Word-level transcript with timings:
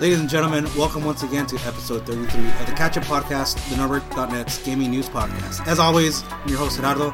Ladies 0.00 0.18
and 0.18 0.30
gentlemen, 0.30 0.64
welcome 0.78 1.04
once 1.04 1.24
again 1.24 1.46
to 1.48 1.56
episode 1.56 2.06
33 2.06 2.24
of 2.24 2.66
the 2.66 2.72
Catch 2.72 2.96
Up 2.96 3.04
Podcast, 3.04 3.56
the 3.68 3.74
Nerdwork.net's 3.74 4.64
gaming 4.64 4.90
news 4.90 5.10
podcast. 5.10 5.66
As 5.66 5.78
always, 5.78 6.22
I'm 6.22 6.48
your 6.48 6.56
host, 6.56 6.78
Gerardo, 6.78 7.10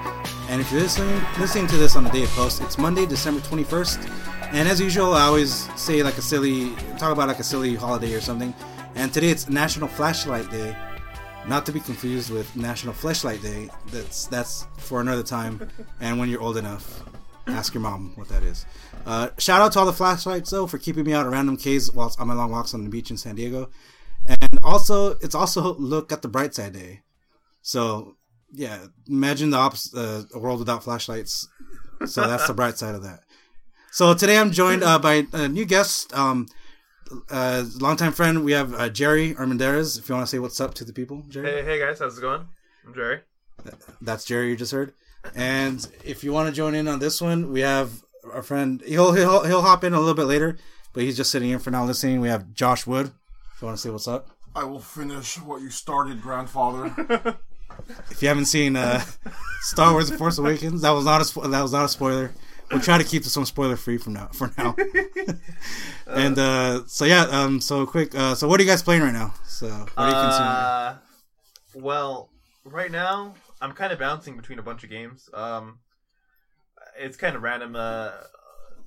and 0.48 0.61
if 0.61 0.70
you're 0.70 0.82
listening, 0.82 1.20
listening 1.41 1.66
to 1.66 1.79
this 1.79 1.96
on 1.96 2.05
the 2.05 2.11
day 2.11 2.23
of 2.23 2.29
post, 2.30 2.62
it's 2.62 2.79
Monday, 2.79 3.05
December 3.05 3.41
21st. 3.41 4.09
And 4.52 4.69
as 4.69 4.80
usual, 4.80 5.14
I 5.14 5.23
always 5.23 5.69
say 5.75 6.05
like 6.05 6.16
a 6.16 6.23
silly, 6.23 6.77
talk 6.96 7.11
about 7.11 7.27
like 7.27 7.41
a 7.41 7.43
silly 7.43 7.75
holiday 7.75 8.14
or 8.14 8.20
something. 8.20 8.55
And 8.95 9.12
today 9.12 9.30
it's 9.30 9.48
National 9.48 9.89
Flashlight 9.89 10.48
Day, 10.53 10.77
not 11.48 11.66
to 11.66 11.73
be 11.73 11.80
confused 11.80 12.30
with 12.30 12.55
National 12.55 12.95
Flashlight 12.95 13.42
Day. 13.42 13.69
That's 13.89 14.28
that's 14.28 14.69
for 14.77 15.00
another 15.00 15.25
time, 15.25 15.69
and 16.00 16.20
when 16.20 16.28
you're 16.28 16.41
old 16.41 16.56
enough. 16.56 17.03
Ask 17.46 17.74
your 17.74 17.80
mom 17.80 18.12
what 18.16 18.28
that 18.28 18.42
is. 18.42 18.66
Uh, 19.05 19.28
shout 19.38 19.60
out 19.60 19.73
to 19.73 19.78
all 19.78 19.86
the 19.86 19.92
flashlights 19.92 20.50
though 20.50 20.66
for 20.66 20.78
keeping 20.78 21.05
me 21.05 21.12
out 21.12 21.27
of 21.27 21.32
random 21.32 21.56
caves 21.56 21.92
whilst 21.92 22.20
on 22.20 22.27
my 22.27 22.34
long 22.34 22.50
walks 22.50 22.74
on 22.74 22.82
the 22.82 22.91
beach 22.91 23.10
in 23.10 23.16
San 23.16 23.36
Diego. 23.36 23.70
And 24.27 24.59
also, 24.62 25.12
it's 25.20 25.34
also 25.34 25.74
look 25.77 26.10
at 26.10 26.22
the 26.22 26.28
bright 26.28 26.55
side 26.55 26.72
day. 26.72 27.02
So 27.62 28.16
yeah, 28.52 28.86
imagine 29.09 29.50
the 29.50 29.59
opposite, 29.59 29.96
uh, 29.98 30.22
a 30.34 30.38
world 30.38 30.59
without 30.59 30.82
flashlights. 30.82 31.48
So 32.06 32.27
that's 32.27 32.46
the 32.46 32.55
bright 32.55 32.78
side 32.78 32.95
of 32.95 33.02
that. 33.05 33.20
So 33.92 34.12
today 34.12 34.38
I'm 34.38 34.50
joined 34.50 34.83
uh, 34.83 34.98
by 34.98 35.27
a 35.33 35.48
new 35.48 35.64
guest, 35.64 36.12
um, 36.14 36.47
uh, 37.30 37.64
longtime 37.80 38.12
friend. 38.12 38.44
We 38.44 38.52
have 38.52 38.74
uh, 38.74 38.88
Gerry 38.88 39.34
Armendariz. 39.34 39.98
If 39.98 40.08
you 40.08 40.14
want 40.14 40.27
to 40.27 40.30
say 40.30 40.38
what's 40.38 40.60
up 40.60 40.74
to 40.74 40.84
the 40.84 40.92
people, 40.92 41.22
Gerry. 41.28 41.50
Hey, 41.50 41.64
hey 41.64 41.78
guys, 41.78 42.00
how's 42.00 42.19
it 42.19 42.20
going? 42.20 42.47
I'm 42.86 42.94
Gerry. 42.94 43.20
That's 44.00 44.25
Gerry 44.25 44.50
you 44.50 44.56
just 44.56 44.72
heard. 44.72 44.92
And 45.34 45.86
if 46.05 46.24
you 46.24 46.32
want 46.32 46.48
to 46.48 46.55
join 46.55 46.74
in 46.74 46.88
on 46.88 46.98
this 46.98 47.20
one, 47.20 47.52
we 47.52 47.60
have 47.60 48.02
our 48.32 48.42
friend. 48.42 48.82
He'll 48.86 49.12
he'll 49.12 49.44
he'll 49.44 49.62
hop 49.62 49.84
in 49.84 49.94
a 49.94 49.98
little 49.98 50.14
bit 50.14 50.24
later, 50.24 50.56
but 50.92 51.02
he's 51.02 51.16
just 51.16 51.30
sitting 51.30 51.50
in 51.50 51.58
for 51.58 51.70
now 51.70 51.84
listening. 51.84 52.20
We 52.20 52.28
have 52.28 52.52
Josh 52.55 52.86
Wood. 52.86 53.12
If 53.54 53.62
you 53.62 53.66
want 53.66 53.78
to 53.78 53.82
say 53.82 53.91
what's 53.91 54.08
up. 54.08 54.28
I 54.54 54.64
will 54.64 54.80
finish 54.80 55.38
what 55.41 55.60
you 55.60 55.70
started, 55.70 56.22
grandfather. 56.22 57.36
If 58.10 58.22
you 58.22 58.28
haven't 58.28 58.47
seen 58.47 58.77
uh, 58.77 59.02
Star 59.60 59.92
Wars: 59.92 60.10
The 60.10 60.16
Force 60.16 60.38
Awakens, 60.38 60.82
that 60.82 60.92
was 60.92 61.04
not 61.04 61.20
a 61.20 61.24
spo- 61.24 61.50
that 61.50 61.60
was 61.62 61.72
not 61.72 61.84
a 61.84 61.88
spoiler. 61.88 62.32
We'll 62.70 62.80
try 62.80 62.98
to 62.98 63.04
keep 63.04 63.22
this 63.22 63.36
one 63.36 63.47
spoiler 63.47 63.77
free 63.77 63.98
from 63.98 64.14
now 64.14 64.28
for 64.32 64.50
now. 64.58 64.74
and 66.06 66.38
uh, 66.38 66.86
so 66.86 67.04
yeah, 67.04 67.22
um, 67.30 67.60
so 67.60 67.86
quick. 67.86 68.14
Uh, 68.14 68.34
so 68.34 68.48
what 68.48 68.58
are 68.58 68.62
you 68.62 68.69
guys 68.69 68.82
playing 68.82 69.02
right 69.02 69.12
now? 69.12 69.34
So 69.47 69.69
what 69.69 69.91
are 69.97 70.08
you 70.08 70.14
consuming? 70.14 70.48
Uh, 70.48 70.97
well, 71.74 72.30
right 72.64 72.91
now 72.91 73.34
I'm 73.61 73.73
kind 73.73 73.93
of 73.93 73.99
bouncing 73.99 74.37
between 74.37 74.59
a 74.59 74.62
bunch 74.62 74.85
of 74.85 74.91
games. 74.91 75.29
Um, 75.33 75.79
it's 76.99 77.17
kind 77.17 77.37
of 77.37 77.43
random. 77.43 77.75
Uh, 77.77 78.11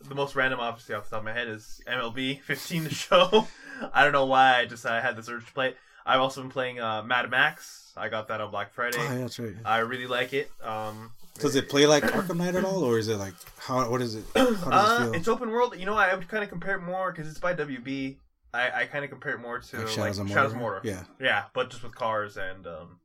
the 0.07 0.15
most 0.15 0.35
random, 0.35 0.59
obviously, 0.59 0.95
off 0.95 1.05
the 1.05 1.11
top 1.11 1.19
of 1.19 1.25
my 1.25 1.33
head 1.33 1.47
is 1.47 1.81
MLB 1.87 2.41
15 2.43 2.83
the 2.85 2.89
show. 2.89 3.47
I 3.93 4.03
don't 4.03 4.13
know 4.13 4.25
why. 4.25 4.59
I 4.59 4.65
just 4.65 4.85
I 4.85 5.01
had 5.01 5.15
this 5.15 5.29
urge 5.29 5.45
to 5.45 5.53
play 5.53 5.69
it. 5.69 5.77
I've 6.05 6.19
also 6.21 6.41
been 6.41 6.49
playing 6.51 6.79
uh, 6.79 7.03
Mad 7.03 7.29
Max. 7.29 7.93
I 7.97 8.09
got 8.09 8.27
that 8.29 8.41
on 8.41 8.49
Black 8.51 8.73
Friday. 8.73 8.97
Oh, 8.99 9.03
yeah, 9.03 9.17
that's 9.19 9.37
right. 9.39 9.53
I 9.65 9.79
really 9.79 10.07
like 10.07 10.33
it. 10.33 10.49
Um, 10.63 11.11
Does 11.37 11.55
it 11.55 11.69
play 11.69 11.85
like 11.85 12.03
Arkham 12.03 12.37
Knight 12.37 12.55
at 12.55 12.63
all, 12.63 12.83
or 12.83 12.97
is 12.97 13.07
it 13.09 13.17
like 13.17 13.33
how? 13.59 13.89
What 13.89 14.01
is 14.01 14.15
it? 14.15 14.23
How 14.35 14.45
does 14.45 14.63
Uh, 14.63 14.97
it 15.01 15.03
feel? 15.05 15.13
it's 15.15 15.27
open 15.27 15.49
world. 15.49 15.75
You 15.77 15.85
know, 15.85 15.95
I 15.95 16.13
would 16.15 16.27
kind 16.27 16.43
of 16.43 16.49
compare 16.49 16.75
it 16.77 16.81
more 16.81 17.11
because 17.11 17.29
it's 17.29 17.39
by 17.39 17.53
WB. 17.53 18.17
I, 18.53 18.71
I 18.81 18.85
kind 18.85 19.03
of 19.03 19.11
compare 19.11 19.33
it 19.35 19.39
more 19.39 19.59
to 19.59 19.77
Like 19.77 19.85
like 19.85 19.93
Shadows 19.93 20.17
Shadows, 20.29 20.51
of 20.53 20.57
of 20.57 20.63
Mordor? 20.63 20.79
Mordor. 20.81 20.83
Yeah. 20.83 21.03
yeah, 21.19 21.43
but 21.53 21.69
just 21.69 21.83
with 21.83 21.93
cars 21.93 22.37
and 22.37 22.65
um, 22.65 22.99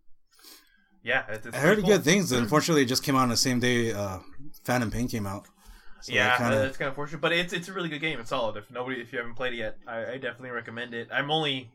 yeah, 1.05 1.24
it's, 1.28 1.47
it's 1.47 1.56
I 1.56 1.60
heard 1.60 1.74
pretty 1.74 1.88
good 1.88 2.02
cool. 2.02 2.12
things. 2.12 2.33
Unfortunately, 2.33 2.83
it 2.83 2.86
just 2.86 3.05
came 3.05 3.14
out 3.14 3.22
on 3.22 3.28
the 3.28 3.36
same 3.36 3.60
day 3.60 3.92
uh, 3.92 4.18
Phantom 4.64 4.90
Pain 4.90 5.06
came 5.06 5.27
out. 5.27 5.46
So 6.01 6.12
yeah, 6.12 6.36
kind 6.36 6.55
of 6.55 6.62
it's 6.64 6.77
kind 6.77 6.89
of 6.89 6.95
fortunate, 6.95 7.20
but 7.20 7.33
it's 7.33 7.52
it's 7.52 7.68
a 7.68 7.73
really 7.73 7.89
good 7.89 8.01
game. 8.01 8.18
It's 8.18 8.30
solid. 8.30 8.56
If 8.56 8.70
nobody, 8.70 9.01
if 9.01 9.12
you 9.12 9.18
haven't 9.18 9.34
played 9.34 9.52
it 9.52 9.56
yet, 9.56 9.79
I, 9.86 10.12
I 10.12 10.18
definitely 10.18 10.51
recommend 10.51 10.92
it. 10.92 11.08
I'm 11.12 11.30
only 11.30 11.70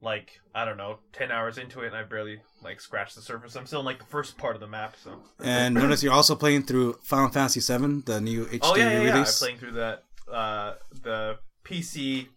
like 0.00 0.40
I 0.54 0.64
don't 0.64 0.76
know, 0.76 0.98
ten 1.12 1.30
hours 1.30 1.58
into 1.58 1.80
it, 1.80 1.88
and 1.88 1.96
I 1.96 2.02
barely 2.02 2.40
like 2.62 2.80
scratched 2.80 3.14
the 3.14 3.22
surface. 3.22 3.54
I'm 3.56 3.66
still 3.66 3.80
in 3.80 3.86
like 3.86 3.98
the 3.98 4.04
first 4.04 4.36
part 4.36 4.54
of 4.54 4.60
the 4.60 4.66
map. 4.66 4.96
So 5.02 5.20
And 5.42 5.74
notice 5.74 6.02
you're 6.02 6.12
also 6.12 6.34
playing 6.34 6.64
through 6.64 6.98
Final 7.02 7.28
Fantasy 7.28 7.60
VII, 7.60 8.02
the 8.04 8.20
new 8.20 8.46
HD 8.46 8.58
oh 8.62 8.76
yeah, 8.76 8.90
yeah, 8.90 9.02
yeah. 9.02 9.16
I'm 9.18 9.24
playing 9.24 9.58
through 9.58 9.72
that 9.72 10.04
uh, 10.32 10.74
the 11.02 11.38
PC 11.64 12.28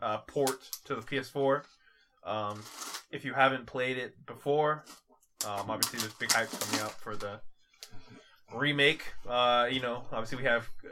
uh, 0.00 0.18
port 0.18 0.70
to 0.84 0.94
the 0.94 1.02
PS4. 1.02 1.62
Um, 2.24 2.62
if 3.10 3.24
you 3.24 3.34
haven't 3.34 3.66
played 3.66 3.98
it 3.98 4.14
before, 4.24 4.84
um, 5.46 5.70
obviously 5.70 5.98
there's 5.98 6.14
big 6.14 6.32
hype 6.32 6.50
coming 6.50 6.80
out 6.80 6.92
for 6.92 7.16
the 7.16 7.40
remake. 8.54 9.02
Uh, 9.28 9.68
you 9.70 9.80
know, 9.80 10.02
obviously 10.12 10.38
we 10.38 10.44
have 10.44 10.68
uh, 10.84 10.88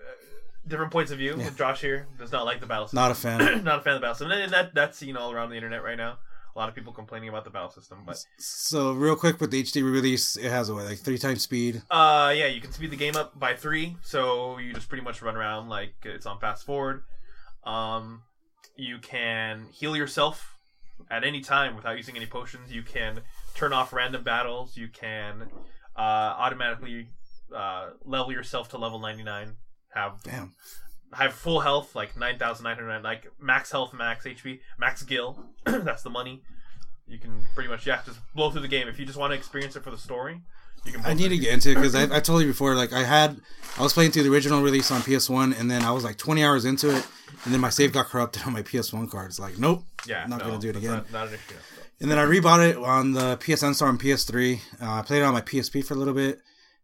different 0.67 0.93
points 0.93 1.11
of 1.11 1.19
view. 1.19 1.37
Yeah. 1.39 1.51
Josh 1.57 1.81
here 1.81 2.07
does 2.19 2.33
not 2.33 2.45
like 2.45 2.61
the 2.61 2.67
battle 2.67 2.87
system. 2.87 2.97
Not 2.97 3.11
a 3.11 3.15
fan. 3.15 3.39
not 3.65 3.81
a 3.81 3.83
fan 3.83 3.95
of 3.95 4.01
the 4.01 4.05
battle 4.05 4.15
system, 4.15 4.33
and 4.33 4.53
that 4.53 4.75
that's 4.75 4.99
seen 4.99 5.17
all 5.17 5.33
around 5.33 5.51
the 5.51 5.57
internet 5.57 5.83
right 5.83 5.97
now. 5.97 6.19
A 6.55 6.59
lot 6.59 6.69
of 6.69 6.75
people 6.75 6.93
complaining 6.93 7.31
about 7.31 7.45
the 7.45 7.51
battle 7.51 7.71
system, 7.71 8.03
but 8.05 8.23
so 8.37 8.93
real 8.93 9.17
quick 9.17 9.41
with 9.41 9.51
the 9.51 9.63
HD 9.63 9.83
release, 9.83 10.37
it 10.37 10.51
has 10.51 10.71
what 10.71 10.85
like 10.85 10.99
three 10.99 11.17
times 11.17 11.41
speed. 11.41 11.81
uh, 11.91 12.31
yeah, 12.37 12.47
you 12.47 12.61
can 12.61 12.73
speed 12.73 12.91
the 12.91 12.97
game 12.97 13.17
up 13.17 13.39
by 13.39 13.55
three, 13.55 13.97
so 14.03 14.59
you 14.59 14.75
just 14.75 14.91
pretty 14.91 15.03
much 15.03 15.23
run 15.23 15.35
around 15.35 15.71
like 15.71 15.95
it's 16.05 16.27
on 16.27 16.39
fast 16.41 16.67
forward. 16.67 17.05
Um, 17.65 18.25
you 18.77 18.99
can 18.99 19.69
heal 19.73 19.97
yourself 19.97 20.59
at 21.11 21.25
any 21.25 21.41
time 21.41 21.75
without 21.75 21.97
using 21.97 22.17
any 22.17 22.27
potions. 22.27 22.71
You 22.71 22.83
can 22.83 23.21
turn 23.55 23.73
off 23.73 23.93
random 23.93 24.23
battles. 24.23 24.77
You 24.77 24.89
can 24.89 25.49
uh, 25.97 26.01
automatically 26.01 27.09
uh, 27.55 27.91
level 28.05 28.33
yourself 28.33 28.69
to 28.71 28.79
level 28.79 28.99
ninety 28.99 29.23
nine. 29.23 29.57
Have 29.95 30.23
Damn. 30.23 30.55
have 31.13 31.35
full 31.35 31.61
health, 31.61 31.95
like 31.95 32.17
nine 32.17 32.39
thousand 32.39 32.65
nine 32.65 32.77
hundred, 32.77 33.03
like 33.03 33.27
max 33.41 33.71
health, 33.71 33.93
max 33.93 34.25
HP, 34.25 34.61
max 34.79 35.03
gil. 35.03 35.45
That's 35.65 36.03
the 36.03 36.11
money. 36.11 36.43
You 37.07 37.19
can 37.19 37.45
pretty 37.55 37.69
much 37.69 37.87
yeah, 37.87 38.01
just 38.07 38.19
blow 38.35 38.51
through 38.51 38.63
the 38.63 38.69
game. 38.69 38.89
If 38.89 38.99
you 38.99 39.05
just 39.05 39.19
want 39.19 39.33
to 39.33 39.37
experience 39.37 39.77
it 39.77 39.85
for 39.85 39.91
the 39.91 39.99
story, 39.99 40.41
you 40.87 40.93
can. 40.93 41.05
I 41.05 41.13
need 41.13 41.29
to 41.29 41.39
get 41.39 41.53
into 41.53 41.71
it 41.73 41.75
because 41.75 41.95
I, 41.95 42.17
I 42.17 42.21
told 42.21 42.41
you 42.43 42.49
before. 42.49 42.75
Like 42.75 42.93
I 42.93 43.05
had, 43.05 43.39
I 43.79 43.83
was 43.83 43.93
playing 43.93 44.13
through 44.13 44.23
the 44.23 44.33
original 44.33 44.63
release 44.63 44.91
on 44.91 45.03
PS 45.03 45.29
One, 45.29 45.53
and 45.53 45.71
then 45.71 45.83
I 45.85 45.91
was 45.91 46.05
like 46.05 46.17
20 46.17 46.43
hours 46.43 46.65
into 46.65 46.89
it, 46.89 47.07
and 47.45 47.53
then 47.53 47.61
my 47.61 47.71
save 47.71 47.93
got 47.93 48.07
corrupted 48.07 48.43
on 48.47 48.53
my 48.53 48.63
PS 48.63 48.93
One 48.93 49.09
card. 49.09 49.27
It's 49.27 49.39
like, 49.39 49.59
nope, 49.59 49.85
Yeah, 50.07 50.25
I'm 50.25 50.31
not 50.31 50.41
no, 50.41 50.47
gonna 50.47 50.59
do 50.59 50.71
it 50.71 50.77
again. 50.77 50.93
Not, 50.93 51.13
not 51.13 51.29
an 51.29 51.35
issue. 51.35 51.55
And 52.01 52.11
then 52.11 52.19
I 52.19 52.25
rebought 52.25 52.69
it 52.71 52.77
on 52.77 53.13
the 53.13 53.37
PSN 53.37 53.75
store 53.75 53.89
on 53.89 53.99
PS3. 53.99 54.61
Uh, 54.81 54.91
I 54.91 55.03
played 55.03 55.21
it 55.21 55.25
on 55.25 55.33
my 55.35 55.41
PSP 55.41 55.85
for 55.85 55.95
a 55.95 55.97
little 55.97 56.15
bit, 56.15 56.41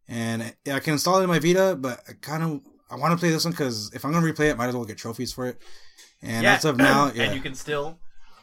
and 0.06 0.54
I 0.72 0.78
can 0.80 0.92
install 0.92 1.18
it 1.18 1.24
in 1.24 1.28
my 1.28 1.40
Vita. 1.40 1.76
But 1.78 2.00
I 2.08 2.12
kind 2.20 2.42
of 2.42 2.60
I 2.90 2.96
want 2.96 3.12
to 3.12 3.18
play 3.18 3.30
this 3.30 3.44
one 3.44 3.52
because 3.52 3.92
if 3.94 4.04
I'm 4.04 4.12
gonna 4.12 4.24
replay 4.26 4.50
it, 4.50 4.56
might 4.56 4.68
as 4.68 4.74
well 4.74 4.84
get 4.84 4.96
trophies 4.98 5.32
for 5.32 5.46
it. 5.46 5.60
And 6.22 6.44
yeah, 6.44 6.54
as 6.54 6.64
of 6.64 6.76
now, 6.76 7.10
yeah, 7.14 7.24
and 7.24 7.34
you 7.34 7.40
can 7.40 7.54
still 7.56 7.98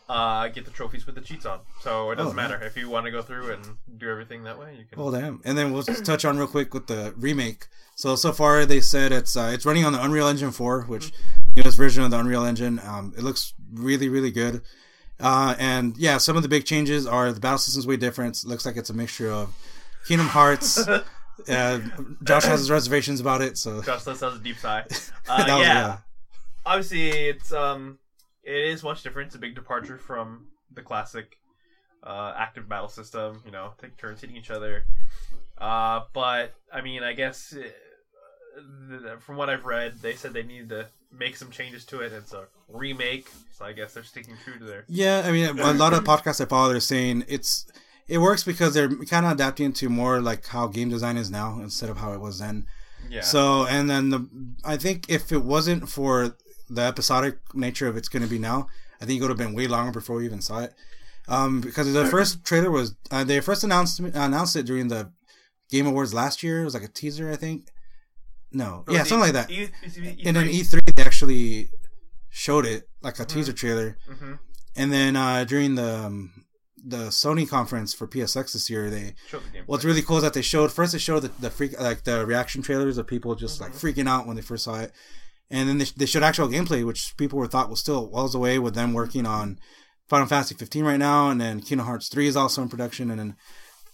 uh, 0.10 0.50
get 0.50 0.66
the 0.66 0.72
trophies 0.72 1.06
with 1.06 1.16
the 1.16 1.22
cheats 1.22 1.46
on. 1.46 1.62
So 1.82 2.12
it 2.12 2.16
doesn't 2.16 2.34
Oh, 2.34 2.36
matter 2.36 2.62
if 2.62 2.76
you 2.76 2.90
want 2.90 3.06
to 3.06 3.12
go 3.12 3.22
through 3.22 3.54
and 3.54 3.66
do 3.98 4.10
everything 4.10 4.44
that 4.44 4.60
way. 4.60 4.76
You 4.78 4.84
can. 4.86 5.02
Well, 5.02 5.12
damn. 5.12 5.42
And 5.46 5.58
then 5.58 5.72
we'll 5.72 5.84
just 5.84 6.06
touch 6.06 6.26
on 6.26 6.38
real 6.38 6.48
quick 6.48 6.74
with 6.74 6.88
the 6.88 7.14
remake. 7.18 7.68
So 7.96 8.18
so 8.18 8.34
far 8.34 8.66
they 8.66 8.82
said 8.82 9.14
it's 9.14 9.38
uh, 9.38 9.52
it's 9.54 9.66
running 9.66 9.86
on 9.86 9.94
the 9.94 10.04
Unreal 10.04 10.28
Engine 10.28 10.52
4, 10.52 10.82
which 10.84 11.14
newest 11.56 11.78
version 11.78 12.04
of 12.04 12.12
the 12.12 12.20
Unreal 12.20 12.44
Engine. 12.44 12.80
Um, 12.86 13.14
it 13.18 13.24
looks 13.24 13.54
really 13.74 14.10
really 14.10 14.32
good. 14.32 14.62
Uh, 15.20 15.56
and 15.60 15.96
yeah, 15.98 16.18
some 16.18 16.36
of 16.36 16.44
the 16.44 16.50
big 16.50 16.66
changes 16.66 17.06
are 17.08 17.32
the 17.32 17.40
battle 17.40 17.58
system's 17.58 17.88
way 17.88 17.98
different. 17.98 18.44
It 18.44 18.48
looks 18.48 18.66
like 18.66 18.76
it's 18.78 18.90
a 18.90 18.94
mixture 18.94 19.32
of 19.32 19.54
Kingdom 20.08 20.28
Hearts. 20.28 20.78
uh, 20.88 21.02
Josh 22.24 22.44
has 22.46 22.60
his 22.60 22.70
reservations 22.72 23.20
about 23.22 23.42
it, 23.42 23.58
so 23.58 23.82
Josh 23.82 24.06
List 24.06 24.22
has 24.22 24.36
a 24.36 24.40
deep 24.40 24.58
sigh. 24.58 24.84
that 24.90 25.50
Uh, 25.50 25.58
was- 25.58 25.68
yeah, 25.68 25.98
obviously 26.66 27.10
it's 27.10 27.52
um 27.54 28.00
it 28.44 28.56
is 28.72 28.84
much 28.84 29.04
different. 29.04 29.28
It's 29.28 29.36
a 29.36 29.40
big 29.40 29.56
departure 29.56 29.98
from 29.98 30.48
the 30.72 30.82
classic 30.82 31.38
uh, 32.04 32.34
active 32.38 32.68
battle 32.70 32.90
system. 32.90 33.42
You 33.46 33.52
know, 33.52 33.72
take 33.82 33.98
turns 33.98 34.22
hitting 34.22 34.36
each 34.36 34.52
other. 34.52 34.86
Uh, 35.58 36.02
but 36.14 36.54
I 36.74 36.82
mean, 36.82 37.04
I 37.04 37.14
guess 37.14 37.54
uh, 37.58 37.62
th- 38.90 39.20
from 39.20 39.38
what 39.38 39.50
I've 39.50 39.66
read, 39.66 39.96
they 40.02 40.16
said 40.16 40.34
they 40.34 40.44
needed 40.44 40.70
to 40.70 40.88
make 41.12 41.38
some 41.38 41.50
changes 41.50 41.86
to 41.86 42.02
it. 42.02 42.12
It's 42.12 42.34
a 42.34 42.46
remake, 42.70 43.30
so 43.58 43.66
I 43.66 43.74
guess 43.74 43.94
they're 43.94 44.04
sticking 44.04 44.36
true 44.44 44.58
to 44.58 44.64
their. 44.64 44.86
Yeah, 44.88 45.24
I 45.26 45.32
mean, 45.32 45.60
a 45.60 45.74
lot 45.74 45.94
of 45.94 46.04
podcasts 46.04 46.42
I 46.42 46.46
follow, 46.46 46.70
they're 46.70 46.80
saying 46.80 47.26
it's 47.28 47.66
it 48.08 48.20
works 48.20 48.44
because 48.44 48.74
they're 48.74 48.90
kind 48.90 49.26
of 49.26 49.32
adapting 49.34 49.74
to 49.74 49.90
more 49.90 50.22
like 50.22 50.48
how 50.48 50.68
game 50.68 50.90
design 50.90 51.18
is 51.18 51.32
now 51.32 51.60
instead 51.62 51.90
of 51.90 51.98
how 51.98 52.14
it 52.14 52.20
was 52.20 52.40
then. 52.40 52.66
Yeah. 53.10 53.22
So, 53.22 53.66
and 53.68 53.90
then 53.90 54.10
the 54.10 54.28
I 54.64 54.78
think 54.78 55.10
if 55.10 55.32
it 55.32 55.44
wasn't 55.44 55.90
for 55.90 56.36
the 56.70 56.82
episodic 56.82 57.38
nature 57.54 57.88
of 57.88 57.98
it's 57.98 58.10
going 58.10 58.24
to 58.24 58.30
be 58.30 58.40
now, 58.40 58.68
I 59.02 59.06
think 59.06 59.20
it 59.20 59.22
would 59.22 59.30
have 59.30 59.38
been 59.38 59.56
way 59.56 59.68
longer 59.68 59.92
before 59.92 60.18
we 60.18 60.26
even 60.26 60.42
saw 60.42 60.60
it. 60.60 60.74
Um, 61.28 61.62
because 61.62 61.92
the 61.92 62.06
first 62.06 62.46
trailer 62.46 62.70
was 62.70 62.96
uh, 63.10 63.24
they 63.24 63.40
first 63.40 63.64
announced 63.64 64.00
announced 64.00 64.56
it 64.56 64.66
during 64.66 64.90
the 64.90 65.12
Game 65.70 65.88
Awards 65.88 66.14
last 66.14 66.44
year. 66.44 66.62
It 66.62 66.66
was 66.66 66.74
like 66.74 66.84
a 66.84 66.88
teaser, 66.88 67.32
I 67.32 67.36
think. 67.36 67.68
No, 68.52 68.84
Or 68.88 68.94
yeah, 68.94 69.04
the- 69.04 69.10
something 69.10 69.34
like 69.34 69.34
that. 69.34 69.52
E- 69.52 69.70
and 70.26 70.36
then 70.36 70.48
E3. 70.48 70.80
E3 70.80 70.96
they 70.96 71.04
actually 71.04 71.70
showed 72.30 72.66
it 72.66 72.88
like 73.02 73.20
a 73.20 73.26
teaser 73.26 73.54
trailer. 73.54 73.98
Mhm. 74.10 74.40
And 74.76 74.92
then 74.94 75.16
uh, 75.16 75.44
during 75.46 75.76
the 75.76 76.06
um, 76.06 76.32
the 76.88 77.08
Sony 77.08 77.48
conference 77.50 77.94
for 77.94 78.08
PSX 78.08 78.54
this 78.54 78.70
year, 78.70 78.90
they 78.90 79.16
the 79.32 79.42
what's 79.66 79.84
really 79.86 80.02
cool 80.02 80.18
is 80.18 80.24
that 80.24 80.34
they 80.34 80.42
showed 80.42 80.72
first 80.72 80.92
they 80.94 81.00
showed 81.00 81.22
the, 81.24 81.32
the 81.40 81.50
freak 81.50 81.80
like 81.80 82.04
the 82.04 82.26
reaction 82.26 82.62
trailers 82.62 82.98
of 82.98 83.08
people 83.08 83.36
just 83.36 83.60
like 83.62 83.72
Mhm. 83.74 83.80
freaking 83.82 84.08
out 84.08 84.28
when 84.28 84.36
they 84.36 84.42
first 84.42 84.64
saw 84.66 84.76
it, 84.80 84.92
and 85.50 85.68
then 85.68 85.78
they, 85.80 85.86
they 85.98 86.06
showed 86.06 86.24
actual 86.24 86.48
gameplay, 86.48 86.86
which 86.86 87.16
people 87.18 87.40
were 87.40 87.48
thought 87.48 87.70
was 87.70 87.80
still 87.80 88.08
wells 88.10 88.36
away 88.36 88.60
with 88.60 88.76
them 88.76 88.94
working 88.94 89.26
on 89.26 89.58
Final 90.08 90.28
Fantasy 90.28 90.54
15 90.56 90.86
right 90.86 90.98
now, 91.00 91.30
and 91.30 91.42
then 91.42 91.62
Kingdom 91.62 91.88
Hearts 91.88 92.08
3 92.10 92.28
is 92.28 92.36
also 92.36 92.62
in 92.62 92.70
production, 92.70 93.10
and 93.10 93.20
then 93.20 93.36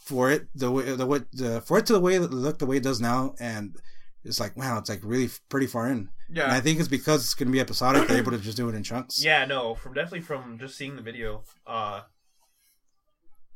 for 0.04 0.30
it 0.31 0.47
the 0.54 0.69
way 0.71 0.94
the 0.95 1.06
way 1.06 1.19
the 1.31 1.62
for 1.62 1.77
it 1.77 1.86
to 1.86 1.94
the 1.94 2.00
way 2.01 2.18
that 2.18 2.33
look 2.33 2.59
the 2.59 2.65
way 2.65 2.77
it 2.77 2.83
does 2.83 3.00
now, 3.00 3.33
and 3.39 3.75
it's 4.23 4.39
like 4.39 4.56
wow, 4.56 4.77
it's 4.77 4.89
like 4.89 5.01
really 5.03 5.29
pretty 5.50 5.68
far 5.68 5.88
in. 5.88 6.09
Yeah. 6.29 6.44
And 6.44 6.51
I 6.51 6.62
think 6.62 6.79
it's 6.79 6.88
because 6.88 7.21
it's 7.21 7.33
going 7.33 7.47
to 7.47 7.53
be 7.53 7.59
episodic. 7.59 8.07
They're 8.07 8.18
able 8.18 8.31
to 8.31 8.38
just 8.38 8.57
do 8.57 8.69
it 8.69 8.75
in 8.75 8.83
chunks. 8.83 9.23
Yeah, 9.23 9.45
no, 9.45 9.75
from 9.75 9.94
definitely 9.94 10.21
from 10.21 10.57
just 10.59 10.77
seeing 10.77 10.95
the 10.95 11.01
video, 11.01 11.44
uh 11.65 12.01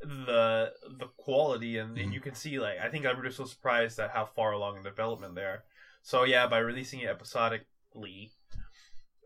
the 0.00 0.72
the 0.98 1.06
quality 1.16 1.78
and, 1.78 1.96
and 1.96 2.12
you 2.12 2.20
can 2.20 2.34
see 2.34 2.58
like 2.58 2.78
I 2.78 2.88
think 2.88 3.04
everybody's 3.04 3.36
so 3.36 3.44
surprised 3.44 3.98
at 3.98 4.10
how 4.10 4.26
far 4.26 4.52
along 4.52 4.76
in 4.76 4.82
development 4.82 5.34
they 5.34 5.42
are. 5.42 5.64
So 6.02 6.24
yeah, 6.24 6.46
by 6.46 6.58
releasing 6.58 7.00
it 7.00 7.08
episodically, 7.08 8.30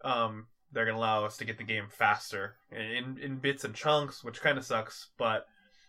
um, 0.04 0.46
they're 0.72 0.86
gonna 0.86 0.96
allow 0.96 1.24
us 1.24 1.36
to 1.38 1.44
get 1.44 1.58
the 1.58 1.64
game 1.64 1.88
faster 1.90 2.54
in 2.70 3.18
in 3.18 3.38
bits 3.38 3.64
and 3.64 3.74
chunks, 3.74 4.22
which 4.22 4.40
kind 4.40 4.58
of 4.58 4.64
sucks. 4.64 5.08
But 5.18 5.46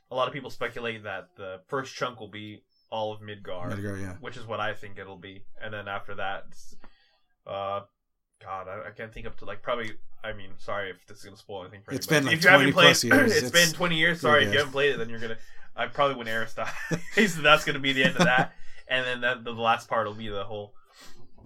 a 0.09 0.15
lot 0.15 0.27
of 0.27 0.33
people 0.33 0.49
speculate 0.49 1.03
that 1.03 1.29
the 1.37 1.61
first 1.67 1.95
chunk 1.95 2.19
will 2.19 2.27
be 2.27 2.63
all 2.91 3.11
of 3.13 3.21
Midgar, 3.21 3.71
Midgar, 3.71 3.99
yeah. 4.01 4.13
which 4.19 4.37
is 4.37 4.45
what 4.45 4.59
I 4.59 4.73
think 4.73 4.97
it'll 4.99 5.17
be, 5.17 5.43
and 5.63 5.73
then 5.73 5.87
after 5.87 6.15
that, 6.15 6.43
uh, 7.47 7.81
God, 8.43 8.67
I, 8.67 8.87
I 8.89 8.91
can't 8.95 9.13
think 9.13 9.25
up 9.27 9.37
to 9.39 9.45
like 9.45 9.61
probably. 9.61 9.91
I 10.23 10.33
mean, 10.33 10.49
sorry 10.57 10.91
if 10.91 11.03
this 11.07 11.19
is 11.19 11.23
gonna 11.23 11.37
spoil 11.37 11.61
anything 11.61 11.81
for 11.83 11.93
It's 11.93 12.05
anybody. 12.11 12.19
been, 12.19 12.27
like, 12.27 12.37
if 12.37 12.43
you 12.43 12.49
haven't 12.51 12.71
20 12.71 12.73
played, 12.73 12.85
plus 12.85 13.03
years. 13.05 13.31
it's 13.31 13.41
It's 13.43 13.51
been 13.51 13.73
twenty 13.73 13.95
years. 13.97 14.21
Sorry, 14.21 14.45
if 14.45 14.51
you 14.51 14.57
haven't 14.59 14.73
played 14.73 14.91
it, 14.93 14.97
then 14.97 15.09
you're 15.09 15.19
gonna. 15.19 15.37
I 15.75 15.87
probably 15.87 16.15
when 16.17 16.27
Aeris 16.27 16.53
dies, 16.53 17.35
that's 17.41 17.65
gonna 17.65 17.79
be 17.79 17.93
the 17.93 18.03
end 18.03 18.17
of 18.17 18.25
that, 18.25 18.53
and 18.87 19.05
then 19.05 19.21
that, 19.21 19.43
the 19.43 19.51
last 19.53 19.87
part 19.87 20.05
will 20.05 20.13
be 20.13 20.27
the 20.27 20.43
whole 20.43 20.73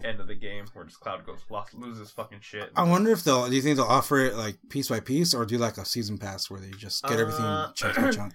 end 0.03 0.19
of 0.19 0.27
the 0.27 0.35
game 0.35 0.65
where 0.73 0.83
just 0.83 0.99
Cloud 0.99 1.25
goes 1.25 1.39
lost, 1.49 1.73
loses 1.73 2.11
fucking 2.11 2.39
shit. 2.41 2.69
I 2.75 2.83
wonder 2.83 3.11
if 3.11 3.23
they'll. 3.23 3.47
Do 3.47 3.55
you 3.55 3.61
think 3.61 3.77
they'll 3.77 3.85
offer 3.85 4.17
it 4.19 4.35
like 4.35 4.57
piece 4.69 4.89
by 4.89 4.99
piece, 4.99 5.33
or 5.33 5.45
do 5.45 5.57
like 5.57 5.77
a 5.77 5.85
season 5.85 6.17
pass 6.17 6.49
where 6.49 6.59
they 6.59 6.71
just 6.71 7.03
get 7.03 7.19
everything 7.19 7.45
Uh, 7.45 7.71
chunk 7.73 7.95
by 7.95 8.11
chunk? 8.11 8.33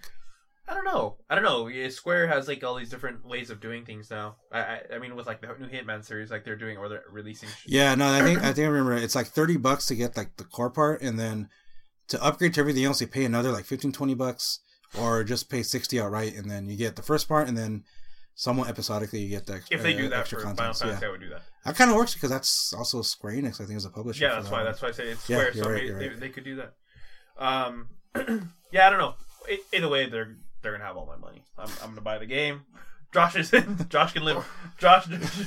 I 0.69 0.75
don't 0.75 0.85
know. 0.85 1.17
I 1.29 1.35
don't 1.35 1.45
know. 1.45 1.89
Square 1.89 2.29
has 2.29 2.47
like 2.47 2.63
all 2.63 2.77
these 2.77 2.91
different 2.91 3.25
ways 3.27 3.51
of 3.51 3.61
doing 3.61 3.85
things 3.85 4.11
now. 4.11 4.37
I, 4.53 4.61
I, 4.61 4.81
I 4.95 4.99
mean, 4.99 5.17
with 5.17 5.27
like 5.27 5.41
the 5.41 5.49
new 5.59 5.67
Hitman 5.69 6.05
series, 6.05 6.31
like 6.31 6.45
they're 6.45 6.57
doing 6.57 6.77
or 6.77 6.89
they're 6.89 7.03
releasing. 7.11 7.49
Yeah, 7.67 7.95
no, 7.97 8.09
I 8.09 8.23
think 8.23 8.39
I 8.43 8.53
think 8.53 8.67
I 8.67 8.71
remember 8.71 8.97
it's 8.97 9.15
like 9.17 9.27
thirty 9.29 9.57
bucks 9.57 9.87
to 9.87 9.97
get 9.97 10.17
like 10.17 10.37
the 10.37 10.45
core 10.45 10.71
part, 10.71 11.03
and 11.03 11.19
then 11.19 11.49
to 12.09 12.23
upgrade 12.23 12.55
to 12.55 12.61
everything 12.61 12.85
else, 12.85 13.01
you 13.01 13.07
pay 13.07 13.25
another 13.25 13.51
like 13.53 13.65
15, 13.65 13.93
20 13.93 14.15
bucks, 14.15 14.61
or 14.99 15.25
just 15.25 15.51
pay 15.51 15.63
sixty 15.63 16.01
outright, 16.01 16.35
and 16.35 16.51
then 16.51 16.69
you 16.69 16.77
get 16.77 16.95
the 16.97 17.03
first 17.03 17.29
part, 17.29 17.49
and 17.49 17.57
then 17.59 17.83
somewhat 18.37 18.69
episodically 18.69 19.21
you 19.21 19.29
get 19.29 19.47
the 19.47 19.61
If 19.71 19.83
they 19.83 19.93
do 19.93 20.07
uh, 20.07 20.11
that 20.11 20.21
extra 20.21 20.39
for 20.39 20.55
Final. 20.55 20.73
Fantasy, 20.73 20.87
Yeah, 20.87 21.09
I 21.09 21.11
would 21.11 21.21
do 21.21 21.29
that. 21.31 21.43
that 21.65 21.77
kind 21.77 21.91
of 21.91 21.97
works 21.97 22.15
because 22.15 22.31
that's 22.31 22.73
also 22.73 23.03
Square 23.03 23.35
Enix. 23.35 23.61
I 23.61 23.65
think 23.65 23.77
is 23.77 23.85
a 23.85 23.91
publisher. 23.91 24.25
Yeah, 24.25 24.35
that's 24.37 24.47
that 24.47 24.53
why. 24.53 24.59
one. 24.59 24.67
That's 24.67 24.81
why 24.83 24.89
I 24.89 24.93
say 24.93 25.09
it's 25.09 25.23
Square. 25.25 25.53
you're 25.55 25.65
so 25.65 25.71
right, 25.71 25.81
they, 25.81 25.87
you're 25.87 25.99
they, 25.99 26.09
they 26.09 26.29
could 26.29 26.45
do 26.45 26.57
that. 26.57 26.75
Um, 27.39 27.89
yeah, 28.73 28.87
I 28.87 28.91
don't 28.91 28.99
know. 28.99 29.15
Either 29.73 29.89
way, 29.89 30.09
they're 30.09 30.37
they're 30.63 30.73
gonna 30.73 30.85
have 30.85 30.97
all 30.97 31.07
my 31.07 31.17
money. 31.17 31.43
I'm, 31.59 31.69
I'm 31.83 31.91
gonna 31.91 32.01
buy 32.01 32.19
the 32.19 32.27
game. 32.27 32.63
Josh 33.13 33.35
is 33.37 33.53
in. 33.53 33.77
Josh 33.89 34.13
can 34.13 34.25
live. 34.25 34.47
Josh 34.79 35.07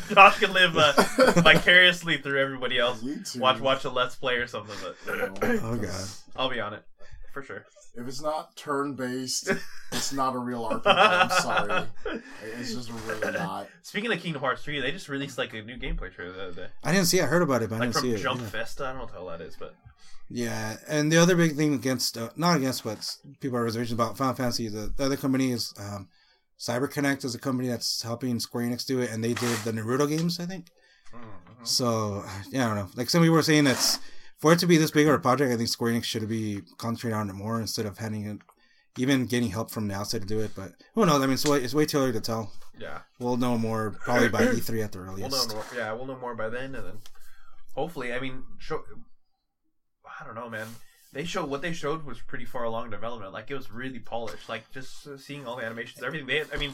Josh 0.09 0.39
can 0.39 0.53
live 0.53 0.77
uh, 0.77 0.91
vicariously 1.41 2.17
through 2.17 2.41
everybody 2.41 2.77
else. 2.77 3.03
Watch 3.35 3.59
watch 3.59 3.85
a 3.85 3.89
let's 3.89 4.15
play 4.15 4.35
or 4.35 4.47
something. 4.47 4.75
But 5.05 5.43
Oh 5.63 5.75
god. 5.81 6.05
I'll 6.35 6.49
be 6.49 6.59
on 6.59 6.73
it 6.73 6.83
for 7.33 7.41
sure. 7.41 7.65
If 7.95 8.07
it's 8.07 8.21
not 8.23 8.55
turn 8.55 8.95
based, 8.95 9.51
it's 9.91 10.11
not 10.11 10.33
a 10.33 10.39
real 10.39 10.67
RPG. 10.67 10.81
I'm 10.87 11.29
sorry. 11.29 11.85
It's 12.57 12.73
just 12.73 12.91
really 13.07 13.33
not. 13.33 13.67
Speaking 13.83 14.11
of 14.11 14.19
Kingdom 14.19 14.41
Hearts 14.41 14.63
3, 14.63 14.81
they 14.81 14.91
just 14.91 15.09
released 15.09 15.37
like 15.37 15.53
a 15.53 15.61
new 15.61 15.77
gameplay 15.77 16.11
trailer 16.11 16.33
the 16.33 16.43
other 16.47 16.53
day. 16.53 16.67
I 16.83 16.91
didn't 16.91 17.05
see. 17.05 17.19
it. 17.19 17.23
I 17.23 17.27
heard 17.27 17.43
about 17.43 17.61
it, 17.61 17.69
but 17.69 17.75
I 17.75 17.79
didn't 17.81 17.93
from 17.93 18.01
see 18.01 18.13
it. 18.13 18.17
Jump 18.17 18.41
yeah. 18.41 18.47
Festa. 18.47 18.85
I 18.85 18.87
don't 18.87 18.95
know 18.95 19.01
what 19.03 19.11
the 19.11 19.17
hell 19.19 19.27
that 19.27 19.41
is, 19.41 19.55
but 19.59 19.75
Yeah, 20.35 20.77
and 20.87 21.11
the 21.11 21.17
other 21.17 21.35
big 21.35 21.55
thing 21.55 21.73
against, 21.75 22.17
uh, 22.17 22.29
not 22.35 22.57
against, 22.57 22.83
but 22.83 22.97
people 23.39 23.57
have 23.59 23.65
reservations 23.65 23.93
about 23.93 24.17
Final 24.17 24.33
Fantasy. 24.33 24.67
The, 24.67 24.91
the 24.97 25.05
other 25.05 25.15
company 25.17 25.51
is 25.51 25.73
um, 25.79 26.07
CyberConnect 26.59 27.23
is 27.23 27.35
a 27.35 27.39
company 27.39 27.67
that's 27.67 28.01
helping 28.01 28.39
Square 28.39 28.65
Enix 28.69 28.85
do 28.85 28.99
it, 28.99 29.11
and 29.11 29.23
they 29.23 29.33
did 29.33 29.57
the 29.59 29.71
Naruto 29.71 30.09
games, 30.09 30.39
I 30.39 30.45
think. 30.45 30.67
mm-hmm. 31.13 31.63
So 31.63 32.23
yeah, 32.51 32.65
I 32.65 32.67
don't 32.67 32.77
know. 32.77 32.89
Like 32.95 33.09
some 33.11 33.21
people 33.21 33.35
were 33.35 33.43
saying, 33.43 33.65
that's 33.65 33.99
for 34.39 34.53
it 34.53 34.59
to 34.59 34.65
be 34.67 34.77
this 34.77 34.91
big 34.91 35.07
of 35.07 35.13
a 35.13 35.19
project. 35.19 35.53
I 35.53 35.55
think 35.57 35.69
Square 35.69 35.93
Enix 35.93 36.05
should 36.05 36.27
be 36.27 36.61
concentrating 36.77 37.17
on 37.19 37.29
it 37.29 37.33
more 37.33 37.61
instead 37.61 37.85
of 37.85 37.99
having 37.99 38.25
it, 38.25 38.37
even 38.97 39.25
getting 39.27 39.51
help 39.51 39.69
from 39.69 39.87
the 39.87 39.93
outside 39.93 40.21
to 40.21 40.27
do 40.27 40.39
it. 40.39 40.51
But 40.55 40.71
who 40.95 41.05
knows? 41.05 41.21
I 41.21 41.25
mean, 41.27 41.33
it's 41.35 41.45
way, 41.45 41.59
it's 41.63 41.75
way 41.75 41.85
too 41.85 41.99
early 41.99 42.11
to 42.13 42.21
tell. 42.21 42.51
yeah. 42.79 42.99
We'll 43.19 43.37
know 43.37 43.57
more 43.57 43.91
probably 44.01 44.29
by 44.29 44.39
E3 44.45 44.83
at 44.83 44.91
the 44.93 44.99
We'll 44.99 45.09
earliest. 45.11 45.49
know 45.49 45.55
more. 45.55 45.65
Yeah, 45.75 45.93
we'll 45.93 46.07
know 46.07 46.17
more 46.17 46.33
by 46.35 46.49
then, 46.49 46.73
and 46.75 46.85
then 46.87 46.97
hopefully, 47.75 48.11
I 48.13 48.19
mean, 48.19 48.43
show. 48.57 48.81
I 50.05 50.25
don't 50.25 50.35
know, 50.35 50.49
man. 50.49 50.67
They 51.11 51.25
showed 51.25 51.49
what 51.49 51.61
they 51.61 51.73
showed 51.73 52.05
was 52.05 52.19
pretty 52.19 52.45
far 52.45 52.63
along 52.63 52.89
development. 52.89 53.33
Like 53.33 53.51
it 53.51 53.55
was 53.55 53.71
really 53.71 53.99
polished. 53.99 54.49
Like 54.49 54.69
just 54.71 55.19
seeing 55.19 55.45
all 55.45 55.57
the 55.57 55.63
animations, 55.63 56.03
everything. 56.03 56.27
They, 56.27 56.43
I 56.51 56.57
mean, 56.57 56.73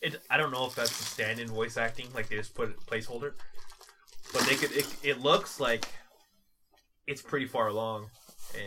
it. 0.00 0.20
I 0.30 0.36
don't 0.36 0.50
know 0.50 0.66
if 0.66 0.74
that's 0.74 0.96
the 0.96 1.04
stand-in 1.04 1.48
voice 1.48 1.76
acting. 1.76 2.06
Like 2.14 2.28
they 2.28 2.36
just 2.36 2.54
put 2.54 2.70
a 2.70 2.72
placeholder, 2.90 3.34
but 4.32 4.42
they 4.42 4.54
could. 4.54 4.72
It, 4.72 4.86
it 5.02 5.20
looks 5.20 5.60
like 5.60 5.86
it's 7.06 7.20
pretty 7.20 7.46
far 7.46 7.68
along, 7.68 8.06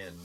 and 0.06 0.16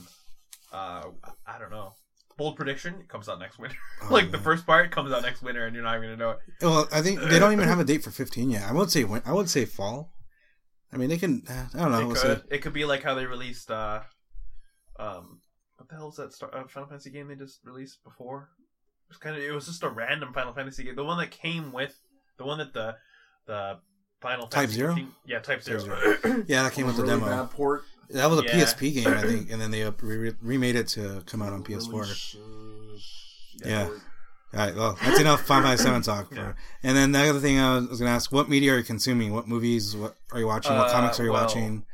uh, 0.71 1.05
I 1.47 1.59
don't 1.59 1.71
know. 1.71 1.93
Bold 2.37 2.55
prediction: 2.55 2.95
it 2.99 3.07
comes 3.07 3.27
out 3.27 3.39
next 3.39 3.57
winter. 3.57 3.77
Oh, 4.03 4.07
like 4.11 4.31
the 4.31 4.37
first 4.37 4.65
part 4.65 4.91
comes 4.91 5.11
out 5.11 5.23
next 5.23 5.41
winter, 5.41 5.65
and 5.65 5.75
you're 5.75 5.83
not 5.83 5.97
even 5.97 6.09
gonna 6.09 6.17
know 6.17 6.31
it. 6.31 6.39
Well, 6.61 6.87
I 6.91 7.01
think 7.01 7.19
they 7.19 7.39
don't 7.39 7.53
even 7.53 7.67
have 7.67 7.79
a 7.79 7.83
date 7.83 8.03
for 8.03 8.11
15 8.11 8.51
yet. 8.51 8.63
I 8.63 8.73
would 8.73 8.91
say 8.91 9.03
when, 9.03 9.21
I 9.25 9.33
would 9.33 9.49
say 9.49 9.65
fall. 9.65 10.13
I 10.93 10.97
mean, 10.97 11.09
they 11.09 11.17
can. 11.17 11.43
uh, 11.49 11.65
I 11.73 11.77
don't 11.83 11.91
know. 11.91 11.99
it 12.01 12.05
We'll 12.07 12.15
could. 12.15 12.43
It 12.49 12.57
could 12.61 12.73
be 12.73 12.85
like 12.85 13.03
how 13.03 13.13
they 13.15 13.25
released. 13.25 13.71
uh 13.71 14.01
Um, 14.99 15.41
what 15.77 15.89
the 15.89 15.95
hell 15.95 16.09
is 16.09 16.15
that 16.17 16.33
Star, 16.33 16.53
uh, 16.53 16.67
Final 16.67 16.87
Fantasy 16.89 17.09
game 17.11 17.27
they 17.27 17.35
just 17.35 17.59
released 17.63 18.03
before? 18.03 18.49
It 19.07 19.09
was 19.13 19.17
kind 19.17 19.35
of. 19.35 19.41
It 19.43 19.51
was 19.53 19.65
just 19.65 19.83
a 19.83 19.89
random 19.89 20.33
Final 20.33 20.53
Fantasy 20.53 20.83
game. 20.83 20.95
The 20.95 21.03
one 21.03 21.17
that 21.17 21.31
came 21.31 21.71
with 21.71 21.99
the 22.37 22.45
one 22.45 22.57
that 22.59 22.73
the 22.73 22.95
the 23.47 23.79
Final 24.21 24.47
Type 24.47 24.69
Fantasy 24.69 24.75
Zero? 24.77 24.93
15 24.95 25.11
yeah, 25.25 25.39
Type 25.39 25.63
Zero. 25.63 25.79
Type 25.83 26.23
Yeah, 26.47 26.63
that 26.63 26.73
came 26.73 26.85
with 26.85 26.97
the 26.97 27.03
really 27.03 27.19
demo. 27.19 27.25
bad 27.43 27.51
port. 27.51 27.83
That 28.09 28.29
was 28.29 28.39
a 28.41 28.43
Yeah. 28.43 28.51
PSP 28.65 28.93
game, 28.93 29.07
I 29.07 29.21
think, 29.27 29.51
and 29.51 29.61
then 29.61 29.71
they 29.71 29.83
re- 30.01 30.35
remade 30.41 30.75
it 30.75 30.87
to 30.89 31.23
come 31.25 31.41
out 31.41 31.53
on 31.53 31.63
PS4. 31.63 31.91
Really 31.93 32.13
sh- 32.13 32.35
Yeah. 33.65 33.89
All 34.53 34.59
right, 34.59 34.75
well, 34.75 34.97
that's 35.01 35.19
enough 35.19 35.47
FF7 35.47 36.03
talk. 36.05 36.29
For, 36.29 36.35
Yeah. 36.35 36.53
And 36.83 36.97
then 36.97 37.11
the 37.13 37.29
other 37.29 37.39
thing 37.39 37.57
I 37.59 37.75
was 37.77 37.99
going 37.99 38.09
to 38.09 38.15
ask: 38.15 38.31
What 38.31 38.49
media 38.49 38.73
are 38.73 38.77
you 38.77 38.83
consuming? 38.83 39.33
What 39.33 39.47
movies? 39.47 39.95
What 39.95 40.15
are 40.33 40.39
you 40.39 40.47
watching? 40.47 40.75
What 40.75 40.89
Uh, 40.89 40.91
comics 40.93 41.19
are 41.19 41.23
you 41.23 41.31
well, 41.31 41.43
watching? 41.43 41.85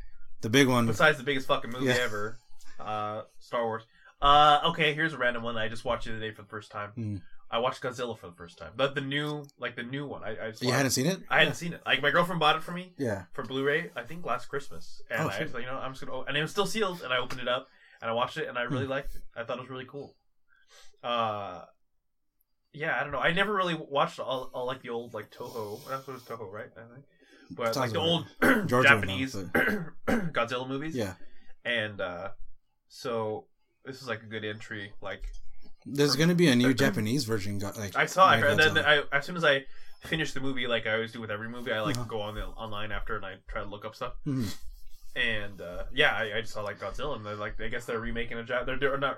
The 0.42 0.50
big 0.50 0.68
one. 0.68 0.88
Besides 0.88 1.18
the 1.18 1.24
biggest 1.24 1.48
fucking 1.48 1.72
movie 1.72 1.86
Yeah. 1.86 1.98
ever, 2.02 2.38
uh, 2.80 3.22
Star 3.40 3.64
Wars. 3.66 3.84
Uh, 4.22 4.60
okay, 4.66 4.94
here's 4.94 5.14
a 5.14 5.18
random 5.18 5.44
one. 5.44 5.58
I 5.58 5.68
just 5.68 5.86
watched 5.86 6.08
it 6.08 6.12
today 6.12 6.32
for 6.32 6.42
the 6.42 6.48
first 6.48 6.72
time. 6.72 6.90
Hmm. 6.92 7.16
I 7.50 7.60
watched 7.60 7.82
Godzilla 7.82 8.18
for 8.18 8.28
the 8.28 8.34
first 8.34 8.58
time. 8.58 8.72
But 8.76 8.94
the 8.94 9.00
new, 9.02 9.46
like 9.60 9.76
the 9.76 9.84
new 9.84 10.06
one. 10.06 10.24
I, 10.24 10.32
I 10.48 10.54
You 10.60 10.72
hadn't 10.74 10.92
seen 10.92 11.06
it? 11.06 11.20
I 11.30 11.40
hadn't 11.40 11.54
seen 11.54 11.72
it. 11.74 11.82
Like 11.86 12.02
my 12.02 12.12
girlfriend 12.12 12.40
bought 12.42 12.56
it 12.58 12.64
for 12.64 12.72
me. 12.74 12.94
Yeah. 12.98 13.24
for 13.34 13.44
Blu-ray, 13.44 13.92
I 13.96 14.02
think 14.02 14.26
last 14.26 14.48
Christmas, 14.48 15.02
and 15.10 15.22
Oh, 15.22 15.30
I 15.30 15.44
was 15.44 15.54
like, 15.54 15.64
you 15.64 15.70
know, 15.70 15.78
I'm 15.78 15.94
just 15.94 16.06
gonna, 16.06 16.22
and 16.24 16.36
it 16.36 16.42
was 16.42 16.52
still 16.52 16.66
sealed, 16.66 17.02
and 17.04 17.14
I 17.14 17.18
opened 17.20 17.40
it 17.42 17.48
up 17.48 17.68
and 18.02 18.10
I 18.12 18.14
watched 18.14 18.38
it, 18.38 18.50
and 18.50 18.58
I 18.58 18.64
really 18.64 18.84
Hmm. 18.86 18.92
liked 18.92 19.16
it. 19.16 19.22
I 19.36 19.44
thought 19.44 19.58
it 19.60 19.62
was 19.62 19.70
really 19.70 19.86
cool. 19.86 20.16
Uh, 21.04 21.62
yeah, 22.74 22.98
I 23.00 23.04
don't 23.04 23.12
know. 23.12 23.20
I 23.20 23.32
never 23.34 23.54
really 23.54 23.76
watched 23.76 24.20
all, 24.20 24.50
all 24.54 24.66
like 24.66 24.82
the 24.82 24.90
old 24.90 25.14
like 25.14 25.32
Toho. 25.32 25.80
That's 25.90 26.08
what 26.08 26.16
it's 26.16 26.26
Toho, 26.26 26.52
right? 26.52 26.70
I 26.76 26.94
think. 26.94 27.06
But 27.52 27.76
like 27.76 27.92
the 27.92 28.00
old 28.00 28.26
Georgia 28.42 28.96
would 29.00 29.08
know, 29.08 29.28
Japanese 29.28 29.36
Godzilla 30.08 30.68
movies. 30.68 30.96
Yeah. 30.96 31.14
And 31.66 32.00
uh, 32.02 32.30
so 32.88 33.46
this 33.86 34.02
is 34.02 34.08
like 34.08 34.22
a 34.22 34.26
good 34.26 34.44
entry. 34.46 34.92
Like 35.02 35.24
There's 35.86 36.16
going 36.16 36.30
to 36.30 36.36
be 36.36 36.48
a 36.48 36.56
new 36.56 36.74
Japanese 36.86 37.24
version. 37.26 37.60
Like 37.60 37.96
I 37.96 38.06
saw, 38.06 38.28
I 38.28 38.36
made 38.36 38.44
heard, 38.44 38.58
then 38.60 38.78
I, 38.86 39.04
as 39.12 39.26
soon 39.26 39.38
as 39.38 39.44
I 39.46 39.66
finished 40.04 40.34
the 40.34 40.42
movie, 40.42 40.68
like 40.68 40.86
I 40.88 40.94
always 40.94 41.12
do 41.12 41.22
with 41.22 41.32
every 41.32 41.50
movie, 41.50 41.72
I 41.72 41.82
like 41.82 41.96
Uh-huh. 41.98 42.06
go 42.08 42.22
on 42.22 42.36
the 42.36 42.44
online 42.46 42.92
after 42.92 43.16
and 43.16 43.26
I 43.26 43.36
try 43.48 43.64
to 43.64 43.70
look 43.70 43.86
up 43.86 43.96
stuff. 43.96 44.14
Mhm. 44.26 44.54
And 45.18 45.62
uh, 45.62 45.84
yeah, 45.94 46.14
I, 46.14 46.38
I 46.38 46.42
just 46.42 46.54
saw 46.54 46.62
like 46.62 46.80
Godzilla, 46.80 47.16
and 47.16 47.26
they're 47.26 47.36
like, 47.36 47.60
I 47.60 47.70
guess 47.70 47.86
they're 47.86 48.00
remaking 48.00 48.38
a 48.38 48.44
Jap. 48.44 48.68
They're, 48.68 48.78
they're 48.78 48.98
not. 49.00 49.18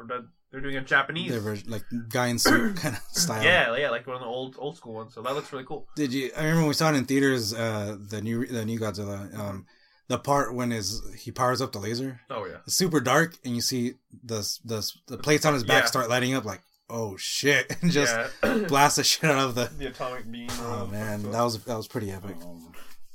They're 0.51 0.61
doing 0.61 0.77
a 0.77 0.81
Japanese. 0.81 1.35
Version, 1.35 1.69
like 1.69 1.83
guy 2.07 2.27
in 2.27 2.39
suit 2.39 2.77
kind 2.77 2.95
of 2.95 3.01
style. 3.11 3.43
yeah, 3.43 3.75
yeah, 3.75 3.89
like 3.89 4.07
one 4.07 4.15
of 4.15 4.21
the 4.21 4.27
old 4.27 4.55
old 4.57 4.77
school 4.77 4.93
ones. 4.93 5.13
So 5.13 5.21
that 5.21 5.35
looks 5.35 5.51
really 5.51 5.65
cool. 5.65 5.87
Did 5.97 6.13
you? 6.13 6.31
I 6.37 6.39
remember 6.41 6.61
when 6.61 6.67
we 6.69 6.73
saw 6.73 6.89
it 6.91 6.95
in 6.95 7.03
theaters. 7.05 7.53
Uh, 7.53 7.97
the 7.99 8.21
new 8.21 8.45
the 8.45 8.63
new 8.65 8.79
Godzilla. 8.79 9.37
Um, 9.37 9.65
the 10.07 10.17
part 10.17 10.53
when 10.55 10.71
his 10.71 11.01
he 11.17 11.31
powers 11.31 11.61
up 11.61 11.73
the 11.73 11.79
laser. 11.79 12.21
Oh 12.29 12.45
yeah, 12.45 12.57
It's 12.65 12.75
super 12.75 13.01
dark, 13.01 13.35
and 13.43 13.53
you 13.53 13.61
see 13.61 13.95
the 14.23 14.39
the 14.63 14.89
the 15.07 15.17
plates 15.17 15.45
on 15.45 15.53
his 15.53 15.63
back 15.65 15.83
Yeah. 15.83 15.87
start 15.87 16.09
lighting 16.09 16.33
up. 16.33 16.45
Like, 16.45 16.61
oh 16.89 17.17
shit! 17.17 17.75
And 17.81 17.91
just 17.91 18.15
yeah. 18.43 18.57
blast 18.69 18.95
the 18.95 19.03
shit 19.03 19.29
out 19.29 19.49
of 19.49 19.55
the. 19.55 19.69
the 19.77 19.87
atomic 19.87 20.31
beam. 20.31 20.47
Oh 20.61 20.87
man, 20.89 21.23
that 21.31 21.41
was 21.43 21.61
that 21.65 21.75
was 21.77 21.87
pretty 21.89 22.09
epic. 22.09 22.37
Um, 22.41 22.71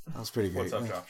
That 0.09 0.19
was 0.21 0.31
pretty 0.31 0.51
great. 0.51 0.71
What's 0.71 0.75
up, 0.75 0.87
Josh? 0.87 1.09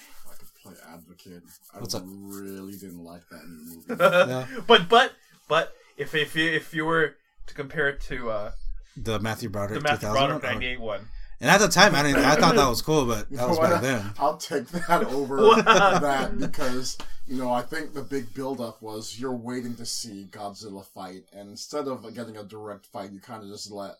I 0.64 0.68
play 0.68 0.76
advocate. 0.92 1.42
I 1.74 1.80
What's 1.80 1.94
up? 1.94 2.04
really 2.06 2.72
didn't 2.72 3.04
like 3.04 3.22
that 3.30 3.42
new 3.46 3.82
movie. 3.88 4.02
Yeah. 4.30 4.46
But 4.66 4.88
but 4.88 5.12
but 5.48 5.72
if 5.96 6.14
if 6.14 6.34
you 6.34 6.50
if 6.50 6.74
you 6.74 6.84
were 6.84 7.16
to 7.46 7.54
compare 7.54 7.88
it 7.88 8.00
to 8.02 8.30
uh, 8.30 8.52
The 8.96 9.18
Matthew 9.20 9.48
Broderick 9.48 9.82
the 9.82 9.88
Matthew 9.88 10.08
2000 10.08 10.12
Broderick 10.28 10.42
one? 10.42 10.50
Oh, 10.50 10.54
'98 10.54 10.80
one, 10.80 11.08
And 11.40 11.50
at 11.50 11.58
the 11.60 11.68
time, 11.68 11.94
I 11.94 12.02
didn't. 12.02 12.24
I 12.24 12.36
thought 12.36 12.54
that 12.56 12.68
was 12.68 12.80
cool, 12.82 13.04
but 13.06 13.28
that 13.30 13.48
was 13.48 13.58
back 13.58 13.82
then. 13.82 14.12
I'll 14.18 14.36
take 14.38 14.68
that 14.68 15.04
over 15.04 15.36
that 15.62 16.38
because 16.38 16.96
you 17.26 17.36
know 17.36 17.52
I 17.52 17.62
think 17.62 17.92
the 17.92 18.02
big 18.02 18.32
buildup 18.34 18.80
was 18.80 19.18
you're 19.20 19.32
waiting 19.34 19.74
to 19.76 19.86
see 19.86 20.28
Godzilla 20.30 20.84
fight, 20.84 21.24
and 21.36 21.50
instead 21.50 21.86
of 21.88 22.02
getting 22.14 22.36
a 22.36 22.44
direct 22.44 22.86
fight, 22.86 23.12
you 23.12 23.20
kind 23.20 23.42
of 23.42 23.48
just 23.50 23.70
let 23.70 23.96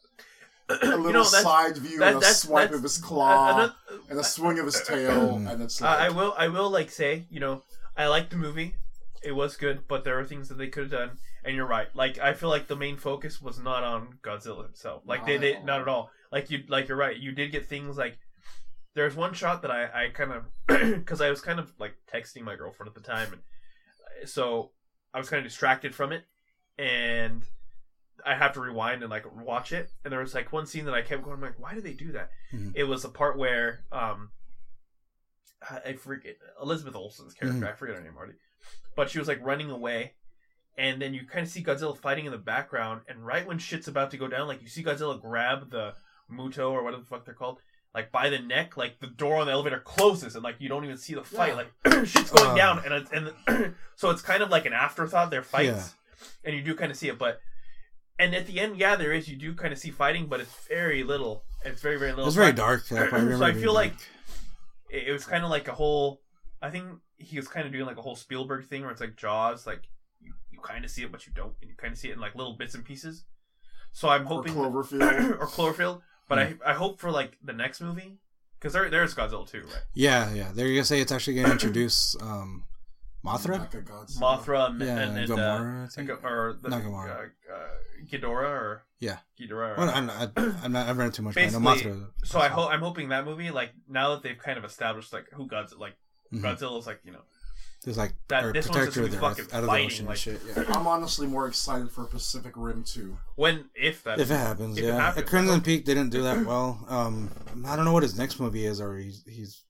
a 0.68 0.96
little 0.96 1.12
know, 1.12 1.22
side 1.24 1.76
view 1.78 1.98
that- 1.98 2.08
and 2.08 2.16
a 2.16 2.20
that's- 2.20 2.42
swipe 2.42 2.64
that's- 2.70 2.78
of 2.78 2.82
his 2.82 2.98
claw 2.98 3.54
another- 3.54 3.74
and 4.08 4.18
a 4.18 4.24
swing 4.24 4.58
of 4.58 4.66
his 4.66 4.82
tail, 4.82 5.36
and 5.36 5.62
it's 5.62 5.80
like 5.80 5.98
I 5.98 6.06
I 6.06 6.08
will 6.10 6.34
I 6.38 6.48
will 6.48 6.70
like 6.70 6.90
say 6.90 7.26
you 7.30 7.40
know 7.40 7.62
I 7.96 8.06
like 8.06 8.30
the 8.30 8.36
movie. 8.36 8.74
It 9.22 9.32
was 9.32 9.56
good, 9.56 9.86
but 9.88 10.04
there 10.04 10.18
are 10.18 10.24
things 10.24 10.48
that 10.48 10.56
they 10.58 10.68
could 10.68 10.84
have 10.84 10.92
done. 10.92 11.18
And 11.46 11.54
you're 11.54 11.66
right. 11.66 11.88
Like 11.94 12.18
I 12.18 12.32
feel 12.34 12.48
like 12.48 12.66
the 12.68 12.76
main 12.76 12.96
focus 12.96 13.40
was 13.40 13.58
not 13.58 13.82
on 13.84 14.18
Godzilla 14.22 14.64
himself. 14.64 15.02
Like 15.04 15.26
they, 15.26 15.34
at 15.34 15.40
they 15.42 15.62
not 15.62 15.80
at 15.82 15.88
all. 15.88 16.10
Like 16.32 16.50
you 16.50 16.64
like 16.68 16.88
you're 16.88 16.96
right. 16.96 17.16
You 17.16 17.32
did 17.32 17.52
get 17.52 17.66
things 17.66 17.96
like 17.98 18.18
there's 18.94 19.14
one 19.14 19.34
shot 19.34 19.60
that 19.62 19.70
I 19.70 20.04
I 20.06 20.08
kind 20.08 20.32
of 20.32 20.44
because 20.66 21.20
I 21.20 21.28
was 21.30 21.40
kind 21.42 21.58
of 21.60 21.72
like 21.78 21.94
texting 22.12 22.42
my 22.42 22.56
girlfriend 22.56 22.88
at 22.88 22.94
the 22.94 23.00
time, 23.06 23.32
and 23.32 23.42
uh, 24.22 24.26
so 24.26 24.70
I 25.12 25.18
was 25.18 25.28
kind 25.28 25.38
of 25.38 25.44
distracted 25.44 25.94
from 25.94 26.12
it, 26.12 26.24
and 26.78 27.42
I 28.24 28.34
have 28.34 28.52
to 28.54 28.60
rewind 28.60 29.02
and 29.02 29.10
like 29.10 29.24
watch 29.34 29.72
it. 29.72 29.90
And 30.04 30.12
there 30.12 30.20
was 30.20 30.34
like 30.34 30.52
one 30.52 30.66
scene 30.66 30.84
that 30.86 30.94
I 30.94 31.02
kept 31.02 31.22
going, 31.22 31.36
I'm 31.36 31.42
like, 31.42 31.58
why 31.58 31.74
do 31.74 31.80
they 31.80 31.92
do 31.92 32.12
that? 32.12 32.30
Mhm. 32.52 32.72
It 32.74 32.84
was 32.84 33.02
the 33.02 33.08
part 33.08 33.36
where 33.38 33.84
um 33.92 34.30
I 35.62 35.80
I 35.90 35.92
forget 35.94 36.36
Elizabeth 36.62 36.94
Olsen's 36.94 37.34
character. 37.34 37.60
Mhm. 37.60 37.68
I 37.68 37.72
forget 37.74 37.96
her 37.96 38.02
name 38.02 38.16
already, 38.16 38.34
but 38.96 39.10
she 39.10 39.18
was 39.18 39.28
like 39.28 39.44
running 39.44 39.70
away, 39.70 40.14
and 40.76 41.00
then 41.00 41.14
you 41.14 41.26
kind 41.26 41.44
of 41.46 41.50
see 41.52 41.62
Godzilla 41.62 41.96
fighting 41.96 42.26
in 42.26 42.32
the 42.32 42.38
background. 42.38 43.02
And 43.08 43.24
right 43.26 43.46
when 43.46 43.58
shit's 43.58 43.88
about 43.88 44.10
to 44.12 44.16
go 44.16 44.28
down, 44.28 44.48
like 44.48 44.62
you 44.62 44.68
see 44.68 44.82
Godzilla 44.84 45.20
grab 45.20 45.70
the 45.70 45.94
Muto 46.30 46.70
or 46.70 46.82
whatever 46.82 47.02
the 47.02 47.08
fuck 47.08 47.24
they're 47.24 47.34
called, 47.34 47.60
like 47.94 48.10
by 48.12 48.30
the 48.30 48.38
neck. 48.38 48.76
Like 48.76 49.00
the 49.00 49.06
door 49.06 49.36
on 49.36 49.46
the 49.46 49.52
elevator 49.52 49.80
closes, 49.80 50.34
and 50.34 50.44
like 50.44 50.56
you 50.60 50.68
don't 50.68 50.84
even 50.84 50.96
see 50.98 51.14
the 51.14 51.24
fight. 51.24 51.56
Like 51.56 51.72
shit's 52.06 52.30
going 52.30 52.50
Uh. 52.50 52.54
down, 52.54 52.82
and 52.84 52.94
it's, 52.94 53.10
and 53.10 53.74
so 53.96 54.10
it's 54.10 54.22
kind 54.22 54.42
of 54.42 54.50
like 54.50 54.66
an 54.66 54.72
afterthought. 54.72 55.30
Their 55.30 55.42
fights, 55.42 55.94
and 56.44 56.54
you 56.54 56.62
do 56.62 56.74
kind 56.74 56.90
of 56.90 56.96
see 56.96 57.08
it, 57.08 57.18
but. 57.18 57.40
And 58.18 58.34
at 58.34 58.46
the 58.46 58.60
end, 58.60 58.76
yeah, 58.76 58.96
there 58.96 59.12
is. 59.12 59.28
You 59.28 59.36
do 59.36 59.54
kind 59.54 59.72
of 59.72 59.78
see 59.78 59.90
fighting, 59.90 60.26
but 60.26 60.40
it's 60.40 60.54
very 60.68 61.02
little. 61.02 61.44
It's 61.64 61.80
very, 61.82 61.98
very 61.98 62.12
little. 62.12 62.26
It's 62.26 62.36
very 62.36 62.48
I- 62.48 62.52
dark. 62.52 62.84
I 62.92 63.08
so 63.08 63.44
I 63.44 63.52
feel 63.54 63.72
dark. 63.72 63.74
like 63.74 63.94
it, 64.90 65.08
it 65.08 65.12
was 65.12 65.24
kind 65.26 65.42
of 65.44 65.50
like 65.50 65.66
a 65.68 65.72
whole. 65.72 66.20
I 66.62 66.70
think 66.70 66.86
he 67.16 67.36
was 67.36 67.48
kind 67.48 67.66
of 67.66 67.72
doing 67.72 67.86
like 67.86 67.96
a 67.98 68.02
whole 68.02 68.16
Spielberg 68.16 68.66
thing 68.66 68.82
where 68.82 68.90
it's 68.90 69.00
like 69.00 69.16
Jaws, 69.16 69.66
like 69.66 69.82
you, 70.20 70.32
you 70.50 70.60
kind 70.60 70.84
of 70.84 70.90
see 70.90 71.02
it, 71.02 71.10
but 71.12 71.26
you 71.26 71.32
don't, 71.34 71.52
and 71.60 71.68
you 71.70 71.76
kind 71.76 71.92
of 71.92 71.98
see 71.98 72.08
it 72.08 72.12
in 72.14 72.20
like 72.20 72.34
little 72.34 72.56
bits 72.56 72.74
and 72.74 72.84
pieces. 72.84 73.24
So 73.92 74.08
I'm 74.08 74.24
hoping 74.26 74.56
or 74.56 74.70
hoping 74.70 74.98
Cloverfield. 75.00 75.38
or 75.40 75.46
Cloverfield, 75.46 76.00
but. 76.28 76.38
I 76.38 76.54
I 76.64 76.74
hope 76.74 77.00
for 77.00 77.10
like 77.10 77.36
the 77.42 77.52
next 77.52 77.80
movie 77.80 78.18
because 78.58 78.72
there 78.72 78.88
there's 78.90 79.14
Godzilla 79.14 79.46
too, 79.48 79.62
right? 79.66 79.82
yeah, 79.94 80.32
yeah. 80.32 80.50
They're 80.54 80.68
gonna 80.68 80.84
say 80.84 81.00
it's 81.00 81.12
actually 81.12 81.34
gonna 81.36 81.52
introduce 81.52 82.16
um, 82.20 82.64
Mothra. 83.24 83.68
Mechagodzilla. 83.70 84.20
Mothra 84.20 84.70
and, 84.70 84.80
Yeah, 84.80 84.98
and, 84.98 85.18
and 85.18 85.30
uh, 85.30 85.36
Gamora. 85.36 85.84
I 85.84 85.86
think. 85.88 86.10
Or 86.24 86.58
the, 86.60 86.68
Not 86.68 86.82
Gamora. 86.82 87.10
Uh, 87.10 87.52
uh, 87.52 87.56
Ghidorah 88.10 88.42
or 88.60 88.82
Yeah. 89.00 89.18
Ghidorah. 89.40 89.72
Or, 89.72 89.74
Well, 89.78 89.90
I'm 89.90 90.06
not. 90.06 90.30
I'm 90.36 90.72
not. 90.72 90.88
I've 90.88 90.98
read 90.98 91.14
too 91.14 91.22
much. 91.22 91.34
but 91.34 91.42
I 91.44 91.46
know 91.48 91.60
Basically, 91.60 91.92
Mothra. 91.92 92.06
so 92.24 92.38
I 92.40 92.48
hope 92.48 92.70
I'm 92.70 92.80
hoping 92.80 93.08
that 93.08 93.24
movie 93.24 93.50
like 93.50 93.70
now 93.88 94.10
that 94.10 94.22
they've 94.22 94.38
kind 94.38 94.58
of 94.58 94.64
established 94.64 95.12
like 95.12 95.26
who 95.32 95.46
Godzilla 95.48 95.78
like 95.78 95.94
Mhm. 96.32 96.40
Godzilla's 96.42 96.86
like 96.86 97.00
you 97.04 97.12
know 97.12 97.20
There's 97.84 97.96
like 97.98 98.14
that- 98.28 98.44
or 98.44 98.52
this 98.52 98.68
one's 98.68 98.86
just 98.86 98.96
of 98.96 99.02
gonna 99.04 99.08
be 99.08 99.14
earth 99.16 99.20
fucking 99.38 99.54
out 99.54 99.64
of 99.64 99.70
the 99.70 99.76
ocean 99.76 100.06
like- 100.06 100.26
and 100.26 100.38
shit. 100.38 100.40
Yeah. 100.56 100.64
I'm 100.74 100.86
honestly 100.86 101.26
more 101.26 101.46
excited 101.46 101.90
for 101.90 102.04
Pacific 102.06 102.52
Rim 102.56 102.82
2. 102.84 103.16
when 103.36 103.66
if 103.74 104.02
that 104.04 104.18
If 104.20 104.30
it 104.30 104.34
happens, 104.36 104.76
If 104.78 104.84
it 104.84 104.88
yeah. 104.88 104.96
happens, 105.00 105.22
At 105.22 105.28
Crimson 105.28 105.50
I 105.50 105.54
hope- 105.56 105.64
Peak 105.64 105.84
didn't 105.84 106.10
do 106.10 106.22
that 106.24 106.44
well. 106.44 106.84
Um, 106.88 107.30
I 107.66 107.76
don't 107.76 107.84
know 107.84 107.92
what 107.92 108.02
his 108.02 108.18
next 108.18 108.38
movie 108.40 108.64
is, 108.66 108.80
or 108.80 108.96
he's, 108.96 109.22
he's 109.26 109.62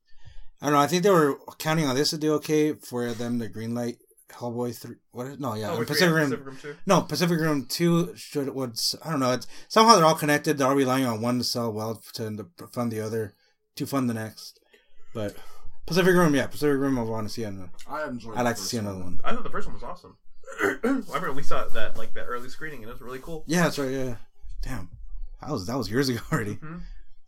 I 0.65 0.69
don't 0.69 0.75
know. 0.75 0.81
I 0.81 0.87
think 0.87 1.03
they 1.03 1.11
were 1.11 1.39
counting 1.59 1.87
on 1.87 1.95
this 1.95 2.11
to 2.11 2.19
do 2.19 2.33
okay 2.35 2.73
for 2.73 3.13
them 3.13 3.39
to 3.41 3.49
greenlight 3.51 3.99
Hellboy 4.31 4.75
three. 4.75 4.97
What? 5.13 5.27
Is, 5.27 5.39
no, 5.39 5.55
yeah, 5.55 5.73
oh, 5.73 5.85
Pacific 5.85 6.15
Rim. 6.15 6.31
Pacific 6.31 6.47
Rim 6.47 6.57
two. 6.57 6.75
No, 6.87 7.03
Pacific 7.03 7.39
Rim 7.39 7.67
two 7.67 8.17
should 8.17 8.49
would 8.55 8.81
I 9.05 9.11
don't 9.11 9.21
know. 9.21 9.33
It's 9.33 9.47
somehow 9.69 9.97
they're 9.97 10.07
all 10.07 10.15
connected. 10.15 10.57
They're 10.57 10.67
all 10.67 10.75
relying 10.75 11.05
on 11.05 11.21
one 11.21 11.37
to 11.37 11.45
sell 11.45 11.71
well 11.71 12.03
to, 12.15 12.49
to 12.59 12.67
fund 12.69 12.91
the 12.91 13.01
other, 13.01 13.35
to 13.77 13.85
fund 13.87 14.09
the 14.09 14.15
next. 14.15 14.59
But 15.13 15.37
Pacific 15.87 16.15
Rim, 16.15 16.35
yeah, 16.35 16.47
Pacific 16.47 16.81
Rim, 16.81 16.99
I 16.99 17.03
want 17.03 17.29
to 17.29 17.33
see. 17.33 17.45
Another. 17.45 17.71
I 17.87 18.09
enjoyed. 18.09 18.35
I 18.35 18.39
the 18.39 18.45
like 18.45 18.57
to 18.57 18.63
see 18.63 18.79
another 18.79 19.01
one. 19.01 19.21
I 19.23 19.33
thought 19.35 19.45
the 19.45 19.51
first 19.51 19.67
one 19.67 19.75
was 19.75 19.83
awesome. 19.83 20.17
I 20.63 20.79
remember 20.83 21.33
we 21.35 21.43
saw 21.43 21.69
that 21.69 21.99
like 21.99 22.15
that 22.15 22.25
early 22.25 22.49
screening 22.49 22.81
and 22.81 22.89
it 22.89 22.93
was 22.95 23.03
really 23.03 23.19
cool. 23.19 23.45
Yeah, 23.47 23.65
that's 23.65 23.79
right. 23.79 23.91
Yeah, 23.91 24.17
damn, 24.63 24.89
that 25.43 25.51
was 25.51 25.67
that 25.67 25.77
was 25.77 25.91
years 25.91 26.09
ago 26.09 26.21
already. 26.33 26.57
Mhm. 26.57 26.81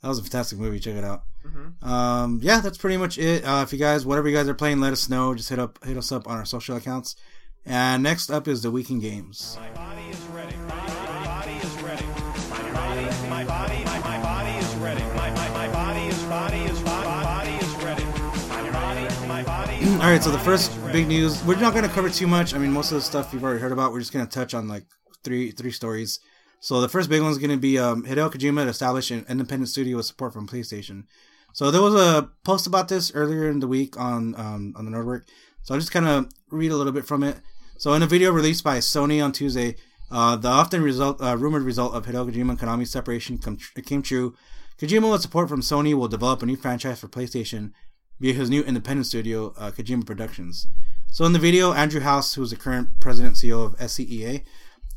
That 0.02 0.08
was 0.08 0.18
a 0.18 0.22
fantastic 0.22 0.58
movie. 0.58 0.78
Check 0.78 0.94
it 0.96 1.04
out. 1.04 1.22
hmm 1.42 1.88
Um, 1.88 2.40
yeah, 2.42 2.60
that's 2.60 2.78
pretty 2.78 2.96
much 2.96 3.18
it. 3.18 3.44
Uh, 3.44 3.62
if 3.62 3.72
you 3.72 3.78
guys, 3.78 4.04
whatever 4.06 4.28
you 4.28 4.36
guys 4.36 4.48
are 4.48 4.54
playing, 4.54 4.80
let 4.80 4.92
us 4.92 5.08
know. 5.08 5.34
Just 5.34 5.48
hit 5.48 5.58
up, 5.58 5.82
hit 5.84 5.96
us 5.96 6.12
up 6.12 6.28
on 6.28 6.36
our 6.38 6.44
social 6.44 6.76
accounts. 6.76 7.16
And 7.64 8.02
next 8.04 8.30
up 8.30 8.46
is 8.46 8.62
the 8.62 8.70
weekend 8.70 9.02
games. 9.02 9.56
My 9.58 9.68
body 9.70 10.02
is 10.02 10.20
ready. 10.26 10.56
My, 10.56 10.86
my 10.86 11.24
body 11.24 11.52
is 11.54 11.82
ready. 11.82 12.06
My 12.06 12.72
body, 12.72 13.28
my 13.28 13.44
body, 13.44 13.84
my, 13.84 13.98
my 14.00 14.22
body 14.22 14.50
is 14.58 14.74
ready. 14.76 15.02
My, 15.02 15.30
my, 15.30 15.48
my 15.50 15.68
body 15.72 16.06
is 16.06 16.22
body 16.24 16.58
is 16.58 16.80
body, 16.82 17.04
body 17.06 17.50
is 17.50 17.74
ready. 17.84 18.04
My 18.04 18.70
body, 18.70 19.26
my 19.26 19.42
body. 19.42 19.84
All 19.94 20.10
right, 20.12 20.22
so 20.22 20.30
the 20.30 20.38
first 20.38 20.70
big 20.92 21.08
news. 21.08 21.42
We're 21.44 21.58
not 21.58 21.72
going 21.74 21.84
to 21.84 21.90
cover 21.90 22.08
too 22.10 22.28
much. 22.28 22.54
I 22.54 22.58
mean, 22.58 22.70
most 22.70 22.92
of 22.92 22.96
the 22.96 23.02
stuff 23.02 23.32
you've 23.32 23.42
already 23.42 23.60
heard 23.60 23.72
about. 23.72 23.92
We're 23.92 23.98
just 24.00 24.12
going 24.12 24.26
to 24.26 24.30
touch 24.32 24.54
on 24.54 24.68
like 24.68 24.84
three 25.24 25.50
three 25.50 25.72
stories. 25.72 26.20
So 26.60 26.80
the 26.80 26.88
first 26.88 27.08
big 27.08 27.22
one 27.22 27.30
is 27.30 27.38
going 27.38 27.50
to 27.50 27.56
be 27.56 27.78
um, 27.78 28.04
Hideo 28.04 28.30
Kojima 28.32 28.64
to 28.64 28.70
establish 28.70 29.10
an 29.10 29.24
independent 29.28 29.68
studio 29.68 29.96
with 29.96 30.06
support 30.06 30.32
from 30.32 30.48
PlayStation. 30.48 31.04
So 31.52 31.70
there 31.70 31.82
was 31.82 31.94
a 31.94 32.30
post 32.44 32.66
about 32.66 32.88
this 32.88 33.12
earlier 33.14 33.48
in 33.48 33.60
the 33.60 33.68
week 33.68 33.98
on 33.98 34.34
um, 34.38 34.74
on 34.76 34.84
the 34.84 34.90
Nerdwork. 34.90 35.22
So 35.62 35.74
I'll 35.74 35.80
just 35.80 35.92
kind 35.92 36.06
of 36.06 36.28
read 36.50 36.70
a 36.70 36.76
little 36.76 36.92
bit 36.92 37.06
from 37.06 37.22
it. 37.22 37.40
So 37.78 37.92
in 37.94 38.02
a 38.02 38.06
video 38.06 38.30
released 38.30 38.64
by 38.64 38.78
Sony 38.78 39.24
on 39.24 39.32
Tuesday, 39.32 39.76
uh, 40.10 40.36
the 40.36 40.48
often 40.48 40.82
result 40.82 41.20
uh, 41.20 41.36
rumored 41.36 41.62
result 41.62 41.94
of 41.94 42.06
Hideo 42.06 42.30
Kojima 42.30 42.50
and 42.50 42.58
Konami's 42.58 42.90
separation 42.90 43.38
come 43.38 43.56
tr- 43.56 43.80
came 43.80 44.02
true. 44.02 44.34
Kojima, 44.78 45.10
with 45.10 45.22
support 45.22 45.48
from 45.48 45.62
Sony, 45.62 45.94
will 45.94 46.08
develop 46.08 46.42
a 46.42 46.46
new 46.46 46.56
franchise 46.56 47.00
for 47.00 47.08
PlayStation 47.08 47.72
via 48.20 48.34
his 48.34 48.50
new 48.50 48.62
independent 48.62 49.06
studio, 49.06 49.54
uh, 49.56 49.70
Kojima 49.70 50.04
Productions. 50.04 50.66
So 51.08 51.24
in 51.24 51.32
the 51.32 51.38
video, 51.38 51.72
Andrew 51.72 52.00
House, 52.00 52.34
who's 52.34 52.50
the 52.50 52.56
current 52.56 53.00
president 53.00 53.36
CEO 53.36 53.64
of 53.64 53.76
SCEA, 53.78 54.42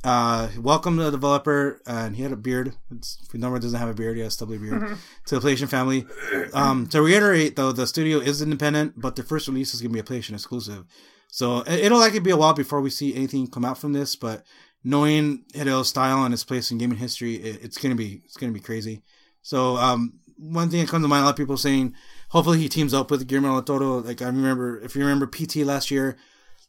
uh, 0.04 0.48
welcomed 0.60 1.00
the 1.00 1.12
developer, 1.12 1.82
and 1.86 2.16
he 2.16 2.24
had 2.24 2.32
a 2.32 2.38
beard. 2.38 2.74
It's, 2.92 3.18
Nomura 3.34 3.60
doesn't 3.62 3.80
have 3.80 3.90
a 3.90 3.94
beard; 3.94 4.16
he 4.16 4.24
has 4.24 4.34
a 4.34 4.36
stubbly 4.36 4.58
beard. 4.58 4.98
to 5.26 5.40
the 5.40 5.46
PlayStation 5.48 5.68
family. 5.70 6.06
Um, 6.54 6.88
to 6.88 7.02
reiterate, 7.02 7.56
though, 7.56 7.72
the 7.72 7.86
studio 7.86 8.20
is 8.20 8.42
independent, 8.42 8.94
but 9.00 9.16
their 9.16 9.26
first 9.26 9.48
release 9.48 9.74
is 9.74 9.82
going 9.82 9.94
to 9.94 9.94
be 9.94 10.00
a 10.00 10.04
PlayStation 10.20 10.34
exclusive. 10.34 10.86
So 11.28 11.60
it- 11.62 11.82
it'll 11.86 12.00
likely 12.00 12.20
be 12.20 12.32
a 12.32 12.38
while 12.38 12.54
before 12.54 12.82
we 12.82 12.90
see 12.90 13.14
anything 13.14 13.48
come 13.48 13.66
out 13.66 13.78
from 13.78 13.94
this. 13.94 14.16
But 14.16 14.44
knowing 14.84 15.44
Hideo's 15.56 15.90
style 15.90 16.24
and 16.24 16.32
his 16.34 16.44
place 16.46 16.72
in 16.72 16.78
gaming 16.78 16.98
history, 16.98 17.36
it, 17.36 17.60
it's 17.62 17.78
gonna 17.78 17.96
be 17.96 18.22
it's 18.26 18.38
gonna 18.38 18.54
be 18.54 18.60
crazy. 18.62 19.04
So 19.42 19.76
um, 19.78 20.14
one 20.38 20.70
thing 20.70 20.80
that 20.80 20.90
comes 20.90 21.04
to 21.04 21.08
mind, 21.10 21.22
a 21.24 21.26
lot 21.26 21.32
of 21.32 21.36
people 21.38 21.58
saying, 21.58 21.94
hopefully 22.30 22.60
he 22.60 22.70
teams 22.70 22.94
up 22.94 23.12
with 23.12 23.28
Guillermo 23.28 23.62
del 23.62 23.64
Toro. 23.64 23.98
Like 24.00 24.22
I 24.22 24.28
remember, 24.28 24.80
if 24.80 24.96
you 24.96 25.02
remember, 25.02 25.28
PT 25.28 25.58
last 25.58 25.92
year 25.92 26.18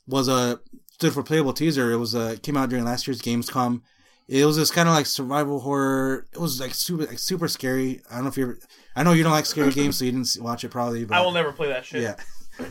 was 0.06 0.26
a 0.28 0.60
stood 1.00 1.14
for 1.14 1.22
playable 1.22 1.54
teaser. 1.54 1.90
It 1.90 1.96
was 1.96 2.14
uh, 2.14 2.34
a 2.36 2.36
came 2.36 2.58
out 2.58 2.68
during 2.68 2.84
last 2.84 3.06
year's 3.06 3.22
Gamescom. 3.22 3.80
It 4.28 4.44
was 4.44 4.56
this 4.58 4.70
kind 4.70 4.86
of 4.86 4.94
like 4.94 5.06
survival 5.06 5.58
horror. 5.60 6.26
It 6.32 6.38
was 6.38 6.60
like 6.60 6.74
super 6.74 7.06
like 7.06 7.18
super 7.18 7.48
scary. 7.48 8.02
I 8.10 8.16
don't 8.16 8.24
know 8.24 8.28
if 8.28 8.36
you 8.36 8.44
ever. 8.44 8.58
I 8.94 9.02
know 9.02 9.12
you 9.12 9.22
don't 9.22 9.32
like 9.32 9.46
scary 9.46 9.72
games, 9.72 9.96
so 9.96 10.04
you 10.04 10.12
didn't 10.12 10.36
watch 10.40 10.62
it 10.62 10.68
probably. 10.68 11.06
But 11.06 11.16
I 11.16 11.22
will 11.22 11.32
never 11.32 11.52
play 11.52 11.68
that 11.68 11.86
shit. 11.86 12.02
yeah. 12.02 12.16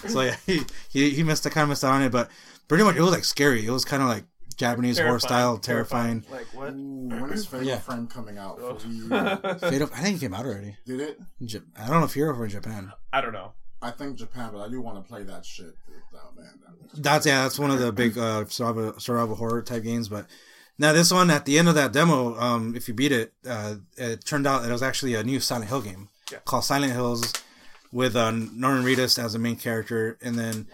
so 0.08 0.22
yeah, 0.22 0.36
he, 0.46 0.62
he 0.92 1.10
he 1.10 1.24
missed 1.24 1.44
the 1.44 1.50
kind 1.50 1.64
of 1.64 1.70
missed 1.70 1.84
out 1.84 1.94
on 1.94 2.04
it, 2.04 2.12
but 2.12 2.30
pretty 2.68 2.84
much 2.84 2.96
it 2.98 3.02
was 3.02 3.12
like 3.12 3.26
scary. 3.26 3.66
It 3.66 3.72
was 3.72 3.84
kind 3.84 4.04
of 4.04 4.10
like 4.10 4.26
Japanese 4.58 5.00
horror 5.00 5.20
style, 5.20 5.58
terrifying. 5.58 6.24
Like 6.32 6.46
what? 6.54 6.72
Ooh, 6.74 7.08
when 7.10 7.34
is 7.34 7.48
Fatal 7.48 7.66
Yeah. 7.66 7.80
Frame 7.80 8.06
coming 8.08 8.38
out? 8.38 8.60
For 8.60 8.70
Ugh. 8.70 8.80
Wii 8.82 9.64
U? 9.64 9.70
Fate 9.70 9.82
of- 9.82 9.92
I 9.92 10.02
think 10.02 10.18
it 10.18 10.20
came 10.20 10.36
out 10.36 10.46
already. 10.46 10.78
Did 10.86 11.00
it? 11.02 11.20
I 11.78 11.88
don't 11.88 12.00
know 12.00 12.06
if 12.06 12.16
you're 12.16 12.32
over 12.32 12.44
in 12.46 12.52
Japan. 12.52 12.92
I 13.12 13.22
don't 13.22 13.34
know. 13.34 13.54
I 13.82 13.92
think 13.92 14.18
Japan, 14.18 14.50
but 14.54 14.60
I 14.60 14.70
do 14.70 14.82
want 14.82 15.02
to 15.04 15.08
play 15.08 15.24
that 15.24 15.46
shit. 15.46 15.74
Oh 16.14 16.18
man, 16.38 16.48
that- 16.66 17.02
That's 17.04 17.26
yeah, 17.26 17.44
that's 17.44 17.58
one 17.60 17.72
of 17.72 17.80
the 17.80 17.92
big 17.92 18.18
uh, 18.18 18.46
survival 18.48 19.00
survival 19.00 19.36
horror 19.36 19.62
type 19.62 19.84
games. 19.84 20.10
But 20.10 20.26
now 20.78 20.92
this 20.94 21.12
one, 21.12 21.30
at 21.32 21.46
the 21.46 21.58
end 21.58 21.70
of 21.70 21.76
that 21.76 21.94
demo, 21.94 22.38
um, 22.40 22.76
if 22.76 22.88
you 22.88 22.94
beat 22.94 23.12
it, 23.12 23.34
uh, 23.48 23.76
it 23.98 24.26
turned 24.26 24.48
out 24.48 24.66
it 24.68 24.72
was 24.72 24.84
actually 24.84 25.16
a 25.16 25.24
new 25.24 25.40
Silent 25.40 25.70
Hill 25.70 25.82
game 25.82 26.10
Yeah. 26.32 26.40
called 26.46 26.66
Silent 26.66 26.92
Hills 26.94 27.32
with 27.92 28.16
uh, 28.16 28.32
Norman 28.32 28.84
Reedus 28.84 29.18
as 29.24 29.34
the 29.34 29.40
main 29.40 29.56
character. 29.56 30.18
And 30.22 30.38
then 30.38 30.68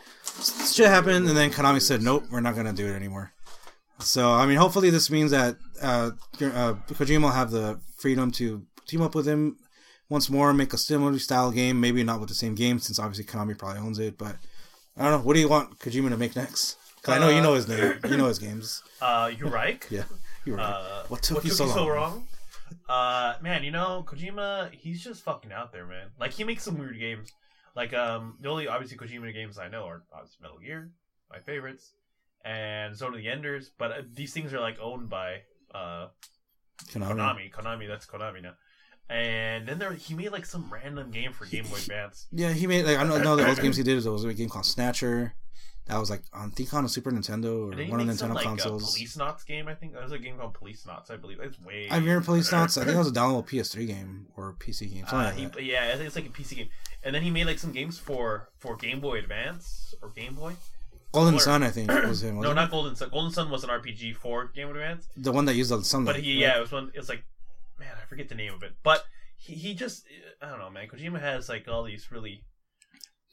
shit 0.72 0.88
happened, 0.88 1.28
and 1.28 1.38
then 1.38 1.52
Konami 1.52 1.82
said, 1.82 2.02
"Nope, 2.02 2.26
we're 2.32 2.40
not 2.42 2.56
gonna 2.56 2.74
do 2.74 2.88
it 2.88 2.94
anymore." 2.96 3.32
So 4.00 4.32
I 4.32 4.46
mean, 4.48 4.58
hopefully 4.58 4.90
this 4.90 5.10
means 5.12 5.32
that 5.32 5.58
uh, 5.82 6.12
uh, 6.42 6.74
Kojima 6.90 7.22
will 7.22 7.30
have 7.30 7.52
the 7.52 7.80
freedom 7.98 8.32
to 8.32 8.66
team 8.88 9.02
up 9.02 9.16
with 9.16 9.28
him 9.28 9.58
once 10.10 10.30
more, 10.30 10.54
make 10.54 10.74
a 10.74 10.78
similar 10.78 11.18
style 11.20 11.52
game. 11.52 11.80
Maybe 11.80 12.04
not 12.04 12.20
with 12.20 12.30
the 12.30 12.36
same 12.36 12.56
game, 12.56 12.80
since 12.80 13.00
obviously 13.00 13.26
Konami 13.26 13.58
probably 13.58 13.80
owns 13.82 14.00
it. 14.00 14.18
But 14.18 14.38
I 14.98 15.04
don't 15.04 15.12
know. 15.12 15.20
What 15.26 15.34
do 15.34 15.40
you 15.40 15.50
want 15.50 15.80
Kojima 15.80 16.10
to 16.10 16.18
make 16.18 16.36
next? 16.36 16.78
'Cause 17.02 17.16
I 17.16 17.20
know 17.20 17.30
you 17.30 17.42
know 17.42 17.54
his 17.54 17.68
name. 17.68 18.00
You 18.10 18.18
know 18.18 18.28
his 18.28 18.40
games. 18.40 18.82
Uh, 19.02 19.32
you 19.38 19.48
right? 19.48 19.86
Yeah, 19.92 20.06
you're 20.46 20.58
right. 20.58 20.66
Uh, 20.66 21.04
What 21.10 21.22
took 21.22 21.44
you 21.44 21.52
so 21.52 21.66
long? 21.66 22.28
uh, 22.90 23.36
man, 23.42 23.64
you 23.64 23.70
know 23.72 24.04
Kojima, 24.08 24.72
he's 24.72 25.04
just 25.04 25.22
fucking 25.24 25.52
out 25.52 25.72
there, 25.72 25.86
man. 25.86 26.08
Like 26.20 26.32
he 26.32 26.44
makes 26.44 26.64
some 26.64 26.78
weird 26.80 26.98
games. 26.98 27.32
Like 27.76 27.94
um, 27.94 28.38
the 28.42 28.50
only 28.50 28.68
obviously 28.68 28.98
Kojima 28.98 29.32
games 29.34 29.60
I 29.60 29.68
know 29.68 29.84
are 29.86 30.04
obviously 30.14 30.38
Metal 30.42 30.58
Gear, 30.58 30.90
my 31.30 31.40
favorites, 31.40 31.92
and 32.44 32.96
Zone 32.96 33.14
of 33.14 33.20
the 33.20 33.28
Enders. 33.28 33.70
But 33.78 33.92
uh, 33.92 34.02
these 34.12 34.34
things 34.34 34.54
are 34.54 34.60
like 34.62 34.80
owned 34.80 35.10
by 35.10 35.42
uh 35.74 36.08
Konami. 36.88 37.16
Konami. 37.18 37.52
Konami, 37.52 37.88
that's 37.88 38.06
Konami 38.08 38.42
now. 38.42 38.54
And 39.10 39.68
then 39.68 39.78
there 39.78 39.94
he 39.94 40.14
made 40.16 40.32
like 40.32 40.46
some 40.46 40.68
random 40.72 41.12
game 41.12 41.32
for 41.32 41.46
Game 41.46 41.66
Boy 41.66 41.76
Advance. 41.78 42.28
Yeah, 42.32 42.52
he 42.54 42.66
made 42.66 42.86
like 42.86 42.98
I 42.98 43.04
know, 43.04 43.16
I 43.18 43.22
know 43.24 43.36
the 43.36 43.48
old 43.48 43.62
games 43.62 43.78
he 43.78 43.84
did. 43.84 44.02
There 44.02 44.12
was 44.12 44.24
a 44.24 44.34
game 44.34 44.50
called 44.50 44.66
Snatcher. 44.66 45.36
That 45.86 46.00
was 46.00 46.10
like 46.10 46.24
on 46.34 46.48
I 46.48 46.50
think 46.56 46.74
on 46.74 46.84
a 46.86 46.90
Super 46.90 47.12
Nintendo 47.12 47.60
or 47.60 47.68
one 47.92 48.00
of 48.02 48.08
made 48.08 48.16
Nintendo 48.16 48.18
some 48.18 48.34
like 48.34 48.44
consoles. 48.44 48.96
a 48.96 49.00
Policenauts 49.00 49.46
game. 49.46 49.68
I 49.68 49.76
think 49.76 49.94
there 49.94 50.02
was 50.02 50.12
a 50.12 50.18
game 50.18 50.38
called 50.38 50.56
Policenauts. 50.56 51.12
I 51.12 51.18
believe 51.18 51.40
it's 51.40 51.62
way. 51.62 51.88
I 51.92 51.98
remember 51.98 52.26
Policenauts. 52.26 52.82
I 52.82 52.86
think 52.86 52.96
it 52.96 52.98
was 52.98 53.10
a 53.10 53.12
downloadable 53.12 53.48
PS3 53.48 53.86
game 53.86 54.26
or 54.36 54.56
PC 54.58 54.92
game. 54.92 55.06
Uh, 55.12 55.16
like 55.18 55.36
he, 55.36 55.46
that. 55.46 55.64
yeah, 55.64 55.92
I 55.94 55.96
think 55.98 56.08
it's 56.08 56.16
like 56.16 56.26
a 56.26 56.30
PC 56.30 56.56
game. 56.56 56.70
And 57.04 57.14
then 57.14 57.22
he 57.22 57.30
made 57.30 57.46
like 57.46 57.60
some 57.60 57.72
games 57.72 58.00
for 58.00 58.50
for 58.58 58.76
Game 58.76 59.00
Boy 59.00 59.20
Advance 59.20 59.94
or 60.02 60.10
Game 60.10 60.34
Boy. 60.34 60.54
Golden 61.12 61.36
Or- 61.36 61.40
Sun, 61.40 61.62
I 61.62 61.70
think, 61.70 61.90
was 61.92 62.24
him. 62.24 62.36
No, 62.42 62.50
wasn't? 62.50 62.72
Golden 62.72 62.96
Sun. 62.96 63.10
Golden 63.10 63.32
Sun 63.32 63.50
was 63.52 63.64
an 63.64 63.70
RPG 63.70 64.16
for 64.16 64.46
Game 64.56 64.68
Boy 64.70 64.74
Advance. 64.74 65.08
the 65.16 65.32
one 65.32 65.46
that 65.46 65.54
used 65.54 65.70
the 65.70 65.82
sunlight. 65.84 66.16
But 66.16 66.24
he, 66.24 66.34
yeah, 66.42 66.58
it 66.58 66.62
was 66.62 66.72
one. 66.72 66.92
It's 66.96 67.08
like, 67.08 67.24
man, 67.80 67.92
I 68.02 68.06
forget 68.06 68.30
the 68.30 68.36
name 68.36 68.54
of 68.54 68.64
it. 68.64 68.74
But 68.84 69.04
he, 69.38 69.54
he 69.54 69.74
just, 69.74 70.06
I 70.42 70.50
don't 70.50 70.60
know, 70.60 70.70
man. 70.70 70.88
Kojima 70.88 71.20
has 71.20 71.50
like 71.50 71.68
all 71.68 71.84
these 71.84 72.12
really 72.12 72.44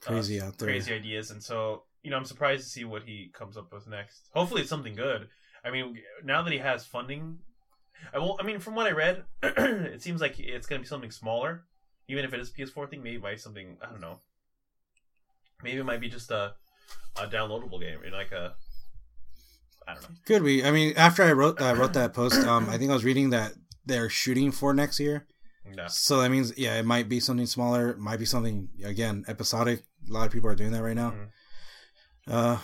uh, 0.06 0.10
crazy 0.10 0.40
out 0.40 0.58
there. 0.58 0.68
crazy 0.68 0.94
ideas, 0.94 1.30
and 1.30 1.42
so 1.42 1.84
you 2.02 2.10
know, 2.10 2.16
I'm 2.16 2.24
surprised 2.24 2.64
to 2.64 2.68
see 2.68 2.84
what 2.84 3.04
he 3.04 3.30
comes 3.32 3.56
up 3.56 3.72
with 3.72 3.86
next. 3.88 4.28
Hopefully, 4.32 4.62
it's 4.62 4.70
something 4.70 4.94
good. 4.94 5.28
I 5.64 5.70
mean, 5.70 5.98
now 6.24 6.42
that 6.42 6.52
he 6.52 6.58
has 6.58 6.84
funding, 6.84 7.38
I 8.12 8.18
will. 8.18 8.36
I 8.40 8.44
mean, 8.44 8.58
from 8.58 8.74
what 8.74 8.86
I 8.86 8.90
read, 8.90 9.24
it 9.42 10.02
seems 10.02 10.20
like 10.20 10.38
it's 10.38 10.66
going 10.66 10.80
to 10.80 10.84
be 10.84 10.88
something 10.88 11.10
smaller, 11.10 11.64
even 12.08 12.24
if 12.24 12.34
it 12.34 12.40
is 12.40 12.50
a 12.50 12.52
PS4 12.52 12.90
thing. 12.90 13.02
Maybe 13.02 13.18
by 13.18 13.36
something 13.36 13.76
I 13.82 13.90
don't 13.90 14.00
know. 14.00 14.20
Maybe 15.62 15.78
it 15.78 15.84
might 15.84 16.00
be 16.00 16.08
just 16.08 16.30
a 16.30 16.54
a 17.20 17.26
downloadable 17.26 17.80
game, 17.80 18.00
know, 18.02 18.16
like 18.16 18.32
a. 18.32 18.54
I 19.86 19.94
don't 19.94 20.02
know. 20.02 20.16
Could 20.26 20.44
be. 20.44 20.64
I 20.64 20.70
mean, 20.72 20.94
after 20.96 21.22
I 21.22 21.32
wrote 21.32 21.60
uh, 21.60 21.74
wrote 21.76 21.92
that 21.92 22.14
post, 22.14 22.44
um, 22.46 22.68
I 22.68 22.78
think 22.78 22.90
I 22.90 22.94
was 22.94 23.04
reading 23.04 23.30
that 23.30 23.52
they're 23.86 24.08
shooting 24.08 24.52
for 24.52 24.72
next 24.74 24.98
year. 25.00 25.26
Yeah. 25.76 25.86
So 25.86 26.20
that 26.20 26.30
means, 26.30 26.52
yeah, 26.56 26.78
it 26.78 26.84
might 26.84 27.08
be 27.08 27.20
something 27.20 27.46
smaller. 27.46 27.90
It 27.90 27.98
might 27.98 28.18
be 28.18 28.24
something 28.24 28.68
again 28.84 29.24
episodic. 29.28 29.82
A 30.08 30.12
lot 30.12 30.26
of 30.26 30.32
people 30.32 30.50
are 30.50 30.54
doing 30.56 30.72
that 30.72 30.82
right 30.82 30.96
now. 30.96 31.10
Mhm. 31.12 31.28
Uh, 32.26 32.58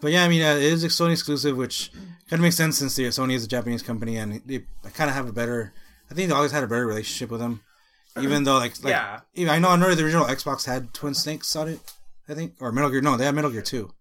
but 0.00 0.12
yeah, 0.12 0.24
I 0.24 0.28
mean, 0.28 0.42
uh, 0.42 0.54
it 0.56 0.62
is 0.62 0.84
a 0.84 0.88
Sony 0.88 1.12
exclusive, 1.12 1.56
which 1.56 1.90
kind 2.28 2.34
of 2.34 2.40
makes 2.40 2.56
sense 2.56 2.78
since 2.78 2.94
the 2.96 3.04
Sony 3.04 3.34
is 3.34 3.44
a 3.44 3.48
Japanese 3.48 3.82
company 3.82 4.16
and 4.16 4.40
they 4.46 4.64
kind 4.92 5.08
of 5.10 5.16
have 5.16 5.28
a 5.28 5.32
better. 5.32 5.72
I 6.10 6.14
think 6.14 6.28
they 6.28 6.34
always 6.34 6.52
had 6.52 6.62
a 6.62 6.66
better 6.66 6.86
relationship 6.86 7.30
with 7.30 7.40
them, 7.40 7.62
even 8.20 8.44
though 8.44 8.58
like, 8.58 8.74
like 8.84 8.90
Yeah. 8.92 9.20
even- 9.34 9.52
I 9.52 9.58
know 9.58 9.70
I 9.70 9.76
know 9.76 9.92
the 9.94 10.04
original 10.04 10.26
Xbox 10.26 10.64
had 10.66 10.92
Twin 10.94 11.14
Snakes 11.14 11.54
on 11.56 11.68
it. 11.68 11.80
I 12.28 12.34
think 12.34 12.54
or 12.60 12.70
Metal 12.72 12.90
Gear. 12.90 13.00
No, 13.00 13.16
they 13.16 13.24
had 13.24 13.34
Metal 13.34 13.50
Gear 13.50 13.62
Two. 13.62 13.92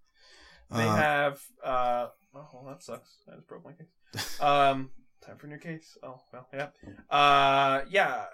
They 0.71 0.83
Uh, 0.87 0.95
have. 0.95 1.41
uh 1.63 2.07
Oh, 2.35 2.65
that 2.67 2.81
sucks. 2.81 3.09
I 3.31 3.35
just 3.35 3.47
broke 3.47 3.63
my 3.63 3.73
case. 3.73 4.39
Um, 4.41 4.89
time 5.25 5.37
for 5.37 5.47
a 5.47 5.49
new 5.49 5.57
case. 5.57 5.97
Oh 6.03 6.19
well, 6.31 6.47
yeah. 6.53 6.67
Uh, 7.09 7.81
yeah. 7.89 8.25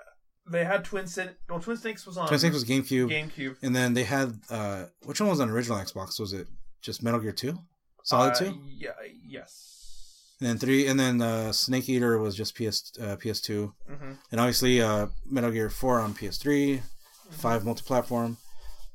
They 0.52 0.64
had 0.66 0.84
Twin 0.84 1.06
Sin. 1.06 1.30
No, 1.48 1.60
Twin 1.60 1.78
Snakes 1.78 2.08
was 2.08 2.18
on 2.18 2.28
Twin 2.28 2.40
Snakes 2.40 2.56
was 2.56 2.66
GameCube, 2.66 3.10
GameCube. 3.12 3.58
and 3.62 3.76
then 3.76 3.94
they 3.94 4.04
had 4.04 4.34
uh, 4.50 4.86
which 5.06 5.20
one 5.22 5.30
was 5.30 5.40
on 5.40 5.50
original 5.50 5.78
Xbox? 5.78 6.20
Was 6.20 6.34
it 6.34 6.48
just 6.82 7.04
Metal 7.04 7.20
Gear 7.20 7.32
Two, 7.32 7.60
Solid 8.04 8.32
Uh, 8.32 8.36
Two, 8.40 8.62
Yeah. 8.68 8.92
Yes. 9.28 10.34
and 10.40 10.50
then 10.50 10.58
three, 10.58 10.88
and 10.88 11.00
then 11.00 11.22
uh, 11.22 11.52
Snake 11.52 11.88
Eater 11.88 12.18
was 12.18 12.36
just 12.36 12.56
PS 12.56 12.92
uh, 13.00 13.16
PS2, 13.18 13.72
hmm 13.88 14.12
and 14.32 14.42
obviously 14.42 14.82
uh, 14.82 15.08
Metal 15.30 15.52
Gear 15.52 15.70
Four 15.70 16.00
on 16.00 16.14
PS3, 16.16 16.82
five 17.30 17.64
multi-platform. 17.64 18.38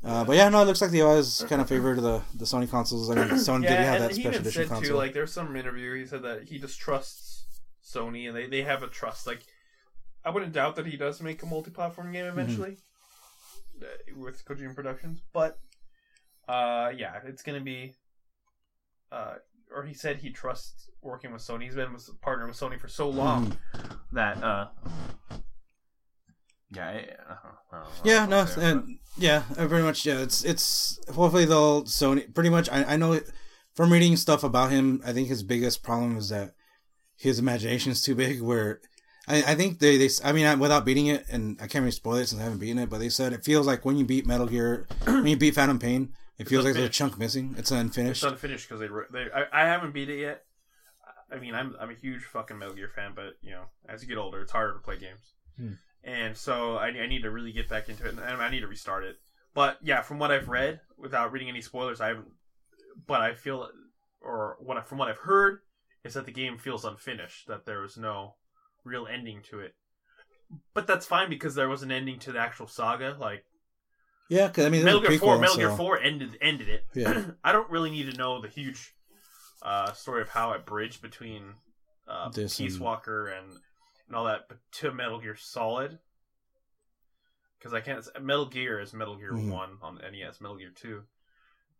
Uh, 0.03 0.25
but 0.25 0.35
yeah, 0.37 0.49
no, 0.49 0.61
it 0.63 0.65
looks 0.67 0.81
like 0.83 0.91
they 0.91 1.01
always 1.03 1.45
kind 1.49 1.63
of 1.63 1.69
favored 1.69 1.99
the 1.99 2.21
the 2.35 2.45
Sony 2.47 2.69
consoles. 2.69 3.11
I 3.11 3.15
mean, 3.15 3.29
Sony 3.35 3.63
did 3.63 3.71
Yeah, 3.71 3.83
have 3.85 3.95
and 4.01 4.05
that 4.11 4.17
he 4.17 4.23
special 4.23 4.41
edition 4.41 4.63
said 4.63 4.69
console. 4.69 4.91
too. 4.91 4.97
Like, 4.97 5.13
there's 5.15 5.33
some 5.33 5.55
interview. 5.55 5.95
He 5.95 6.05
said 6.07 6.23
that 6.25 6.43
he 6.49 6.59
just 6.59 6.79
trusts 6.81 7.34
Sony, 7.85 8.27
and 8.29 8.37
they 8.37 8.47
they 8.47 8.63
have 8.63 8.83
a 8.83 8.89
trust. 8.89 9.27
Like, 9.27 9.43
I 10.25 10.31
wouldn't 10.31 10.53
doubt 10.53 10.77
that 10.77 10.87
he 10.87 10.97
does 10.97 11.21
make 11.21 11.43
a 11.43 11.47
multi-platform 11.47 12.13
game 12.13 12.25
Mm-hmm. 12.25 12.39
eventually 12.39 12.77
uh, 13.83 13.87
with 14.17 14.45
Kojima 14.45 14.75
Productions, 14.75 15.21
but 15.33 15.59
uh, 16.49 16.91
yeah, 16.97 17.21
it's 17.25 17.43
gonna 17.43 17.61
be. 17.61 17.95
Uh, 19.13 19.35
or 19.75 19.85
he 19.85 19.95
said 19.95 20.19
he 20.19 20.31
trusts 20.31 20.89
working 21.03 21.33
with 21.33 21.43
Sony. 21.43 21.65
He's 21.65 21.75
been 21.75 21.93
with, 21.93 22.09
partnered 22.21 22.49
with 22.49 22.59
Sony 22.59 22.79
for 22.81 22.89
so 22.89 23.09
long 23.09 23.57
Mm-hmm. 23.75 24.17
that. 24.17 24.43
Uh, 24.43 24.67
yeah, 26.75 26.89
I, 26.89 26.93
I 27.73 27.77
I 27.77 27.85
Yeah, 28.05 28.27
no, 28.27 28.45
to 28.45 28.51
say, 28.51 28.55
but- 28.57 28.65
and 28.65 28.99
yeah, 29.17 29.43
uh, 29.57 29.67
very 29.69 29.83
much. 29.83 30.05
Yeah, 30.07 30.19
it's 30.21 30.45
it's 30.45 30.99
hopefully 31.13 31.45
they'll 31.45 31.85
Sony 31.85 32.33
pretty 32.35 32.51
much. 32.51 32.69
I 32.71 32.85
I 32.85 32.97
know 32.97 33.13
it, 33.13 33.31
from 33.75 33.93
reading 33.93 34.17
stuff 34.17 34.43
about 34.43 34.71
him. 34.73 35.01
I 35.05 35.13
think 35.13 35.29
his 35.29 35.43
biggest 35.43 35.83
problem 35.83 36.17
is 36.17 36.31
that 36.31 36.55
his 37.17 37.39
imagination 37.39 37.93
is 37.93 38.01
too 38.03 38.15
big. 38.15 38.41
Where 38.43 38.81
I 39.29 39.43
I 39.53 39.55
think 39.55 39.79
they 39.79 39.97
they 39.97 40.09
I 40.25 40.33
mean 40.33 40.47
I, 40.47 40.55
without 40.55 40.85
beating 40.85 41.07
it, 41.07 41.25
and 41.31 41.57
I 41.61 41.67
can't 41.67 41.83
really 41.83 41.93
spoil 41.93 42.17
it 42.17 42.27
since 42.27 42.41
I 42.41 42.45
haven't 42.45 42.59
beaten 42.59 42.79
it, 42.79 42.91
but 42.91 42.99
they 42.99 43.09
said 43.09 43.33
it 43.33 43.45
feels 43.45 43.67
like 43.67 43.85
when 43.85 43.97
you 43.97 44.05
beat 44.05 44.27
Metal 44.27 44.47
Gear, 44.47 44.87
when 45.05 45.27
you 45.27 45.37
beat 45.37 45.55
Phantom 45.55 45.79
Pain, 45.79 46.13
it 46.39 46.49
feels 46.49 46.65
like 46.65 46.75
there's 46.75 46.87
a 46.87 46.91
chunk 46.93 47.19
missing. 47.19 47.55
It's 47.59 47.71
unfinished. 47.71 48.23
It's 48.23 48.33
unfinished 48.33 48.69
because 48.69 48.81
they, 48.81 48.89
they 49.13 49.31
I, 49.33 49.63
I 49.63 49.67
haven't 49.67 49.93
beat 49.95 50.09
it 50.11 50.21
yet. 50.21 50.45
I 51.33 51.39
mean, 51.39 51.55
I'm 51.55 51.75
I'm 51.81 51.91
a 51.91 51.95
huge 51.95 52.23
fucking 52.25 52.59
Metal 52.59 52.75
Gear 52.75 52.91
fan, 52.95 53.13
but 53.15 53.35
you 53.43 53.51
know, 53.53 53.65
as 53.89 54.03
you 54.03 54.09
get 54.09 54.19
older, 54.19 54.41
it's 54.41 54.53
harder 54.53 54.75
to 54.75 54.79
play 54.81 54.99
games, 54.99 55.33
Hmm. 55.57 55.73
and 56.05 56.37
so 56.37 56.77
I, 56.77 56.89
I 56.89 57.07
need 57.07 57.23
to 57.23 57.31
really 57.31 57.53
get 57.53 57.69
back 57.69 57.89
into 57.89 58.07
it, 58.07 58.11
and 58.11 58.21
I 58.21 58.51
need 58.51 58.61
to 58.61 58.67
restart 58.69 59.05
it. 59.05 59.17
But 59.55 59.79
yeah, 59.83 60.03
from 60.03 60.19
what 60.19 60.31
I've 60.33 60.49
read, 60.49 60.81
without 60.99 61.33
reading 61.33 61.49
any 61.49 61.61
spoilers, 61.61 62.01
I 62.01 62.09
haven't. 62.09 62.29
But 63.07 63.21
I 63.21 63.35
feel, 63.35 63.69
or 64.21 64.57
what 64.61 64.77
I, 64.77 64.83
from 64.83 64.99
what 64.99 65.09
I've 65.09 65.19
heard, 65.19 65.61
is 66.05 66.15
that 66.15 66.27
the 66.27 66.33
game 66.33 66.59
feels 66.59 66.85
unfinished. 66.85 67.47
That 67.49 67.65
there 67.65 67.81
was 67.81 67.97
no 67.97 68.35
real 68.85 69.07
ending 69.07 69.43
to 69.51 69.61
it. 69.61 69.75
But 70.75 70.87
that's 70.87 71.07
fine 71.07 71.31
because 71.31 71.55
there 71.55 71.69
was 71.69 71.83
an 71.83 71.91
ending 71.91 72.19
to 72.21 72.33
the 72.33 72.39
actual 72.39 72.67
saga. 72.67 73.17
Like 73.19 73.45
yeah, 74.29 74.49
'cause, 74.49 74.65
I 74.65 74.69
mean, 74.71 74.85
Metal 74.85 75.01
Gear 75.01 75.13
a 75.13 75.19
Four, 75.19 75.37
prequel, 75.37 75.41
Metal 75.41 75.57
Gear 75.57 75.77
Four 75.77 76.01
ended 76.01 76.37
ended 76.41 76.69
it. 76.69 76.85
Yeah. 76.95 77.25
I 77.45 77.53
don't 77.53 77.71
really 77.71 77.91
need 77.91 78.11
to 78.11 78.17
know 78.17 78.41
the 78.41 78.49
huge 78.49 78.95
uh, 79.63 79.93
story 79.93 80.23
of 80.23 80.29
how 80.29 80.53
it 80.53 80.65
bridged 80.67 81.01
between 81.03 81.55
uh, 82.07 82.29
Peace 82.31 82.59
and- 82.61 82.81
Walker 82.81 83.29
and 83.29 83.51
and 84.07 84.15
all 84.17 84.25
that, 84.27 84.43
but 84.49 84.59
to 84.73 84.93
Metal 84.93 85.19
Gear 85.21 85.35
Solid. 85.37 85.99
Because 87.59 87.73
I 87.73 87.81
can't. 87.81 88.07
Metal 88.21 88.45
Gear 88.47 88.79
is 88.79 88.93
Metal 88.93 89.17
Gear 89.17 89.33
Mhm. 89.33 89.51
One 89.51 89.79
on 89.81 89.97
NES, 89.97 90.39
Metal 90.43 90.59
Gear 90.59 90.73
Two, 90.75 91.05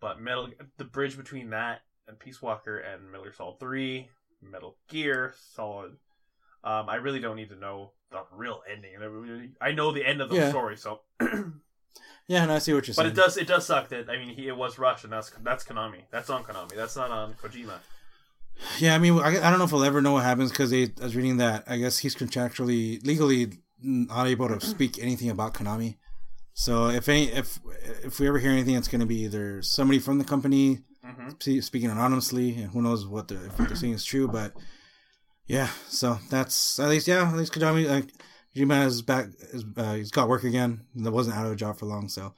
but 0.01 0.19
Metal 0.19 0.49
the 0.79 0.85
bridge 0.85 1.17
between 1.19 1.51
that 1.51 1.83
and 2.09 2.19
Peace 2.19 2.41
Walker 2.43 2.79
and 2.79 3.11
Gear 3.13 3.33
Solid 3.33 3.59
Three, 3.61 4.09
Metal 4.43 4.77
Gear 4.89 5.35
Solid. 5.55 5.93
Um, 6.63 6.89
I 6.89 6.97
really 6.97 7.21
don't 7.21 7.37
need 7.37 7.51
to 7.51 7.57
know 7.57 7.93
the 8.11 8.23
real 8.33 8.63
ending. 8.71 9.55
I 9.61 9.73
know 9.73 9.93
the 9.93 10.05
end 10.07 10.21
of 10.21 10.29
the 10.31 10.37
Yeah. 10.37 10.49
story, 10.51 10.77
so 10.77 11.01
Yeah, 12.27 12.43
and 12.43 12.51
I 12.53 12.59
see 12.59 12.73
what 12.73 12.87
you're 12.87 12.95
saying. 12.95 13.11
but 13.11 13.19
it 13.19 13.21
does 13.21 13.37
it 13.37 13.47
does 13.47 13.67
suck 13.67 13.89
that 13.91 14.09
I 14.09 14.17
mean 14.17 14.35
he 14.35 14.49
it 14.49 14.57
was 14.57 14.79
rushed 14.79 15.05
and 15.05 15.13
that's 15.13 15.31
that's 15.43 15.65
Konami. 15.65 16.03
That's 16.11 16.31
on 16.31 16.43
Konami. 16.43 16.75
That's 16.75 16.97
not 16.97 17.11
on 17.11 17.35
Kojima. 17.35 17.79
Yeah, 18.79 18.95
I 18.95 18.99
mean, 18.99 19.19
I, 19.19 19.29
I 19.31 19.51
don't 19.51 19.59
know 19.59 19.65
if 19.65 19.73
we'll 19.73 19.85
ever 19.85 20.01
know 20.01 20.13
what 20.13 20.23
happens 20.25 20.51
because 20.51 20.73
I 20.73 20.89
was 21.03 21.17
reading 21.17 21.39
that 21.39 21.65
I 21.67 21.77
guess 21.77 21.99
he's 21.99 22.15
contractually, 22.15 23.05
legally 23.05 23.53
not 23.83 24.27
able 24.29 24.49
to 24.49 24.65
speak 24.65 24.99
anything 25.03 25.29
about 25.29 25.55
Konami. 25.55 25.97
So 26.55 26.89
if 26.89 27.09
any, 27.09 27.25
if 27.33 27.59
if 28.05 28.21
we 28.21 28.29
ever 28.29 28.39
hear 28.39 28.53
anything, 28.53 28.77
it's 28.77 28.89
going 28.89 29.01
to 29.01 29.07
be 29.07 29.25
either 29.25 29.61
somebody 29.61 29.99
from 29.99 30.19
the 30.19 30.25
company 30.25 30.79
Mm-hmm. 31.05 31.29
spe- 31.39 31.65
speaking 31.65 31.91
anonymously, 31.91 32.55
and 32.57 32.71
who 32.71 32.83
knows 32.83 33.07
what 33.07 33.29
they're, 33.29 33.45
if 33.45 33.59
what 33.59 33.69
they're 33.69 33.77
saying 33.77 33.93
is 33.95 34.05
true. 34.05 34.27
But 34.29 34.53
yeah, 35.47 35.69
so 35.89 36.19
that's 36.31 36.79
at 36.79 36.89
least 36.89 37.07
yeah, 37.07 37.29
at 37.29 37.37
least 37.37 37.53
Konami, 37.53 37.89
like 37.89 38.07
Kojima 38.57 38.87
is 38.87 39.03
back. 39.03 39.27
Is, 39.53 39.65
uh, 39.77 39.95
he's 39.95 40.11
got 40.11 40.29
work 40.29 40.45
again. 40.45 40.87
That 40.97 41.13
wasn't 41.13 41.37
out 41.37 41.47
of 41.47 41.53
a 41.53 41.57
job 41.57 41.79
for 41.79 41.87
long. 41.87 42.09
So 42.09 42.35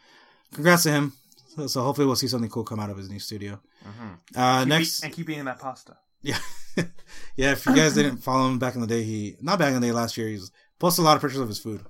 congrats 0.53 0.83
to 0.85 0.91
him. 0.91 1.13
So, 1.55 1.67
so 1.69 1.83
hopefully 1.83 2.07
we'll 2.07 2.17
see 2.17 2.29
something 2.29 2.51
cool 2.51 2.65
come 2.65 2.81
out 2.81 2.91
of 2.91 2.97
his 2.97 3.09
new 3.09 3.21
studio. 3.21 3.61
Uh, 4.35 4.65
next, 4.65 5.05
and 5.05 5.13
keep 5.13 5.31
eating 5.31 5.45
that 5.45 5.61
pasta. 5.61 5.97
yeah, 6.23 6.39
yeah. 7.37 7.53
If 7.53 7.65
you 7.67 7.75
guys 7.77 7.95
didn't 7.95 8.19
follow 8.19 8.49
him 8.49 8.59
back 8.59 8.75
in 8.75 8.81
the 8.81 8.87
day, 8.87 9.05
he 9.05 9.37
not 9.41 9.59
back 9.61 9.69
in 9.73 9.81
the 9.81 9.87
day 9.87 9.93
last 9.93 10.17
year. 10.17 10.27
He's 10.29 10.51
posted 10.81 11.03
a 11.03 11.07
lot 11.07 11.17
of 11.17 11.23
pictures 11.23 11.41
of 11.41 11.49
his 11.49 11.61
food. 11.61 11.85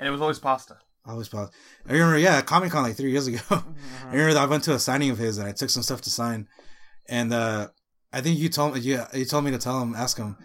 And 0.00 0.08
it 0.08 0.10
was 0.10 0.20
always 0.20 0.38
pasta. 0.40 0.78
I 1.08 1.12
always 1.12 1.28
post. 1.28 1.52
I 1.88 1.92
remember, 1.92 2.18
yeah, 2.18 2.40
Comic 2.42 2.70
Con 2.70 2.82
like 2.82 2.96
three 2.96 3.10
years 3.10 3.26
ago. 3.26 3.38
I 3.50 3.62
remember 4.10 4.34
that 4.34 4.42
I 4.42 4.46
went 4.46 4.62
to 4.64 4.74
a 4.74 4.78
signing 4.78 5.10
of 5.10 5.16
his 5.18 5.38
and 5.38 5.48
I 5.48 5.52
took 5.52 5.70
some 5.70 5.82
stuff 5.82 6.02
to 6.02 6.10
sign, 6.10 6.46
and 7.08 7.32
uh 7.32 7.68
I 8.12 8.20
think 8.20 8.38
you 8.38 8.48
told 8.48 8.74
me 8.74 8.80
you, 8.80 9.02
you 9.14 9.24
told 9.24 9.44
me 9.44 9.50
to 9.50 9.58
tell 9.58 9.80
him, 9.82 9.94
ask 9.94 10.16
him, 10.16 10.36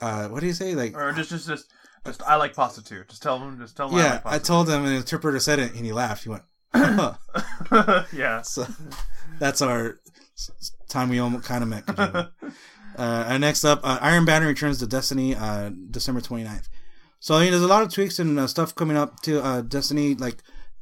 uh, 0.00 0.26
what 0.28 0.40
do 0.40 0.46
you 0.46 0.52
say? 0.52 0.74
Like, 0.74 0.96
Or 0.96 1.12
just 1.12 1.30
just 1.30 1.46
just 1.48 1.66
just 2.04 2.22
I 2.22 2.36
like 2.36 2.54
pasta 2.54 2.82
too. 2.84 3.04
Just 3.08 3.22
tell 3.22 3.38
him, 3.38 3.58
Just 3.58 3.76
tell 3.76 3.88
him. 3.88 3.98
yeah, 3.98 4.20
I 4.24 4.38
told 4.38 4.68
him, 4.68 4.84
and 4.84 4.92
the 4.92 4.96
interpreter 4.96 5.38
said 5.40 5.58
it, 5.58 5.74
and 5.74 5.84
he 5.84 5.92
laughed. 5.92 6.22
He 6.24 6.28
went, 6.30 6.42
huh. 6.74 7.14
yeah. 8.12 8.42
so 8.42 8.66
that's 9.38 9.60
our 9.62 9.98
time 10.88 11.08
we 11.08 11.18
almost 11.18 11.44
kind 11.44 11.62
of 11.62 11.68
met. 11.68 11.84
Uh, 11.88 13.24
and 13.28 13.40
next 13.42 13.62
up, 13.64 13.80
uh, 13.84 13.98
Iron 14.00 14.24
Banner 14.24 14.46
returns 14.46 14.78
to 14.78 14.86
Destiny 14.86 15.34
uh, 15.34 15.70
December 15.90 16.20
29th. 16.20 16.68
So 17.26 17.34
I 17.34 17.40
mean, 17.42 17.50
there's 17.50 17.64
a 17.64 17.66
lot 17.66 17.82
of 17.82 17.92
tweaks 17.92 18.20
and 18.20 18.38
uh, 18.38 18.46
stuff 18.46 18.72
coming 18.72 18.96
up 18.96 19.18
to 19.22 19.42
uh, 19.44 19.60
Destiny. 19.60 20.14
Like, 20.14 20.36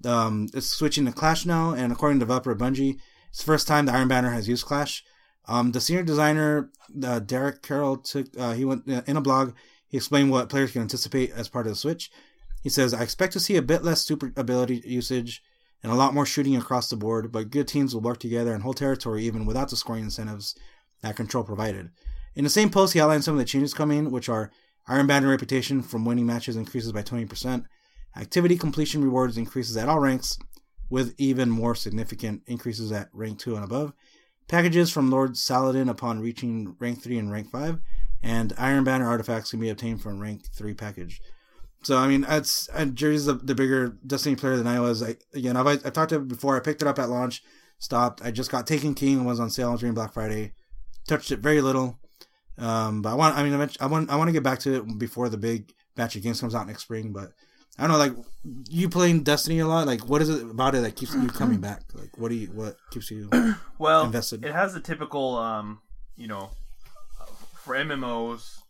um, 0.05 0.51
it's 0.53 0.67
switching 0.67 1.07
to 1.07 1.13
Clash 1.13 1.47
now, 1.47 1.73
and 1.73 1.91
according 1.91 2.19
to 2.19 2.27
developer 2.27 2.55
Bungie, 2.55 2.99
it's 3.31 3.39
the 3.39 3.47
first 3.47 3.67
time 3.67 3.87
the 3.87 3.95
Iron 3.95 4.09
Banner 4.09 4.29
has 4.29 4.47
used 4.47 4.67
Clash. 4.67 5.03
Um, 5.49 5.73
the 5.73 5.81
senior 5.81 6.03
designer 6.03 6.71
uh, 7.03 7.21
Derek 7.21 7.63
Carroll 7.63 7.97
took 7.97 8.27
uh, 8.39 8.53
he 8.53 8.67
went 8.67 8.87
uh, 8.87 9.01
in 9.07 9.17
a 9.17 9.23
blog. 9.23 9.55
He 9.89 9.97
explained 9.97 10.31
what 10.31 10.51
players 10.51 10.73
can 10.73 10.83
anticipate 10.83 11.31
as 11.31 11.49
part 11.49 11.65
of 11.65 11.73
the 11.73 11.77
switch. 11.77 12.11
He 12.63 12.69
says, 12.69 12.93
"I 12.93 13.03
expect 13.03 13.33
to 13.33 13.41
see 13.41 13.57
a 13.57 13.63
bit 13.63 13.83
less 13.83 14.03
super 14.03 14.31
ability 14.37 14.83
usage 14.85 15.43
and 15.83 15.91
a 15.91 15.97
lot 15.97 16.13
more 16.13 16.27
shooting 16.27 16.57
across 16.57 16.91
the 16.91 16.97
board, 16.97 17.33
but 17.33 17.49
good 17.49 17.69
teams 17.69 17.95
will 17.95 18.03
work 18.03 18.19
together 18.19 18.53
and 18.53 18.63
hold 18.63 18.77
territory 18.77 19.25
even 19.25 19.47
without 19.47 19.71
the 19.71 19.77
scoring 19.77 20.05
incentives 20.05 20.55
that 21.01 21.17
Control 21.17 21.43
provided." 21.43 21.89
In 22.35 22.45
the 22.45 22.51
same 22.51 22.69
post, 22.69 22.93
he 22.93 23.01
outlined 23.01 23.25
some 23.25 23.33
of 23.33 23.39
the 23.39 23.47
changes 23.47 23.73
coming, 23.73 24.11
which 24.11 24.29
are 24.29 24.51
Iron 24.87 25.07
Banner 25.07 25.29
reputation 25.29 25.83
from 25.83 26.05
winning 26.05 26.27
matches 26.27 26.57
increases 26.57 26.93
by 26.93 27.03
20%. 27.03 27.65
Activity 28.17 28.57
completion 28.57 29.03
rewards 29.03 29.37
increases 29.37 29.77
at 29.77 29.89
all 29.89 29.99
ranks, 29.99 30.39
with 30.91 31.15
even 31.19 31.51
more 31.51 31.75
significant 31.75 32.43
increases 32.47 32.93
at 32.93 33.09
rank 33.13 33.39
2 33.39 33.57
and 33.57 33.65
above. 33.65 33.93
Packages 34.47 34.91
from 34.91 35.11
Lord 35.11 35.37
Saladin 35.37 35.89
upon 35.89 36.21
reaching 36.21 36.77
rank 36.79 37.03
3 37.03 37.19
and 37.19 37.33
rank 37.33 37.51
5, 37.51 37.81
and 38.23 38.53
Iron 38.59 38.85
Banner 38.85 39.09
artifacts 39.09 39.51
can 39.51 39.61
be 39.61 39.71
obtained 39.71 40.03
from 40.03 40.21
rank 40.21 40.47
3 40.55 40.75
package. 40.75 41.21
So, 41.83 41.99
I 41.99 42.07
mean, 42.07 42.23
that's, 42.23 42.69
uh, 42.73 42.87
Gerry's 42.87 43.27
the, 43.27 43.35
the 43.35 43.55
bigger 43.55 43.99
Destiny 44.07 44.37
player 44.37 44.57
than 44.57 44.67
I 44.67 44.81
was. 44.81 45.03
I, 45.03 45.17
again, 45.35 45.57
I've, 45.57 45.67
I've 45.67 45.93
talked 45.93 46.11
to 46.11 46.17
him 46.17 46.29
before. 46.29 46.57
I 46.57 46.61
picked 46.61 46.81
it 46.83 46.89
up 46.89 46.99
at 46.99 47.11
launch, 47.11 47.43
stopped. 47.79 48.23
I 48.25 48.31
just 48.31 48.51
got 48.51 48.67
Taken 48.67 48.95
King 48.95 49.19
and 49.19 49.27
was 49.27 49.41
on 49.41 49.51
sale 49.51 49.77
during 49.77 49.95
Black 49.95 50.15
Friday. 50.15 50.53
Touched 51.07 51.31
it 51.31 51.41
very 51.41 51.61
little. 51.61 51.99
Um, 52.59 53.03
but 53.03 53.11
I 53.11 53.15
want, 53.15 53.37
I 53.37 53.43
mean, 53.43 53.69
I 53.81 53.87
want, 53.87 54.11
I 54.11 54.17
want 54.17 54.29
to 54.29 54.33
get 54.33 54.43
back 54.43 54.61
to 54.61 54.77
it 54.77 54.99
before 54.99 55.29
the 55.29 55.37
big 55.37 55.73
batch 55.97 56.17
of 56.17 56.23
games 56.23 56.41
comes 56.41 56.55
out 56.55 56.67
next 56.67 56.83
spring. 56.83 57.13
But 57.13 57.33
I 57.79 57.87
don't 57.87 57.93
know, 57.93 57.99
like 57.99 58.13
you 58.69 58.89
playing 58.89 59.23
Destiny 59.23 59.59
a 59.59 59.67
lot. 59.67 59.87
Like, 59.87 60.09
what 60.09 60.23
is 60.23 60.29
it 60.29 60.43
about 60.49 60.75
it 60.75 60.83
that 60.83 60.97
keeps 60.97 61.15
you 61.15 61.27
coming 61.29 61.61
back? 61.61 61.83
Like, 61.95 62.17
what 62.17 62.29
do 62.29 62.37
you, 62.37 62.47
what 62.49 62.77
keeps 62.91 63.11
you? 63.11 63.29
Well, 63.77 64.05
invested. 64.05 64.45
it 64.45 64.53
has 64.53 64.73
the 64.73 64.81
typical, 64.81 65.37
um, 65.37 65.81
you 66.17 66.29
know, 66.29 66.51
for 67.57 67.75
MMOs, 67.75 68.61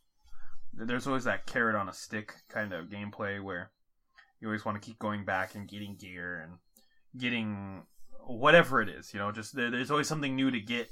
there's 0.73 1.07
always 1.07 1.25
that 1.25 1.47
carrot 1.47 1.77
on 1.77 1.89
a 1.89 1.93
stick 1.93 2.33
kind 2.49 2.73
of 2.73 2.87
gameplay 2.87 3.43
where 3.43 3.71
you 4.41 4.49
always 4.49 4.65
want 4.65 4.81
to 4.81 4.87
keep 4.87 4.99
going 4.99 5.25
back 5.25 5.55
and 5.55 5.69
getting 5.69 5.97
gear 5.97 6.41
and 6.41 6.53
getting 7.21 7.83
whatever 8.27 8.81
it 8.81 8.89
is. 8.89 9.13
You 9.13 9.21
know, 9.21 9.31
just 9.31 9.55
there, 9.55 9.71
there's 9.71 9.91
always 9.91 10.09
something 10.09 10.35
new 10.35 10.51
to 10.51 10.61
get. 10.61 10.89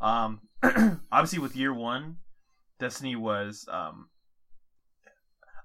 Um, 0.00 0.40
obviously, 1.12 1.38
with 1.38 1.56
year 1.56 1.72
one, 1.72 2.16
Destiny 2.78 3.16
was, 3.16 3.66
um, 3.70 4.08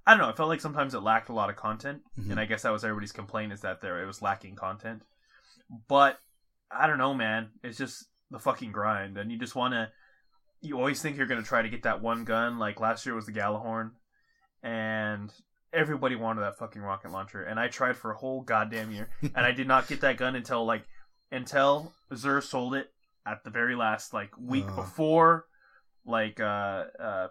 I 0.05 0.11
don't 0.13 0.19
know. 0.21 0.29
It 0.29 0.37
felt 0.37 0.49
like 0.49 0.61
sometimes 0.61 0.93
it 0.93 0.99
lacked 1.01 1.29
a 1.29 1.33
lot 1.33 1.49
of 1.49 1.55
content, 1.55 2.01
Mhm. 2.17 2.31
and 2.31 2.39
I 2.39 2.45
guess 2.45 2.63
that 2.63 2.71
was 2.71 2.83
everybody's 2.83 3.11
complaint 3.11 3.53
is 3.53 3.61
that 3.61 3.81
there 3.81 4.01
it 4.01 4.05
was 4.07 4.21
lacking 4.21 4.55
content. 4.55 5.03
But 5.87 6.19
I 6.71 6.87
don't 6.87 6.97
know, 6.97 7.13
man. 7.13 7.51
It's 7.63 7.77
just 7.77 8.09
the 8.31 8.39
fucking 8.39 8.71
grind, 8.71 9.17
and 9.17 9.31
you 9.31 9.37
just 9.37 9.55
want 9.55 9.73
to. 9.73 9.91
You 10.61 10.77
always 10.77 11.01
think 11.01 11.15
you're 11.17 11.25
gonna 11.27 11.43
try 11.43 11.61
to 11.61 11.69
get 11.69 11.83
that 11.83 12.01
one 12.01 12.25
gun. 12.25 12.57
Like 12.59 12.79
last 12.79 13.05
year 13.05 13.15
was 13.15 13.25
the 13.27 13.31
Gjallarhorn, 13.31 13.91
and 14.63 15.31
everybody 15.71 16.15
wanted 16.15 16.41
that 16.41 16.57
fucking 16.57 16.81
rocket 16.81 17.11
launcher, 17.11 17.43
and 17.43 17.59
I 17.59 17.67
tried 17.67 17.95
for 17.97 18.11
a 18.11 18.17
whole 18.17 18.41
goddamn 18.41 18.91
year, 18.91 19.09
and 19.21 19.45
I 19.45 19.51
did 19.51 19.67
not 19.67 19.87
get 19.87 20.01
that 20.01 20.17
gun 20.17 20.35
until 20.35 20.65
like 20.65 20.85
until 21.31 21.93
Xur 22.11 22.41
sold 22.41 22.73
it 22.75 22.91
at 23.25 23.43
the 23.43 23.51
very 23.51 23.75
last 23.75 24.13
like 24.13 24.31
week 24.39 24.65
Oh. 24.69 24.75
before 24.77 25.45
like 26.05 26.39
uh 26.39 26.85
uh 26.99 27.27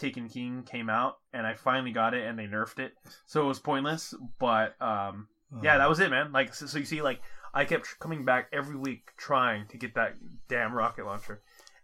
Taken 0.00 0.28
King 0.28 0.62
came 0.62 0.88
out, 0.88 1.18
and 1.32 1.46
I 1.46 1.54
finally 1.54 1.92
got 1.92 2.14
it, 2.14 2.26
and 2.26 2.38
they 2.38 2.46
nerfed 2.46 2.78
it, 2.78 2.94
so 3.26 3.42
it 3.42 3.46
was 3.46 3.58
pointless. 3.58 4.14
But 4.38 4.80
um, 4.80 5.28
yeah, 5.62 5.76
that 5.76 5.88
was 5.88 6.00
it, 6.00 6.10
man. 6.10 6.32
Like, 6.32 6.54
so, 6.54 6.66
so 6.66 6.78
you 6.78 6.86
see, 6.86 7.02
like, 7.02 7.20
I 7.52 7.66
kept 7.66 7.84
tr- 7.84 7.96
coming 7.98 8.24
back 8.24 8.48
every 8.50 8.76
week 8.76 9.10
trying 9.18 9.66
to 9.68 9.76
get 9.76 9.94
that 9.96 10.14
damn 10.48 10.72
rocket 10.72 11.04
launcher, 11.04 11.42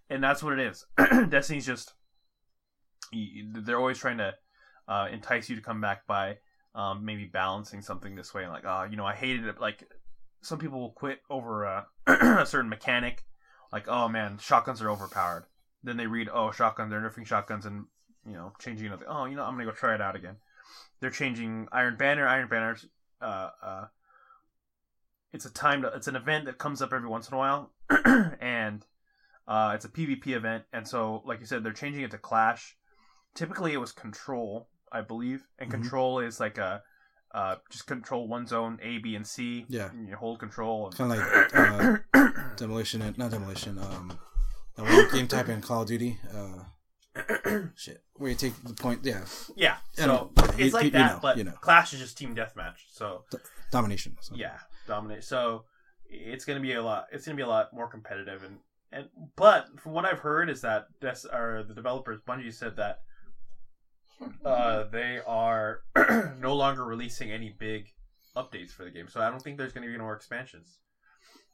and 0.08 0.24
that's 0.24 0.42
what 0.42 0.58
it 0.58 0.60
is. 0.60 0.86
Destiny's 1.28 1.66
just 1.66 1.92
they're 3.12 3.78
always 3.78 3.98
trying 3.98 4.18
to 4.18 4.34
uh, 4.88 5.08
entice 5.12 5.48
you 5.50 5.56
to 5.56 5.62
come 5.62 5.80
back 5.80 6.06
by 6.06 6.38
um, 6.74 7.04
maybe 7.04 7.24
balancing 7.26 7.82
something 7.82 8.14
this 8.14 8.32
way, 8.32 8.48
like, 8.48 8.64
oh, 8.64 8.86
you 8.90 8.96
know, 8.96 9.06
I 9.06 9.14
hated 9.14 9.46
it. 9.46 9.60
Like, 9.60 9.84
some 10.40 10.58
people 10.58 10.80
will 10.80 10.92
quit 10.92 11.20
over 11.28 11.66
uh, 11.66 11.82
a 12.06 12.46
certain 12.46 12.70
mechanic, 12.70 13.24
like, 13.72 13.88
oh 13.88 14.08
man, 14.08 14.38
shotguns 14.38 14.80
are 14.80 14.90
overpowered. 14.90 15.44
Then 15.84 15.96
they 15.96 16.06
read, 16.06 16.28
oh, 16.32 16.50
shotguns, 16.50 16.90
they're 16.90 17.00
nerfing 17.00 17.26
shotguns, 17.26 17.66
and 17.66 17.86
you 18.26 18.32
know, 18.32 18.52
changing 18.58 18.90
it. 18.92 19.00
Oh, 19.06 19.24
you 19.26 19.36
know, 19.36 19.44
I'm 19.44 19.54
gonna 19.54 19.64
go 19.66 19.70
try 19.72 19.94
it 19.94 20.00
out 20.00 20.16
again. 20.16 20.36
They're 21.00 21.10
changing 21.10 21.68
Iron 21.72 21.96
Banner. 21.96 22.26
Iron 22.26 22.48
Banner's 22.48 22.86
uh, 23.20 23.50
uh, 23.62 23.84
it's 25.32 25.44
a 25.44 25.52
time 25.52 25.82
to, 25.82 25.88
it's 25.88 26.08
an 26.08 26.16
event 26.16 26.46
that 26.46 26.58
comes 26.58 26.80
up 26.82 26.92
every 26.92 27.08
once 27.08 27.28
in 27.28 27.34
a 27.34 27.38
while 27.38 27.72
and 28.40 28.84
uh, 29.48 29.72
it's 29.74 29.84
a 29.84 29.88
pvp 29.88 30.26
event 30.28 30.64
and 30.72 30.86
so 30.86 31.22
like 31.26 31.40
you 31.40 31.46
said 31.46 31.62
they're 31.62 31.72
changing 31.72 32.02
it 32.02 32.10
to 32.10 32.18
clash 32.18 32.76
typically 33.34 33.72
it 33.72 33.76
was 33.78 33.92
control 33.92 34.68
i 34.92 35.00
believe 35.00 35.46
and 35.58 35.68
Mhm. 35.68 35.72
control 35.72 36.20
is 36.20 36.40
like 36.40 36.58
a 36.58 36.82
uh, 37.34 37.56
just 37.70 37.86
control 37.86 38.28
one 38.28 38.46
zone 38.46 38.78
a 38.82 38.98
b 38.98 39.14
and 39.16 39.26
c 39.26 39.66
Yeah. 39.68 39.90
and 39.90 40.08
you 40.08 40.16
hold 40.16 40.38
control 40.38 40.86
and 40.86 40.96
kind 40.96 41.12
of 41.12 41.18
like 41.18 41.54
uh, 42.14 42.42
demolition, 42.56 43.02
and 43.02 43.18
not 43.18 43.30
demolition. 43.30 43.78
Um, 43.78 44.18
the 44.76 44.82
one 44.84 45.10
game 45.12 45.26
type 45.28 45.48
in 45.48 45.60
Call 45.60 45.82
of 45.82 45.88
Duty. 45.88 46.18
Uh, 46.34 46.64
shit, 47.74 48.02
where 48.14 48.30
you 48.30 48.36
take 48.36 48.52
the 48.62 48.74
point. 48.74 49.00
Yeah, 49.02 49.24
yeah 49.56 49.76
so 49.94 50.30
it's 50.36 50.58
You- 50.58 50.70
like 50.70 50.82
you- 50.82 50.86
you 50.86 50.90
that 50.92 51.12
know, 51.14 51.18
but 51.22 51.38
you 51.38 51.44
know. 51.44 51.52
clash 51.52 51.92
is 51.94 52.00
just 52.00 52.18
team 52.18 52.34
deathmatch 52.36 52.76
so 52.90 53.24
domination. 53.72 54.16
So. 54.20 54.34
yeah 54.36 54.58
dominate 54.86 55.24
so 55.24 55.64
it's 56.08 56.44
gonna 56.44 56.60
be 56.60 56.74
a 56.74 56.82
lot 56.82 57.06
it's 57.10 57.24
gonna 57.26 57.36
be 57.36 57.42
a 57.42 57.46
lot 57.48 57.72
more 57.72 57.88
competitive 57.88 58.44
and 58.44 58.58
and 58.92 59.08
but 59.34 59.66
from 59.80 59.92
what 59.92 60.04
i've 60.04 60.20
heard 60.20 60.48
is 60.48 60.60
that 60.60 60.86
this 61.00 61.24
are 61.24 61.64
the 61.64 61.74
developers 61.74 62.20
bungie 62.20 62.54
said 62.54 62.76
that 62.76 63.00
uh 64.44 64.84
they 64.92 65.20
are 65.26 65.80
no 66.38 66.54
longer 66.54 66.84
releasing 66.84 67.32
any 67.32 67.50
big 67.58 67.88
updates 68.36 68.70
for 68.70 68.84
the 68.84 68.90
game 68.90 69.08
so 69.08 69.20
i 69.20 69.28
don't 69.30 69.42
think 69.42 69.58
there's 69.58 69.72
gonna 69.72 69.86
be 69.86 69.92
any 69.92 70.00
more 70.00 70.14
expansions 70.14 70.78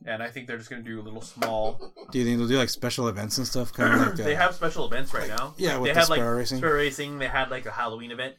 and 0.07 0.23
i 0.23 0.29
think 0.29 0.47
they're 0.47 0.59
just 0.59 0.71
gonna 0.71 0.83
do 0.83 1.01
a 1.01 1.03
little 1.03 1.21
small 1.21 1.79
Do 2.11 2.19
you 2.19 2.25
think 2.25 2.39
they'll 2.39 2.49
do 2.49 2.57
like 2.57 2.69
special 2.69 3.09
events 3.09 3.39
and 3.39 3.47
stuff? 3.47 3.73
Kind 3.73 3.95
of 3.95 4.01
like 4.01 4.21
uh, 4.21 4.25
they 4.25 4.35
have 4.35 4.55
special 4.55 4.87
events 4.87 5.15
right 5.15 5.29
now 5.29 5.55
yeah, 5.57 5.79
they 5.79 5.93
the 5.93 6.01
had 6.01 6.09
like 6.09 6.21
racing. 6.21 6.59
Sparrow 6.59 6.77
Racing. 6.77 7.19
They 7.19 7.29
had 7.29 7.51
like 7.51 7.67
a 7.67 7.71
Halloween 7.71 8.11
event, 8.11 8.35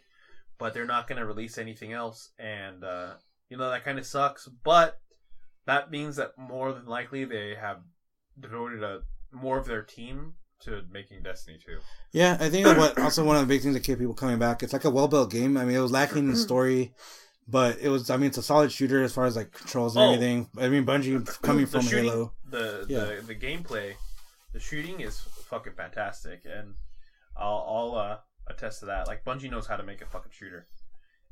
but 0.57 0.73
they're 0.73 0.85
not 0.85 1.07
going 1.07 1.19
to 1.19 1.25
release 1.25 1.57
anything 1.57 1.93
else, 1.93 2.31
and 2.37 2.83
uh, 2.83 3.13
you 3.49 3.57
know 3.57 3.69
that 3.69 3.83
kind 3.83 3.97
of 3.97 4.05
sucks. 4.05 4.47
But 4.47 4.99
that 5.65 5.91
means 5.91 6.17
that 6.17 6.37
more 6.37 6.73
than 6.73 6.85
likely 6.85 7.25
they 7.25 7.55
have 7.59 7.77
devoted 8.39 8.83
a 8.83 9.01
more 9.31 9.57
of 9.57 9.65
their 9.65 9.81
team 9.81 10.33
to 10.61 10.81
making 10.91 11.23
Destiny 11.23 11.57
2. 11.65 11.77
Yeah, 12.11 12.37
I 12.39 12.49
think 12.49 12.65
what 12.65 12.97
also 12.99 13.23
one 13.23 13.35
of 13.35 13.41
the 13.41 13.47
big 13.47 13.61
things 13.61 13.73
that 13.73 13.83
keep 13.83 13.99
people 13.99 14.13
coming 14.13 14.39
back. 14.39 14.63
It's 14.63 14.73
like 14.73 14.85
a 14.85 14.89
well 14.89 15.07
built 15.07 15.31
game. 15.31 15.57
I 15.57 15.65
mean, 15.65 15.75
it 15.75 15.81
was 15.81 15.91
lacking 15.91 16.29
in 16.29 16.35
story, 16.49 16.93
but 17.47 17.79
it 17.79 17.89
was. 17.89 18.09
I 18.09 18.17
mean, 18.17 18.27
it's 18.27 18.37
a 18.37 18.43
solid 18.43 18.71
shooter 18.71 19.03
as 19.03 19.13
far 19.13 19.25
as 19.25 19.35
like 19.35 19.51
controls 19.51 19.95
and 19.95 20.03
Oh. 20.03 20.13
everything. 20.13 20.49
I 20.57 20.69
mean, 20.69 20.85
Bungie 20.85 21.41
coming 21.41 21.65
from 21.65 21.81
shooting, 21.81 22.05
Halo. 22.05 22.33
the, 22.49 22.85
Yeah. 22.87 23.03
the 23.05 23.21
the 23.21 23.35
gameplay, 23.35 23.95
the 24.53 24.59
shooting 24.59 24.99
is 25.01 25.19
fucking 25.19 25.73
fantastic, 25.73 26.41
and 26.45 26.75
I'll 27.37 27.65
I'll 27.67 27.95
uh, 27.95 28.17
attest 28.47 28.79
to 28.81 28.85
that. 28.87 29.07
Like 29.07 29.23
Bungie 29.25 29.49
knows 29.51 29.67
how 29.67 29.77
to 29.77 29.83
make 29.83 30.01
a 30.01 30.05
fucking 30.05 30.31
shooter. 30.31 30.67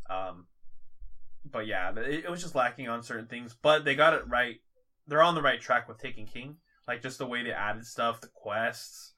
Um, 0.09 0.47
but 1.45 1.65
yeah, 1.67 1.91
it, 1.97 2.25
it 2.25 2.29
was 2.29 2.41
just 2.41 2.55
lacking 2.55 2.87
on 2.89 3.03
certain 3.03 3.27
things, 3.27 3.55
but 3.61 3.85
they 3.85 3.95
got 3.95 4.13
it 4.13 4.27
right. 4.27 4.57
They're 5.07 5.21
on 5.23 5.35
the 5.35 5.41
right 5.41 5.59
track 5.59 5.87
with 5.87 5.97
Taken 5.99 6.25
King. 6.25 6.57
Like 6.87 7.01
just 7.01 7.17
the 7.19 7.25
way 7.27 7.43
they 7.43 7.51
added 7.51 7.85
stuff, 7.85 8.21
the 8.21 8.27
quests, 8.33 9.13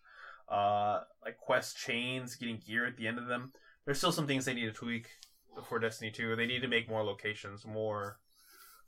uh, 0.49 0.99
like 1.23 1.37
quest 1.37 1.77
chains, 1.77 2.35
getting 2.35 2.59
gear 2.65 2.85
at 2.85 2.97
the 2.97 3.07
end 3.07 3.17
of 3.17 3.27
them. 3.27 3.51
There's 3.85 3.97
still 3.97 4.11
some 4.11 4.27
things 4.27 4.45
they 4.45 4.53
need 4.53 4.65
to 4.65 4.71
tweak 4.71 5.07
for 5.67 5.79
Destiny 5.79 6.11
2. 6.11 6.35
They 6.35 6.45
need 6.45 6.61
to 6.61 6.67
make 6.67 6.89
more 6.89 7.03
locations, 7.03 7.65
more 7.65 8.17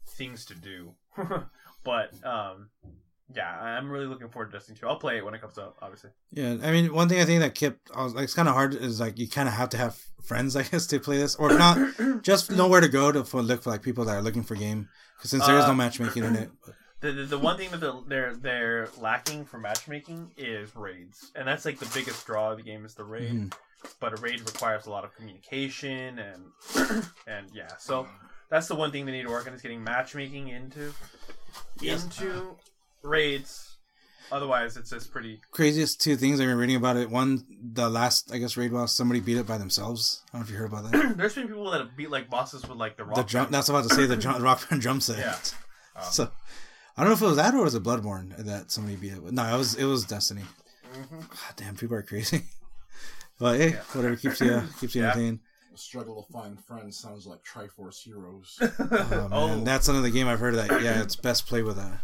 things 0.07 0.45
to 0.45 0.55
do. 0.55 0.93
but 1.83 2.13
um, 2.23 2.69
yeah, 3.33 3.49
I'm 3.59 3.89
really 3.91 4.05
looking 4.05 4.29
forward 4.29 4.51
to 4.51 4.57
Destiny 4.57 4.77
2. 4.79 4.87
I'll 4.87 4.97
play 4.97 5.17
it 5.17 5.25
when 5.25 5.33
it 5.33 5.41
comes 5.41 5.57
out, 5.57 5.75
obviously. 5.81 6.11
Yeah, 6.31 6.57
I 6.63 6.71
mean, 6.71 6.93
one 6.93 7.09
thing 7.09 7.19
I 7.19 7.25
think 7.25 7.41
that 7.41 7.55
kept 7.55 7.89
I 7.95 8.03
was 8.03 8.13
like, 8.13 8.25
it's 8.25 8.33
kind 8.33 8.47
of 8.47 8.53
hard 8.53 8.73
is 8.75 8.99
like 8.99 9.17
you 9.17 9.27
kind 9.27 9.47
of 9.47 9.55
have 9.55 9.69
to 9.69 9.77
have 9.77 9.95
friends, 10.21 10.55
I 10.55 10.63
guess, 10.71 10.87
to 10.87 10.99
play 10.99 11.17
this, 11.17 11.35
or 11.35 11.51
if 11.51 11.57
not, 11.57 12.23
just 12.23 12.51
know 12.51 12.67
where 12.67 12.81
to 12.81 12.89
go 12.89 13.11
to 13.11 13.23
for, 13.23 13.41
look 13.41 13.63
for 13.63 13.71
like 13.71 13.81
people 13.81 14.05
that 14.05 14.15
are 14.15 14.21
looking 14.21 14.43
for 14.43 14.55
game. 14.55 14.89
'Cause 15.21 15.31
since 15.31 15.45
there 15.45 15.57
is 15.57 15.63
Uh, 15.63 15.69
no 15.69 15.75
matchmaking 15.75 16.23
in 16.23 16.35
it, 16.35 16.49
The, 17.01 17.11
the, 17.11 17.23
the 17.25 17.37
one 17.37 17.57
thing 17.57 17.69
that 17.71 17.81
they're, 17.81 17.93
they're 18.07 18.35
they're 18.35 18.89
lacking 18.97 19.45
for 19.45 19.59
matchmaking 19.59 20.31
is 20.37 20.75
raids, 20.75 21.29
and 21.35 21.47
that's 21.47 21.63
like 21.65 21.77
the 21.77 21.89
biggest 21.93 22.25
draw 22.25 22.51
of 22.51 22.57
the 22.57 22.63
game 22.63 22.83
is 22.85 22.95
the 22.95 23.03
raid. 23.03 23.31
Mhm. 23.31 23.53
But 23.99 24.13
a 24.17 24.21
raid 24.21 24.39
requires 24.41 24.85
a 24.85 24.91
lot 24.91 25.03
of 25.03 25.15
communication 25.15 26.19
and 26.19 26.45
and 27.27 27.47
yeah, 27.53 27.69
so 27.79 28.07
that's 28.49 28.67
the 28.67 28.75
one 28.75 28.91
thing 28.91 29.05
they 29.05 29.11
need 29.11 29.23
to 29.23 29.29
work 29.29 29.47
on 29.47 29.53
is 29.53 29.61
getting 29.61 29.83
matchmaking 29.83 30.49
into 30.49 30.93
Yes. 31.79 32.03
into 32.03 32.55
raids. 33.03 33.71
Otherwise, 34.31 34.75
it's 34.75 34.89
just 34.89 35.11
pretty. 35.11 35.39
craziest 35.51 36.01
two 36.01 36.15
things 36.15 36.39
I've 36.41 36.47
been 36.47 36.57
reading 36.57 36.75
about 36.77 36.97
it. 36.97 37.11
One, 37.11 37.45
the 37.61 37.87
last 37.89 38.31
I 38.33 38.39
guess 38.39 38.57
raid 38.57 38.71
boss, 38.73 38.91
somebody 38.93 39.19
beat 39.19 39.37
it 39.37 39.45
by 39.45 39.59
themselves. 39.59 40.23
I 40.33 40.37
don't 40.37 40.41
know 40.41 40.45
if 40.45 40.51
you 40.51 40.57
heard 40.57 40.71
about 40.73 40.91
that. 40.91 41.13
There's 41.17 41.35
been 41.35 41.47
people 41.47 41.69
that 41.71 41.79
have 41.81 41.95
beat 41.95 42.09
like 42.09 42.27
bosses 42.29 42.67
with 42.67 42.77
like 42.79 42.97
the 42.97 43.05
rock. 43.05 43.15
the 43.17 43.23
drum. 43.23 43.47
That's 43.51 43.69
what 43.69 43.75
I 43.75 43.77
was 43.81 43.85
about 43.87 43.95
to 43.97 44.01
say. 44.01 44.07
The 44.07 44.17
drum, 44.17 44.41
rock 44.43 44.67
band 44.69 44.81
drum 44.81 44.99
set. 45.01 45.19
Yeah. 45.19 45.35
Um, 45.97 46.03
So 46.11 46.29
I 46.97 47.01
don't 47.03 47.09
know 47.09 47.13
if 47.15 47.21
it 47.21 47.25
was 47.25 47.37
that 47.37 47.53
or 47.53 47.63
was 47.63 47.73
it 47.75 47.83
Bloodborne 47.83 48.35
that 48.45 48.69
somebody 48.71 48.97
beat 48.97 49.13
it. 49.13 49.23
with. 49.23 49.31
No, 49.33 49.43
it 49.53 49.57
was 49.57 49.75
it 49.75 49.85
was 49.85 50.03
Destiny. 50.05 50.41
Mm-hmm. 50.93 51.19
God 51.19 51.53
damn, 51.55 51.75
people 51.77 51.95
are 51.95 52.01
crazy. 52.01 52.41
but 53.39 53.59
eh, 53.59 53.69
hey, 53.71 53.77
whatever 53.93 54.15
keeps 54.15 54.39
you 54.41 54.61
keeps 54.79 54.95
you 54.95 55.01
Yeah. 55.01 55.09
entertained. 55.11 55.39
The 55.71 55.77
struggle 55.77 56.23
to 56.23 56.31
find 56.31 56.63
friends 56.63 56.97
sounds 56.97 57.25
like 57.27 57.39
Triforce 57.43 58.01
Heroes. 58.01 58.57
Oh 58.79 58.87
man, 59.09 59.29
Oh. 59.31 59.63
that's 59.63 59.87
another 59.89 60.09
game 60.09 60.27
I've 60.27 60.39
heard 60.39 60.55
of 60.55 60.67
that. 60.67 60.81
Yeah, 60.81 61.01
it's 61.01 61.15
best 61.17 61.47
played 61.47 61.63
with 61.65 61.77
a 61.77 61.99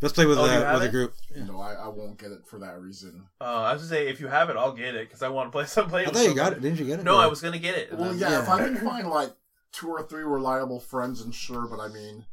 best 0.00 0.14
played 0.16 0.26
with 0.26 0.38
Oh, 0.38 0.44
a 0.44 0.48
uh, 0.48 0.50
have 0.50 0.74
with 0.80 0.88
a 0.88 0.90
group. 0.90 1.14
You 1.34 1.44
know, 1.44 1.60
I, 1.60 1.74
I 1.74 1.88
won't 1.88 2.18
get 2.18 2.32
it 2.32 2.46
for 2.46 2.58
that 2.58 2.80
reason. 2.80 3.26
Uh, 3.40 3.44
I 3.44 3.72
was 3.72 3.82
gonna 3.82 3.90
say 3.90 4.08
if 4.08 4.20
you 4.20 4.26
have 4.28 4.50
it, 4.50 4.56
I'll 4.56 4.72
get 4.72 4.94
it 4.96 5.06
because 5.08 5.22
I 5.22 5.28
want 5.28 5.48
to 5.48 5.52
play 5.52 5.66
some 5.66 5.88
play. 5.88 6.02
I 6.02 6.06
with 6.06 6.14
thought 6.14 6.20
you 6.22 6.28
somebody. 6.30 6.50
got 6.50 6.56
it. 6.58 6.62
Didn't 6.62 6.78
you 6.80 6.86
get 6.86 6.98
it? 7.00 7.04
No, 7.04 7.16
Or- 7.16 7.22
I 7.22 7.26
was 7.26 7.40
gonna 7.40 7.58
get 7.58 7.76
it. 7.78 7.92
Well, 7.96 8.10
then- 8.10 8.18
yeah, 8.18 8.40
if 8.42 8.46
Yeah. 8.48 8.54
I 8.54 8.58
can 8.64 8.76
find 8.76 9.08
like 9.08 9.32
two 9.72 9.88
or 9.88 10.02
three 10.02 10.24
reliable 10.24 10.80
friends, 10.80 11.20
and 11.20 11.34
sure, 11.34 11.66
but 11.68 11.78
I 11.80 11.88
mean, 11.88 12.24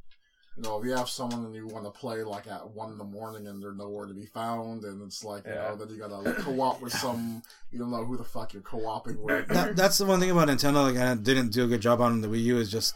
you 0.57 0.63
know, 0.63 0.77
if 0.79 0.85
you 0.85 0.91
have 0.91 1.07
someone 1.09 1.45
and 1.45 1.55
you 1.55 1.65
want 1.67 1.85
to 1.85 1.91
play 1.91 2.23
like 2.23 2.45
at 2.47 2.69
one 2.71 2.91
in 2.91 2.97
the 2.97 3.03
morning 3.05 3.47
and 3.47 3.61
they're 3.63 3.73
nowhere 3.73 4.05
to 4.05 4.13
be 4.13 4.25
found, 4.25 4.83
and 4.83 5.01
it's 5.01 5.23
like, 5.23 5.45
you 5.45 5.53
Yeah. 5.53 5.69
know, 5.69 5.75
then 5.77 5.89
you 5.89 5.97
gotta 5.97 6.17
like, 6.17 6.37
co-op 6.37 6.81
with 6.81 6.93
some, 6.93 7.41
you 7.71 7.79
don't 7.79 7.89
know 7.91 8.03
who 8.03 8.17
the 8.17 8.23
fuck 8.23 8.53
you're 8.53 8.61
co-oping 8.61 9.21
with. 9.21 9.47
that, 9.47 9.75
that's 9.75 9.97
the 9.97 10.05
one 10.05 10.19
thing 10.19 10.29
about 10.31 10.49
Nintendo. 10.49 10.91
Like, 10.91 10.97
I 11.01 11.15
didn't 11.15 11.49
do 11.49 11.63
a 11.63 11.67
good 11.67 11.81
job 11.81 12.01
on 12.01 12.21
the 12.21 12.27
Wii 12.27 12.43
U 12.43 12.57
is 12.57 12.69
just 12.69 12.95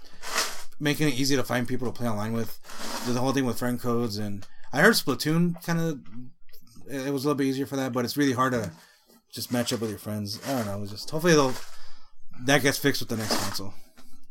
making 0.79 1.07
it 1.07 1.13
easy 1.13 1.35
to 1.37 1.43
find 1.43 1.65
people 1.67 1.87
to 1.89 1.93
play 1.97 2.07
online 2.09 2.33
with. 2.33 2.59
The 3.07 3.19
whole 3.19 3.31
thing 3.31 3.45
with 3.45 3.57
friend 3.59 3.79
codes, 3.79 4.17
and 4.17 4.45
I 4.73 4.81
heard 4.81 4.93
Splatoon 4.95 5.63
kind 5.63 5.79
of 5.79 5.99
it 6.87 7.11
was 7.11 7.23
a 7.25 7.29
little 7.29 7.35
bit 7.37 7.47
easier 7.47 7.65
for 7.65 7.77
that, 7.77 7.93
but 7.93 8.03
it's 8.05 8.17
really 8.17 8.33
hard 8.33 8.53
to 8.53 8.71
just 9.31 9.51
match 9.51 9.71
up 9.73 9.79
with 9.81 9.89
your 9.89 9.99
friends. 9.99 10.39
I 10.47 10.51
don't 10.51 10.65
know. 10.65 10.81
It's 10.83 10.91
just 10.91 11.09
hopefully 11.09 11.33
they'll 11.33 11.53
that 12.41 12.61
gets 12.61 12.77
fixed 12.77 13.01
with 13.01 13.09
the 13.09 13.17
next 13.17 13.35
console. 13.37 13.73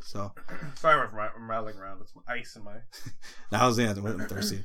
So 0.05 0.33
Sorry, 0.77 1.09
I'm 1.09 1.51
rattling 1.51 1.77
around. 1.79 2.01
It's 2.03 2.12
ice 2.29 2.57
in 2.57 2.64
my 2.64 2.75
that 3.51 3.64
was 3.64 3.77
the 3.79 3.85
end. 3.85 3.99
I'm 3.99 4.27
thirsty. 4.29 4.62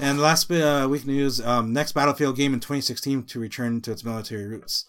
And 0.00 0.20
last 0.20 0.48
bit 0.48 0.62
uh, 0.62 0.88
week 0.88 1.06
news: 1.06 1.40
um, 1.40 1.72
next 1.72 1.92
Battlefield 1.92 2.36
game 2.36 2.54
in 2.54 2.60
2016 2.60 3.24
to 3.24 3.40
return 3.40 3.80
to 3.82 3.92
its 3.92 4.04
military 4.04 4.46
roots. 4.46 4.86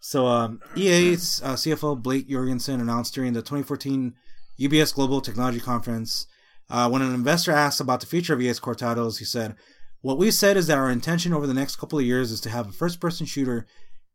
So 0.00 0.26
um, 0.26 0.60
EA's 0.76 1.42
uh, 1.44 1.54
CFO 1.54 2.00
Blake 2.02 2.28
Jorgensen 2.28 2.80
announced 2.80 3.14
during 3.14 3.34
the 3.34 3.40
2014 3.40 4.14
UBS 4.58 4.94
Global 4.94 5.20
Technology 5.20 5.60
Conference 5.60 6.26
uh, 6.70 6.88
when 6.88 7.02
an 7.02 7.12
investor 7.12 7.50
asked 7.50 7.80
about 7.80 8.00
the 8.00 8.06
future 8.06 8.32
of 8.32 8.40
EA's 8.40 8.60
core 8.60 8.76
titles, 8.76 9.18
he 9.18 9.24
said, 9.24 9.56
"What 10.02 10.18
we 10.18 10.30
said 10.30 10.56
is 10.56 10.68
that 10.68 10.78
our 10.78 10.90
intention 10.90 11.32
over 11.32 11.46
the 11.46 11.54
next 11.54 11.76
couple 11.76 11.98
of 11.98 12.04
years 12.04 12.30
is 12.30 12.40
to 12.42 12.50
have 12.50 12.68
a 12.68 12.72
first-person 12.72 13.26
shooter 13.26 13.66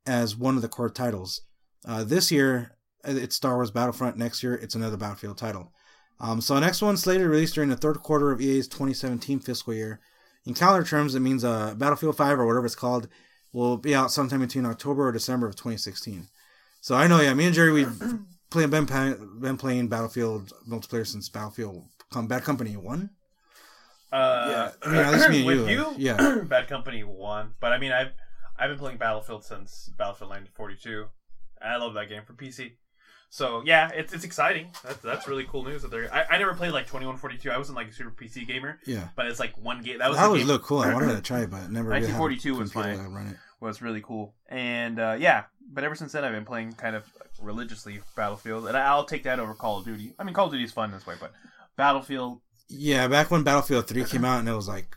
as 0.06 0.36
one 0.36 0.56
of 0.56 0.62
the 0.62 0.70
core 0.70 0.90
titles. 0.90 1.42
Uh, 1.86 2.04
this 2.04 2.32
year, 2.32 2.72
it's 3.06 3.36
Star 3.36 3.56
Wars 3.56 3.72
Battlefront. 3.72 4.18
Next 4.18 4.44
year, 4.44 4.56
it's 4.56 4.76
another 4.76 4.98
Battlefield 4.98 5.38
title." 5.38 5.72
Um, 6.20 6.40
so 6.42 6.58
next 6.60 6.82
one 6.82 6.96
slated 6.98 7.24
to 7.24 7.30
release 7.30 7.52
during 7.52 7.70
the 7.70 7.76
third 7.76 8.02
quarter 8.02 8.32
of 8.32 8.40
EA's 8.42 8.68
2017 8.68 9.40
fiscal 9.40 9.74
year. 9.74 10.00
In 10.46 10.54
calendar 10.54 10.88
terms, 10.88 11.16
it 11.16 11.20
means 11.20 11.44
uh, 11.44 11.74
Battlefield 11.76 12.16
5 12.16 12.40
or 12.40 12.46
whatever 12.46 12.66
it's 12.66 12.76
called 12.76 13.08
will 13.52 13.78
be 13.78 13.94
out 13.96 14.12
sometime 14.12 14.40
between 14.42 14.66
October 14.66 15.08
or 15.08 15.12
December 15.12 15.48
of 15.48 15.56
2016. 15.56 16.28
So 16.82 16.96
I 16.96 17.08
know, 17.08 17.20
yeah, 17.20 17.34
me 17.34 17.46
and 17.46 17.56
Gerry 17.56 17.72
we've 17.72 18.02
playing 18.50 18.70
been, 18.70 18.86
been 19.40 19.58
playing 19.58 19.88
Battlefield 19.88 20.54
multiplayer 20.70 21.06
since 21.06 21.28
Battlefield 21.30 21.84
Com- 22.12 22.28
Bad 22.28 22.44
Company 22.44 22.78
One. 22.78 23.10
Uh, 24.12 24.46
Yeah, 24.50 24.72
I 24.84 24.90
mean, 24.90 25.02
at 25.02 25.14
least 25.14 25.30
me 25.30 25.38
and 25.40 25.46
with 25.62 25.70
you, 25.70 25.78
you, 25.78 25.86
uh, 25.86 25.94
yeah. 25.98 26.38
Bad 26.48 26.68
Company 26.70 27.04
one, 27.04 27.56
but 27.60 27.74
I 27.74 27.78
mean, 27.80 27.92
I've 27.92 28.14
I've 28.58 28.70
been 28.70 28.80
playing 28.80 28.98
Battlefield 28.98 29.44
since 29.44 29.90
Battlefield 29.98 30.30
1942. 30.30 31.08
I 31.62 31.76
love 31.78 31.94
that 31.96 32.08
game 32.08 32.22
for 32.26 32.34
PC. 32.34 32.74
So 33.36 33.62
yeah, 33.66 33.90
it's 33.94 34.14
it's 34.14 34.24
exciting. 34.24 34.70
That's 34.82 35.00
that's 35.00 35.28
really 35.28 35.44
cool 35.44 35.66
news 35.66 35.82
that 35.82 35.92
they're. 35.92 36.08
I, 36.14 36.24
I 36.36 36.38
never 36.38 36.54
played 36.54 36.72
like 36.72 36.86
2142. 36.86 37.52
I 37.52 37.58
wasn't 37.58 37.76
like 37.76 37.90
a 37.90 37.92
super 37.92 38.10
PC 38.10 38.48
gamer, 38.48 38.80
Yeah, 38.86 39.10
but 39.18 39.26
it's 39.26 39.42
like 39.42 39.58
one 39.58 39.82
game. 39.82 39.98
That 40.00 40.08
was 40.10 40.18
that 40.18 40.34
game 40.34 40.48
look 40.48 40.64
cool. 40.64 40.80
I 40.80 40.94
wanted 40.94 41.14
to 41.18 41.22
try 41.22 41.42
it, 41.42 41.52
but 41.52 41.70
never. 41.70 41.90
really 41.90 42.04
1942 42.08 42.56
was 42.56 42.72
computer 42.72 42.96
fine. 42.96 43.06
to 43.10 43.14
Run 43.14 43.28
it. 43.28 43.38
was 43.60 43.82
really 43.82 44.00
cool. 44.00 44.34
And 44.48 45.02
uh, 45.02 45.18
yeah, 45.20 45.44
but 45.70 45.84
ever 45.84 45.96
since 45.96 46.14
then, 46.14 46.24
I've 46.24 46.32
been 46.32 46.46
playing 46.46 46.76
kind 46.76 46.96
of 46.96 47.04
religiously 47.42 48.00
Battlefield, 48.16 48.68
and 48.70 48.78
I'll 48.78 49.04
take 49.04 49.24
that 49.24 49.38
over 49.42 49.54
Call 49.54 49.80
of 49.80 49.86
Duty. 49.86 50.14
I 50.18 50.24
mean, 50.24 50.34
Call 50.34 50.46
of 50.46 50.54
Duty 50.54 50.64
is 50.64 50.72
fun 50.72 50.92
this 50.92 51.06
way, 51.06 51.16
but 51.20 51.34
Battlefield. 51.76 52.40
Yeah, 52.70 53.10
back 53.10 53.32
when 53.32 53.44
Battlefield 53.44 53.86
3 53.90 54.04
came 54.12 54.24
out 54.24 54.40
and 54.40 54.48
it 54.48 54.56
was 54.56 54.70
like 54.70 54.96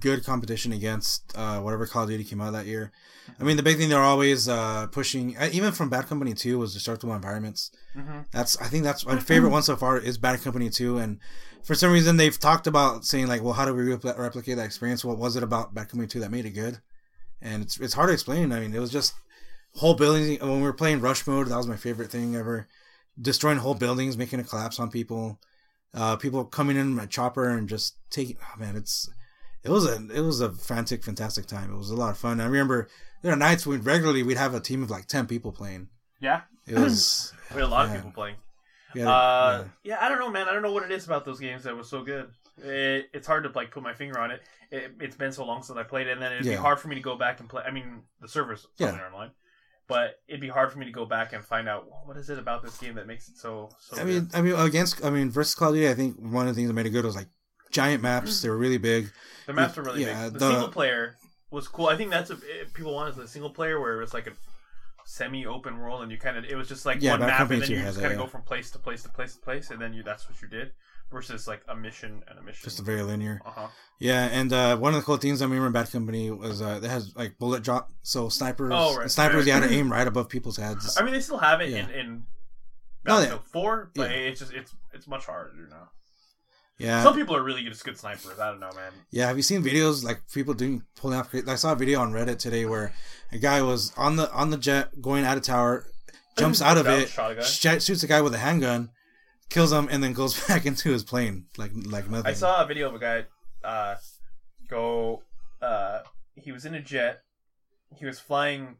good 0.00 0.24
competition 0.24 0.72
against 0.72 1.32
uh, 1.36 1.60
whatever 1.60 1.86
Call 1.86 2.04
of 2.04 2.08
Duty 2.08 2.24
came 2.24 2.40
out 2.40 2.52
that 2.52 2.66
year. 2.66 2.92
I 3.40 3.44
mean, 3.44 3.56
the 3.56 3.62
big 3.62 3.78
thing 3.78 3.88
they're 3.88 4.00
always 4.00 4.48
uh, 4.48 4.86
pushing, 4.88 5.36
uh, 5.36 5.48
even 5.52 5.72
from 5.72 5.88
Bad 5.88 6.06
Company 6.06 6.34
2, 6.34 6.58
was 6.58 6.74
destructible 6.74 7.14
environments. 7.14 7.70
hmm 7.94 8.20
That's 8.32 8.60
I 8.60 8.66
think 8.66 8.84
that's 8.84 9.06
my 9.06 9.18
favorite 9.18 9.50
one 9.50 9.62
so 9.62 9.76
far 9.76 9.98
is 9.98 10.18
Bad 10.18 10.42
Company 10.42 10.70
2, 10.70 10.98
and 10.98 11.20
for 11.62 11.74
some 11.74 11.92
reason 11.92 12.16
they've 12.16 12.38
talked 12.38 12.66
about 12.66 13.04
saying 13.04 13.26
like, 13.26 13.42
well, 13.42 13.54
how 13.54 13.64
do 13.64 13.74
we 13.74 13.82
repl- 13.82 14.18
replicate 14.18 14.56
that 14.56 14.66
experience? 14.66 15.04
What 15.04 15.18
was 15.18 15.36
it 15.36 15.42
about 15.42 15.74
Bad 15.74 15.88
Company 15.88 16.06
2 16.06 16.20
that 16.20 16.30
made 16.30 16.44
it 16.46 16.50
good? 16.50 16.80
And 17.40 17.62
it's 17.62 17.78
it's 17.80 17.94
hard 17.94 18.08
to 18.08 18.14
explain. 18.14 18.52
I 18.52 18.60
mean, 18.60 18.74
it 18.74 18.80
was 18.80 18.90
just 18.92 19.14
whole 19.76 19.94
buildings. 19.94 20.40
When 20.40 20.56
we 20.56 20.62
were 20.62 20.72
playing 20.72 21.00
Rush 21.00 21.26
mode, 21.26 21.48
that 21.48 21.56
was 21.56 21.66
my 21.66 21.76
favorite 21.76 22.10
thing 22.10 22.36
ever. 22.36 22.68
Destroying 23.20 23.58
whole 23.58 23.74
buildings, 23.74 24.16
making 24.16 24.40
a 24.40 24.44
collapse 24.44 24.80
on 24.80 24.90
people, 24.90 25.38
uh, 25.92 26.16
people 26.16 26.44
coming 26.44 26.76
in 26.76 26.98
a 26.98 27.06
chopper 27.06 27.48
and 27.48 27.68
just 27.68 27.96
taking. 28.10 28.36
Oh 28.42 28.58
man, 28.58 28.76
it's 28.76 29.08
it 29.64 29.70
was 29.70 29.86
a 29.86 29.94
it 30.14 30.20
was 30.20 30.40
a 30.40 30.52
frantic, 30.52 31.02
fantastic 31.04 31.46
time. 31.46 31.72
It 31.72 31.76
was 31.76 31.90
a 31.90 31.96
lot 31.96 32.10
of 32.10 32.18
fun. 32.18 32.40
I 32.40 32.44
remember 32.46 32.88
there 33.22 33.32
are 33.32 33.36
nights 33.36 33.66
when 33.66 33.82
regularly 33.82 34.22
we'd 34.22 34.36
have 34.36 34.54
a 34.54 34.60
team 34.60 34.82
of 34.82 34.90
like 34.90 35.06
ten 35.06 35.26
people 35.26 35.52
playing. 35.52 35.88
Yeah, 36.20 36.42
It 36.66 36.78
was 36.78 37.32
we 37.50 37.60
had 37.60 37.64
a 37.64 37.68
lot 37.68 37.86
Yeah. 37.88 37.90
of 37.92 37.96
people 37.96 38.12
playing. 38.12 38.36
yeah, 38.94 39.08
Uh, 39.10 39.64
yeah. 39.82 39.94
yeah, 39.98 40.04
I 40.04 40.08
don't 40.08 40.18
know, 40.18 40.30
man. 40.30 40.48
I 40.48 40.52
don't 40.52 40.62
know 40.62 40.72
what 40.72 40.84
it 40.84 40.90
is 40.92 41.04
about 41.06 41.24
those 41.24 41.40
games 41.40 41.64
that 41.64 41.76
was 41.76 41.88
so 41.88 42.02
good. 42.02 42.30
It, 42.58 43.10
it's 43.12 43.26
hard 43.26 43.44
to 43.44 43.50
like 43.50 43.70
put 43.72 43.82
my 43.82 43.94
finger 43.94 44.18
on 44.20 44.30
it. 44.30 44.40
it. 44.70 44.92
It's 45.00 45.16
been 45.16 45.32
so 45.32 45.44
long 45.44 45.62
since 45.62 45.76
I 45.78 45.82
played 45.82 46.06
it, 46.06 46.12
and 46.12 46.22
then 46.22 46.32
it'd 46.32 46.44
be 46.44 46.54
hard 46.54 46.78
for 46.78 46.88
me 46.88 46.94
to 46.94 47.00
go 47.00 47.16
back 47.16 47.40
and 47.40 47.48
play. 47.48 47.62
I 47.66 47.70
mean, 47.72 48.02
the 48.20 48.28
servers 48.28 48.66
Yeah. 48.78 48.92
online, 48.92 49.32
but 49.88 50.20
it'd 50.28 50.40
be 50.40 50.48
hard 50.48 50.70
for 50.72 50.78
me 50.78 50.86
to 50.86 50.92
go 50.92 51.04
back 51.04 51.32
and 51.32 51.44
find 51.44 51.68
out 51.68 51.86
what 52.06 52.16
is 52.16 52.30
it 52.30 52.38
about 52.38 52.62
this 52.62 52.78
game 52.78 52.94
that 52.94 53.06
makes 53.08 53.28
it 53.28 53.36
so 53.36 53.70
so. 53.80 54.00
I 54.00 54.04
mean, 54.04 54.26
good. 54.26 54.34
I 54.38 54.42
mean, 54.42 54.54
against, 54.54 55.04
I 55.04 55.10
mean, 55.10 55.30
versus 55.30 55.54
Call 55.56 55.70
of 55.70 55.74
Duty, 55.74 55.88
I 55.90 55.94
think 55.94 56.16
one 56.20 56.46
of 56.46 56.54
the 56.54 56.58
things 56.60 56.68
that 56.68 56.74
made 56.74 56.86
it 56.86 56.90
good 56.90 57.04
was 57.04 57.16
like 57.16 57.28
giant 57.74 58.02
maps. 58.02 58.40
They 58.40 58.48
were 58.48 58.56
really 58.56 58.78
big. 58.78 59.10
the 59.46 59.52
maps 59.52 59.76
are 59.76 59.82
really 59.82 60.04
yeah, 60.04 60.24
big. 60.24 60.34
The, 60.34 60.38
the- 60.38 60.50
single 60.52 60.68
player 60.68 61.16
was 61.50 61.68
cool. 61.68 61.86
I 61.86 61.96
think 61.96 62.10
that's 62.10 62.30
what 62.30 62.40
people 62.72 62.94
want 62.94 63.10
is 63.10 63.16
the 63.16 63.28
single 63.28 63.50
player 63.50 63.78
where 63.80 64.00
it's 64.02 64.14
like 64.14 64.26
a 64.26 64.32
semi-open 65.06 65.78
world 65.78 66.02
and 66.02 66.10
you 66.10 66.16
kind 66.18 66.36
of 66.38 66.44
it 66.44 66.56
was 66.56 66.66
just 66.66 66.86
like 66.86 67.02
Yeah, 67.02 67.12
one 67.12 67.20
map 67.20 67.50
and 67.50 67.60
then 67.62 67.70
you 67.70 67.76
just 67.82 67.96
kind 68.00 68.06
of 68.06 68.12
yeah. 68.12 68.18
go 68.18 68.26
from 68.26 68.42
place 68.42 68.70
to 68.70 68.78
place 68.78 69.02
to 69.02 69.10
place 69.10 69.34
to 69.34 69.40
place 69.40 69.70
and 69.70 69.78
then 69.80 69.92
you 69.92 70.02
that's 70.02 70.26
what 70.28 70.40
you 70.40 70.48
did 70.48 70.72
versus 71.12 71.46
like 71.46 71.60
a 71.68 71.76
mission 71.76 72.22
and 72.26 72.38
a 72.38 72.42
mission. 72.42 72.64
Just 72.64 72.80
a 72.80 72.82
very 72.82 73.02
linear. 73.02 73.40
uh-huh. 73.44 73.66
Yeah, 74.00 74.24
and 74.32 74.52
uh, 74.52 74.76
one 74.78 74.94
of 74.94 75.00
the 75.00 75.04
cool 75.04 75.18
things 75.18 75.42
I 75.42 75.44
remember 75.44 75.66
in 75.66 75.72
Bad 75.72 75.90
Company 75.92 76.30
was 76.30 76.62
uh, 76.62 76.80
it 76.82 76.88
has 76.88 77.14
like 77.14 77.38
bullet 77.38 77.62
drop. 77.62 77.90
So 78.02 78.28
snipers, 78.30 78.72
Oh, 78.74 78.96
right, 78.96 79.10
snipers, 79.10 79.36
right. 79.36 79.46
you 79.46 79.52
had 79.52 79.62
to 79.68 79.72
aim 79.74 79.92
right 79.92 80.06
above 80.08 80.28
people's 80.30 80.56
heads. 80.56 80.96
I 80.98 81.04
mean, 81.04 81.12
they 81.12 81.20
still 81.20 81.38
have 81.38 81.60
it 81.60 81.68
in, 81.68 81.88
Yeah. 81.88 82.00
in 82.00 82.24
No, 83.06 83.16
they- 83.20 83.26
Battlefield 83.26 83.46
Four, 83.52 83.90
but 83.94 84.10
Yeah. 84.10 84.16
it's 84.16 84.40
just 84.40 84.52
it's 84.54 84.74
it's 84.94 85.06
much 85.06 85.26
harder 85.26 85.68
now. 85.70 85.90
Yeah, 86.78 87.04
Some 87.04 87.14
people 87.14 87.36
are 87.36 87.42
really 87.42 87.62
good, 87.62 87.80
good 87.84 87.96
snipers. 87.96 88.38
I 88.40 88.50
don't 88.50 88.58
know, 88.58 88.72
man. 88.74 88.92
yeah. 89.10 89.28
Have 89.28 89.36
you 89.36 89.44
seen 89.44 89.62
videos 89.62 90.02
like 90.02 90.22
people 90.32 90.54
doing 90.54 90.82
pulling 90.96 91.16
off? 91.18 91.32
I 91.46 91.54
saw 91.54 91.72
a 91.72 91.76
video 91.76 92.00
on 92.00 92.12
Reddit 92.12 92.38
today 92.38 92.66
where 92.66 92.92
a 93.30 93.38
guy 93.38 93.62
was 93.62 93.92
on 93.96 94.16
the 94.16 94.32
on 94.32 94.50
the 94.50 94.56
jet 94.56 95.00
going 95.00 95.24
at 95.24 95.38
a 95.38 95.40
tower, 95.40 95.86
jumps 96.38 96.60
out 96.60 96.76
of 96.76 96.86
it, 96.88 97.16
a 97.16 97.42
sh- 97.44 97.84
shoots 97.84 98.02
a 98.02 98.08
guy 98.08 98.20
with 98.20 98.34
a 98.34 98.38
handgun, 98.38 98.90
kills 99.50 99.72
him, 99.72 99.88
and 99.88 100.02
then 100.02 100.12
goes 100.14 100.38
back 100.48 100.66
into 100.66 100.90
his 100.90 101.04
plane 101.04 101.46
like 101.56 101.70
like 101.86 102.10
nothing. 102.10 102.26
I 102.26 102.32
saw 102.34 102.64
a 102.64 102.66
video 102.66 102.88
of 102.88 102.94
a 102.96 102.98
guy 102.98 103.24
uh, 103.62 103.94
go. 104.68 105.22
Uh, 105.62 106.00
he 106.34 106.50
was 106.50 106.64
in 106.64 106.74
a 106.74 106.80
jet. 106.80 107.20
He 107.96 108.04
was 108.04 108.18
flying. 108.18 108.76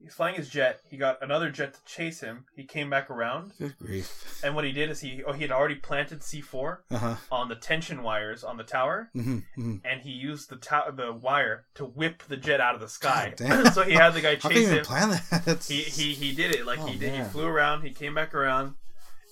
He 0.00 0.06
was 0.06 0.14
flying 0.14 0.34
his 0.34 0.48
jet. 0.48 0.80
He 0.90 0.96
got 0.96 1.22
another 1.22 1.50
jet 1.50 1.74
to 1.74 1.84
chase 1.84 2.20
him. 2.20 2.46
He 2.56 2.64
came 2.64 2.88
back 2.88 3.10
around, 3.10 3.52
Good 3.58 3.76
grief. 3.78 4.40
and 4.42 4.54
what 4.54 4.64
he 4.64 4.72
did 4.72 4.88
is 4.88 5.00
he 5.00 5.22
oh 5.26 5.32
he 5.34 5.42
had 5.42 5.52
already 5.52 5.74
planted 5.74 6.22
C 6.22 6.40
four 6.40 6.84
Uh 6.90 6.96
huh. 6.98 7.14
on 7.30 7.48
the 7.50 7.54
tension 7.54 8.02
wires 8.02 8.42
on 8.42 8.56
the 8.56 8.64
tower, 8.64 9.10
hmm 9.12 9.40
hmm 9.54 9.76
and 9.84 10.00
he 10.00 10.10
used 10.10 10.48
the 10.48 10.56
tower 10.56 10.90
the 10.90 11.12
wire 11.12 11.66
to 11.74 11.84
whip 11.84 12.22
the 12.28 12.38
jet 12.38 12.60
out 12.62 12.74
of 12.74 12.80
the 12.80 12.88
sky. 12.88 13.34
So 13.74 13.82
he 13.82 13.92
had 13.92 14.14
the 14.14 14.22
guy 14.22 14.36
How 14.36 14.48
can 14.48 14.52
you 14.52 14.62
chase 14.62 14.70
him. 14.70 14.84
plan 14.86 15.10
that? 15.10 15.64
he 15.68 15.82
he 15.82 16.14
he 16.14 16.32
did 16.34 16.54
it 16.54 16.64
like 16.66 16.78
Oh, 16.80 16.86
he 16.86 16.96
did. 16.98 17.14
He 17.14 17.22
flew 17.24 17.46
around. 17.46 17.82
He 17.82 17.90
came 17.92 18.14
back 18.14 18.34
around, 18.34 18.74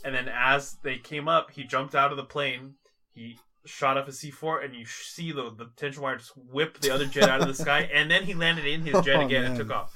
and 0.05 0.15
then 0.15 0.29
as 0.29 0.77
they 0.83 0.99
came 0.99 1.29
up, 1.29 1.51
he 1.53 1.65
jumped 1.65 1.95
out 1.95 2.11
of 2.11 2.19
the 2.19 2.25
plane. 2.25 2.75
He 3.15 3.39
shot 3.65 3.97
off 3.97 4.07
a 4.07 4.13
C 4.13 4.31
four, 4.31 4.61
and 4.61 4.75
you 4.75 4.85
see 4.85 5.33
the 5.33 5.51
the 5.51 5.71
tension 5.77 6.03
wire 6.03 6.17
just 6.19 6.33
whip 6.37 6.79
the 6.81 6.91
other 6.91 7.07
jet 7.07 7.31
out 7.31 7.41
of 7.41 7.49
the 7.49 7.55
sky, 7.65 7.89
and 7.91 8.11
then 8.11 8.25
he 8.25 8.35
landed 8.35 8.67
in 8.67 8.83
his 8.83 9.01
jet 9.03 9.17
Oh, 9.17 9.25
again 9.25 9.43
man. 9.45 9.51
and 9.53 9.57
took 9.57 9.71
off. 9.71 9.95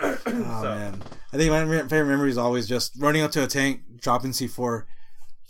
Oh 0.00 0.16
so 0.24 0.62
man, 0.74 1.02
I 1.32 1.36
think 1.36 1.50
my 1.50 1.60
favorite 1.88 2.06
memory 2.06 2.30
is 2.30 2.38
always 2.38 2.68
just 2.68 2.92
running 2.98 3.22
up 3.22 3.30
to 3.32 3.42
a 3.44 3.46
tank, 3.46 3.80
dropping 4.00 4.32
C 4.32 4.46
four, 4.46 4.86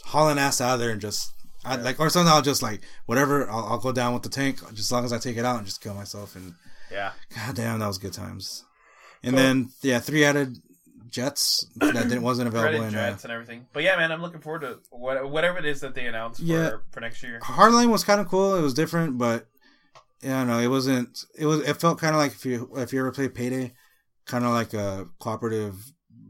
hauling 0.04 0.38
ass 0.38 0.60
out 0.60 0.74
of 0.74 0.80
there, 0.80 0.90
and 0.90 1.00
just 1.00 1.32
I, 1.64 1.76
Yeah. 1.76 1.82
like 1.82 2.00
or 2.00 2.08
sometimes 2.10 2.32
I'll 2.34 2.42
just 2.42 2.62
like 2.62 2.80
whatever. 3.06 3.48
I'll, 3.50 3.64
I'll 3.66 3.78
go 3.78 3.92
down 3.92 4.14
with 4.14 4.22
the 4.22 4.28
tank 4.28 4.60
just 4.70 4.78
as 4.80 4.92
long 4.92 5.04
as 5.04 5.12
I 5.12 5.18
take 5.18 5.36
it 5.36 5.44
out 5.44 5.56
and 5.58 5.66
just 5.66 5.80
kill 5.82 5.94
myself. 5.94 6.34
And 6.36 6.54
Yeah. 6.90 7.12
god 7.34 7.56
damn, 7.56 7.78
that 7.80 7.86
was 7.86 7.98
good 7.98 8.12
times. 8.12 8.64
And 9.22 9.34
Cool. 9.34 9.42
then 9.44 9.68
yeah, 9.82 9.98
three 10.00 10.24
added 10.24 10.56
jets 11.10 11.66
that 11.76 11.94
didn't 11.94 12.22
wasn't 12.22 12.48
available 12.48 12.84
in. 12.84 12.94
Uh, 12.94 13.10
jets 13.10 13.24
and 13.24 13.32
everything. 13.32 13.66
But 13.72 13.82
yeah, 13.82 13.96
man, 13.96 14.12
I'm 14.12 14.22
looking 14.22 14.40
forward 14.40 14.60
to 14.62 14.78
what, 14.90 15.28
whatever 15.30 15.58
it 15.58 15.64
is 15.64 15.80
that 15.80 15.94
they 15.94 16.06
announced 16.06 16.40
for, 16.40 16.46
Yeah. 16.46 16.70
for 16.92 17.00
next 17.00 17.22
year. 17.22 17.40
Hardline 17.42 17.90
was 17.90 18.04
kind 18.04 18.20
of 18.20 18.28
cool. 18.28 18.54
It 18.56 18.62
was 18.62 18.74
different, 18.74 19.18
but 19.18 19.46
yeah, 20.22 20.42
no, 20.44 20.58
it 20.58 20.66
wasn't. 20.68 21.24
It 21.36 21.46
was. 21.46 21.60
It 21.60 21.80
felt 21.80 21.98
kind 22.00 22.14
of 22.14 22.18
like 22.20 22.32
if 22.32 22.44
you 22.44 22.70
if 22.76 22.92
you 22.92 22.98
ever 23.00 23.12
played 23.12 23.34
Payday, 23.34 23.72
kind 24.28 24.44
of 24.44 24.52
like 24.52 24.72
a 24.74 25.08
cooperative. 25.18 25.74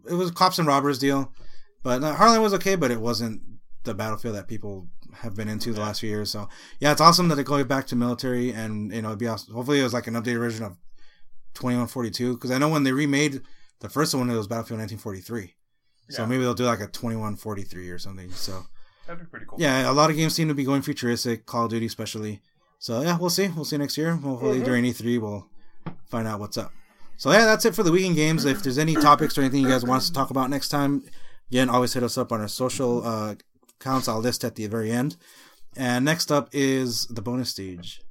It 0.08 0.14
was 0.14 0.30
cops 0.30 0.58
and 0.58 0.66
robbers 0.66 0.98
deal, 0.98 1.34
but 1.82 2.00
no, 2.00 2.14
Hardline 2.14 2.40
was 2.40 2.54
okay, 2.54 2.74
but 2.76 2.90
it 2.90 3.00
wasn't 3.00 3.42
the 3.84 3.92
battlefield 3.92 4.34
that 4.37 4.48
people 4.48 4.88
have 5.12 5.34
been 5.34 5.48
into 5.48 5.72
the 5.74 5.80
last 5.80 6.00
few 6.00 6.08
years. 6.08 6.30
So 6.30 6.48
yeah, 6.80 6.92
it's 6.92 7.00
awesome 7.02 7.28
that 7.28 7.34
they 7.34 7.42
go 7.44 7.62
back 7.64 7.87
to 7.88 7.96
military, 7.96 8.52
and 8.52 8.90
you 8.92 9.02
know, 9.02 9.08
it'd 9.08 9.18
be 9.18 9.26
awesome. 9.28 9.52
Hopefully, 9.54 9.80
it 9.80 9.82
was 9.82 9.92
like 9.92 10.06
an 10.06 10.14
updated 10.14 10.38
version 10.38 10.64
of 10.64 10.76
twenty 11.52 11.76
one 11.76 11.87
forty 11.88 12.11
two 12.11 12.32
because 12.34 12.50
I 12.50 12.56
know 12.58 12.70
when 12.70 12.84
they 12.84 12.92
remade 12.92 13.42
the 13.80 13.88
first 13.90 14.14
one, 14.14 14.30
it 14.30 14.37
was 14.37 14.46
Battlefield 14.46 14.80
nineteen 14.80 14.98
forty 14.98 15.20
three. 15.20 15.54
So 16.11 16.22
Yeah. 16.22 16.28
maybe 16.28 16.42
they'll 16.44 16.54
do 16.54 16.64
like 16.64 16.80
a 16.80 16.87
twenty 16.87 17.16
one 17.16 17.37
forty 17.37 17.62
three 17.62 17.90
or 17.90 17.98
something. 17.98 18.30
So. 18.32 18.64
That'd 19.06 19.22
be 19.24 19.30
pretty 19.30 19.46
cool. 19.48 19.58
Yeah, 19.58 19.90
a 19.90 19.92
lot 19.92 20.11
of 20.11 20.16
games 20.16 20.34
seem 20.34 20.48
to 20.48 20.54
be 20.54 20.64
going 20.64 20.82
futuristic, 20.82 21.46
Call 21.46 21.64
of 21.64 21.70
Duty 21.70 21.87
especially. 21.87 22.42
So 22.78 23.00
yeah, 23.00 23.16
we'll 23.16 23.30
see. 23.30 23.48
We'll 23.48 23.64
see 23.64 23.78
next 23.78 23.96
year. 23.96 24.14
Hopefully 24.14 24.61
Mhm. 24.61 24.64
during 24.64 24.84
E3 24.84 25.18
we'll 25.18 25.48
find 26.04 26.28
out 26.28 26.40
what's 26.40 26.58
up. 26.58 26.72
So 27.18 27.33
yeah, 27.33 27.46
that's 27.46 27.64
it 27.64 27.74
for 27.74 27.83
the 27.83 27.90
weekend 27.90 28.14
games. 28.14 28.44
If 28.44 28.62
there's 28.62 28.78
any 28.78 28.94
topics 28.94 29.37
or 29.37 29.40
anything 29.40 29.61
you 29.61 29.68
guys 29.68 29.85
want 29.85 30.02
us 30.02 30.07
to 30.07 30.12
talk 30.12 30.31
about 30.31 30.50
next 30.50 30.68
time, 30.68 31.02
again, 31.50 31.68
always 31.68 31.92
hit 31.92 32.04
us 32.04 32.16
up 32.16 32.31
on 32.31 32.40
our 32.40 32.46
social 32.46 33.04
uh, 33.04 33.35
accounts. 33.81 34.07
I'll 34.07 34.20
list 34.20 34.44
at 34.44 34.54
the 34.54 34.68
very 34.68 34.92
end. 34.92 35.16
And 35.76 36.04
next 36.04 36.31
up 36.31 36.48
is 36.52 37.07
the 37.07 37.20
bonus 37.20 37.50
stage. 37.50 38.02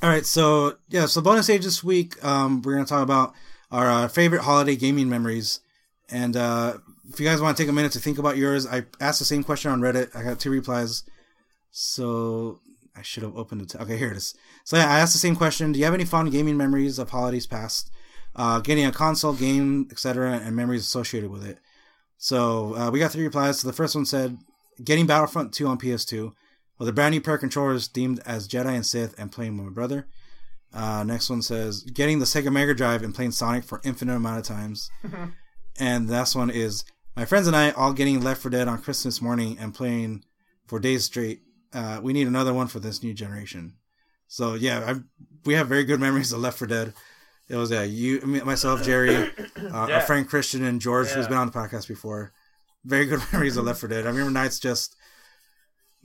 All 0.00 0.08
right, 0.08 0.24
so 0.24 0.76
yeah, 0.90 1.06
so 1.06 1.20
bonus 1.20 1.46
stage 1.46 1.64
this 1.64 1.82
week, 1.82 2.24
um, 2.24 2.62
we're 2.62 2.74
gonna 2.74 2.86
talk 2.86 3.02
about 3.02 3.34
our 3.72 3.90
uh, 3.90 4.08
favorite 4.08 4.42
holiday 4.42 4.76
gaming 4.76 5.08
memories. 5.08 5.58
And 6.08 6.36
uh, 6.36 6.74
if 7.12 7.18
you 7.18 7.26
guys 7.26 7.40
want 7.40 7.56
to 7.56 7.62
take 7.62 7.68
a 7.68 7.72
minute 7.72 7.92
to 7.92 7.98
think 7.98 8.18
about 8.18 8.36
yours, 8.36 8.64
I 8.64 8.84
asked 9.00 9.18
the 9.18 9.24
same 9.24 9.42
question 9.42 9.72
on 9.72 9.80
Reddit. 9.80 10.14
I 10.14 10.22
got 10.22 10.38
two 10.38 10.50
replies. 10.50 11.02
So 11.72 12.60
I 13.00 13.02
should 13.02 13.22
have 13.22 13.36
opened 13.36 13.62
it. 13.62 13.74
Okay, 13.74 13.96
here 13.96 14.10
it 14.10 14.16
is. 14.18 14.34
So 14.64 14.76
yeah, 14.76 14.92
I 14.92 15.00
asked 15.00 15.14
the 15.14 15.18
same 15.18 15.34
question. 15.34 15.72
Do 15.72 15.78
you 15.78 15.86
have 15.86 15.94
any 15.94 16.04
fond 16.04 16.30
gaming 16.30 16.58
memories 16.58 16.98
of 16.98 17.08
holidays 17.08 17.46
past? 17.46 17.90
Uh, 18.36 18.60
getting 18.60 18.84
a 18.84 18.92
console, 18.92 19.32
game, 19.32 19.88
etc., 19.90 20.32
and 20.32 20.54
memories 20.54 20.82
associated 20.82 21.30
with 21.30 21.44
it. 21.44 21.58
So 22.18 22.76
uh, 22.76 22.90
we 22.90 22.98
got 22.98 23.10
three 23.10 23.24
replies. 23.24 23.58
So 23.58 23.68
the 23.68 23.72
first 23.74 23.94
one 23.94 24.04
said, 24.04 24.36
getting 24.84 25.06
Battlefront 25.06 25.54
2 25.54 25.66
on 25.66 25.78
PS2 25.78 26.32
with 26.78 26.88
a 26.88 26.92
brand 26.92 27.14
new 27.14 27.22
pair 27.22 27.34
of 27.34 27.40
controllers 27.40 27.88
themed 27.88 28.20
as 28.26 28.46
Jedi 28.46 28.74
and 28.74 28.84
Sith 28.84 29.18
and 29.18 29.32
playing 29.32 29.56
with 29.56 29.66
my 29.66 29.72
brother. 29.72 30.06
Uh, 30.72 31.02
next 31.02 31.30
one 31.30 31.40
says, 31.40 31.82
getting 31.82 32.18
the 32.18 32.26
Sega 32.26 32.52
Mega 32.52 32.74
Drive 32.74 33.02
and 33.02 33.14
playing 33.14 33.32
Sonic 33.32 33.64
for 33.64 33.80
infinite 33.82 34.14
amount 34.14 34.38
of 34.38 34.44
times. 34.44 34.90
and 35.80 36.06
the 36.06 36.12
last 36.12 36.36
one 36.36 36.50
is, 36.50 36.84
my 37.16 37.24
friends 37.24 37.46
and 37.46 37.56
I 37.56 37.70
all 37.70 37.94
getting 37.94 38.20
Left 38.20 38.42
4 38.42 38.50
Dead 38.50 38.68
on 38.68 38.82
Christmas 38.82 39.22
morning 39.22 39.56
and 39.58 39.74
playing 39.74 40.22
for 40.66 40.78
days 40.78 41.04
straight. 41.04 41.40
Uh, 41.72 42.00
we 42.02 42.12
need 42.12 42.26
another 42.26 42.52
one 42.52 42.66
for 42.66 42.80
this 42.80 43.02
new 43.02 43.14
generation. 43.14 43.74
So 44.26 44.54
yeah, 44.54 44.94
I, 44.94 45.00
we 45.44 45.54
have 45.54 45.68
very 45.68 45.84
good 45.84 46.00
memories 46.00 46.32
of 46.32 46.40
Left 46.40 46.58
4 46.58 46.68
Dead. 46.68 46.92
It 47.48 47.56
was 47.56 47.70
yeah, 47.70 47.82
you, 47.82 48.20
myself, 48.20 48.84
Gerry, 48.84 49.16
uh, 49.16 49.30
our 49.72 50.00
friend 50.02 50.28
Christian, 50.28 50.62
and 50.64 50.80
George, 50.80 51.08
who's 51.08 51.26
been 51.26 51.36
on 51.36 51.48
the 51.48 51.52
podcast 51.52 51.88
before. 51.88 52.32
Very 52.84 53.06
good 53.06 53.20
memories 53.32 53.56
of 53.56 53.64
Left 53.64 53.80
4 53.80 53.88
Dead. 53.88 54.06
I 54.06 54.10
remember 54.10 54.30
nights 54.30 54.60
just, 54.60 54.94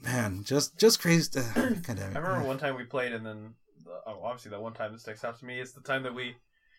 man, 0.02 0.42
just 0.44 0.76
just 0.78 1.00
crazy. 1.00 1.38
Uh. 1.38 1.42
I 1.56 1.92
remember 1.92 2.42
one 2.42 2.58
time 2.58 2.76
we 2.76 2.84
played, 2.84 3.12
and 3.12 3.24
then 3.24 3.54
oh, 4.06 4.20
obviously 4.24 4.50
that 4.50 4.60
one 4.60 4.72
time 4.72 4.92
that 4.92 5.00
sticks 5.00 5.24
out 5.24 5.38
to 5.38 5.44
me 5.44 5.60
is 5.60 5.72
the 5.72 5.80
time 5.80 6.02
that 6.02 6.14
we 6.14 6.34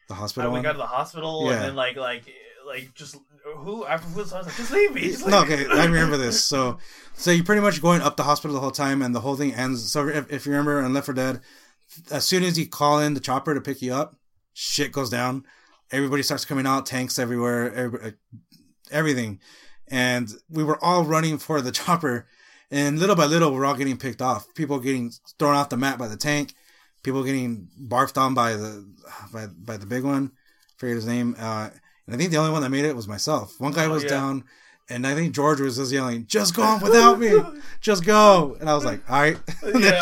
the 0.10 0.14
uh, 0.14 0.18
hospital. 0.18 0.52
we 0.52 0.56
one? 0.56 0.64
got 0.64 0.74
to 0.74 0.78
the 0.80 0.86
hospital, 0.86 1.46
Yeah. 1.46 1.54
and 1.54 1.64
then 1.64 1.76
like 1.76 1.96
like 1.96 2.24
like 2.68 2.94
just 2.94 3.16
who 3.44 3.86
I 3.86 3.96
was, 4.16 4.34
I 4.34 4.40
was 4.40 4.48
like, 4.48 4.56
just 4.58 4.72
leave 4.72 4.94
me. 4.94 5.02
Just 5.02 5.24
leave 5.24 5.32
no, 5.32 5.46
me." 5.46 5.54
okay, 5.54 5.66
I 5.72 5.86
remember 5.86 6.18
this. 6.18 6.44
So, 6.44 6.78
so 7.14 7.32
you're 7.32 7.46
pretty 7.46 7.62
much 7.62 7.82
going 7.82 8.02
up 8.02 8.18
the 8.18 8.24
hospital 8.24 8.54
the 8.54 8.60
whole 8.60 8.72
time, 8.72 9.02
and 9.02 9.16
the 9.16 9.22
whole 9.22 9.36
thing 9.36 9.54
ends. 9.54 9.92
So, 9.92 10.08
if, 10.08 10.32
if 10.32 10.46
you 10.46 10.52
remember 10.52 10.82
on 10.82 10.94
Left 10.94 11.06
4 11.06 11.16
Dead, 11.16 11.42
as 12.12 12.26
soon 12.26 12.44
as 12.44 12.60
you 12.60 12.68
call 12.68 13.00
in 13.00 13.14
the 13.14 13.20
chopper 13.20 13.56
to 13.56 13.62
pick 13.62 13.82
you 13.82 13.94
up, 13.94 14.16
shit 14.54 14.92
goes 14.92 15.10
down. 15.10 15.46
Everybody 15.92 16.22
starts 16.22 16.46
coming 16.46 16.68
out, 16.68 16.86
tanks 16.86 17.18
everywhere, 17.18 18.16
everything, 18.92 19.40
and 19.88 20.30
we 20.50 20.64
were 20.64 20.84
all 20.84 21.06
running 21.06 21.38
for 21.38 21.62
the 21.62 21.72
chopper. 21.80 22.28
And 22.70 23.00
little 23.00 23.16
by 23.16 23.26
little, 23.26 23.54
we're 23.54 23.66
all 23.66 23.76
getting 23.76 23.98
picked 23.98 24.22
off. 24.22 24.54
People 24.54 24.80
getting 24.80 25.14
thrown 25.40 25.56
off 25.56 25.70
the 25.70 25.78
map 25.78 25.98
by 25.98 26.10
the 26.10 26.18
tank. 26.18 26.54
People 27.02 27.24
getting 27.24 27.70
barfed 27.82 28.18
on 28.18 28.34
by 28.34 28.54
the 28.54 28.86
by 29.32 29.48
by 29.48 29.78
the 29.78 29.86
big 29.86 30.04
one. 30.04 30.34
Forget 30.78 30.98
his 30.98 31.08
name. 31.08 31.36
Uh, 31.40 31.70
and 32.08 32.16
I 32.16 32.18
think 32.18 32.32
the 32.32 32.38
only 32.38 32.52
one 32.52 32.62
that 32.64 32.70
made 32.70 32.86
it 32.86 32.96
was 32.96 33.08
myself. 33.08 33.60
One 33.60 33.74
guy 33.74 33.86
Oh, 33.86 33.92
was 33.92 34.04
yeah. 34.04 34.10
down, 34.10 34.44
and 34.90 35.06
I 35.06 35.14
think 35.14 35.36
George 35.36 35.60
was 35.60 35.76
just 35.78 35.92
yelling, 35.92 36.26
"Just 36.28 36.56
go 36.56 36.64
on 36.64 36.82
without 36.82 37.20
me, 37.20 37.34
just 37.82 38.04
go!" 38.06 38.56
And 38.60 38.70
I 38.70 38.74
was 38.74 38.86
like, 38.86 39.02
"All 39.10 39.20
right." 39.22 39.38
and 39.64 39.84
Yeah. 39.84 39.90
I 39.92 39.94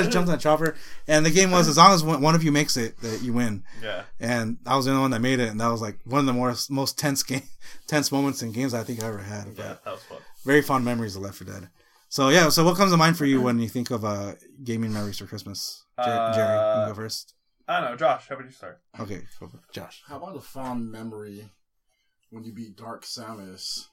just, 0.00 0.10
jumped 0.10 0.16
on 0.16 0.26
the 0.26 0.36
chopper, 0.38 0.74
and 1.06 1.24
the 1.26 1.30
game 1.30 1.50
was 1.50 1.68
as 1.68 1.76
long 1.76 1.92
as 1.92 2.02
one 2.02 2.34
of 2.34 2.42
you 2.42 2.50
makes 2.50 2.76
it, 2.76 2.98
that 3.02 3.22
you 3.22 3.32
win. 3.34 3.62
Yeah, 3.82 4.02
And 4.18 4.56
I 4.66 4.76
was 4.76 4.86
the 4.86 4.92
only 4.92 5.02
one 5.02 5.10
that 5.12 5.20
made 5.20 5.40
it, 5.40 5.48
and 5.50 5.60
that 5.60 5.68
was 5.68 5.82
like 5.82 5.98
one 6.04 6.20
of 6.20 6.26
the 6.26 6.32
more 6.32 6.54
most 6.70 6.98
tense 6.98 7.22
game, 7.22 7.42
tense 7.86 8.10
moments 8.10 8.42
in 8.42 8.52
games 8.52 8.72
I 8.74 8.82
think 8.82 9.02
I 9.02 9.06
ever 9.08 9.18
had. 9.18 9.48
Yeah, 9.56 9.74
that 9.84 9.86
was 9.86 10.02
fun. 10.04 10.18
very 10.44 10.62
fond 10.62 10.84
memories 10.84 11.16
of 11.16 11.22
Left 11.22 11.36
4 11.36 11.46
Dead. 11.46 11.68
So 12.08 12.28
yeah, 12.28 12.48
so 12.48 12.64
what 12.64 12.76
comes 12.76 12.92
to 12.92 12.96
mind 12.96 13.18
for 13.18 13.24
you 13.26 13.40
when 13.42 13.58
you 13.58 13.68
think 13.68 13.90
of 13.90 14.04
uh, 14.04 14.34
gaming 14.62 14.92
memories 14.92 15.18
for 15.18 15.26
Christmas? 15.26 15.84
Jer- 15.98 16.30
Gerry, 16.34 16.54
you 16.54 16.60
Uh, 16.60 16.88
go 16.88 16.94
first. 16.94 17.34
I 17.66 17.80
don't 17.80 17.90
know, 17.90 17.96
Josh. 17.96 18.28
How 18.28 18.34
about 18.34 18.44
you 18.44 18.52
start? 18.52 18.80
Okay, 19.00 19.22
Josh. 19.72 20.02
How 20.06 20.16
about 20.16 20.36
a 20.36 20.40
fond 20.40 20.90
memory 20.90 21.48
when 22.30 22.44
you 22.44 22.52
beat 22.52 22.76
Dark 22.76 23.04
Samus 23.04 23.86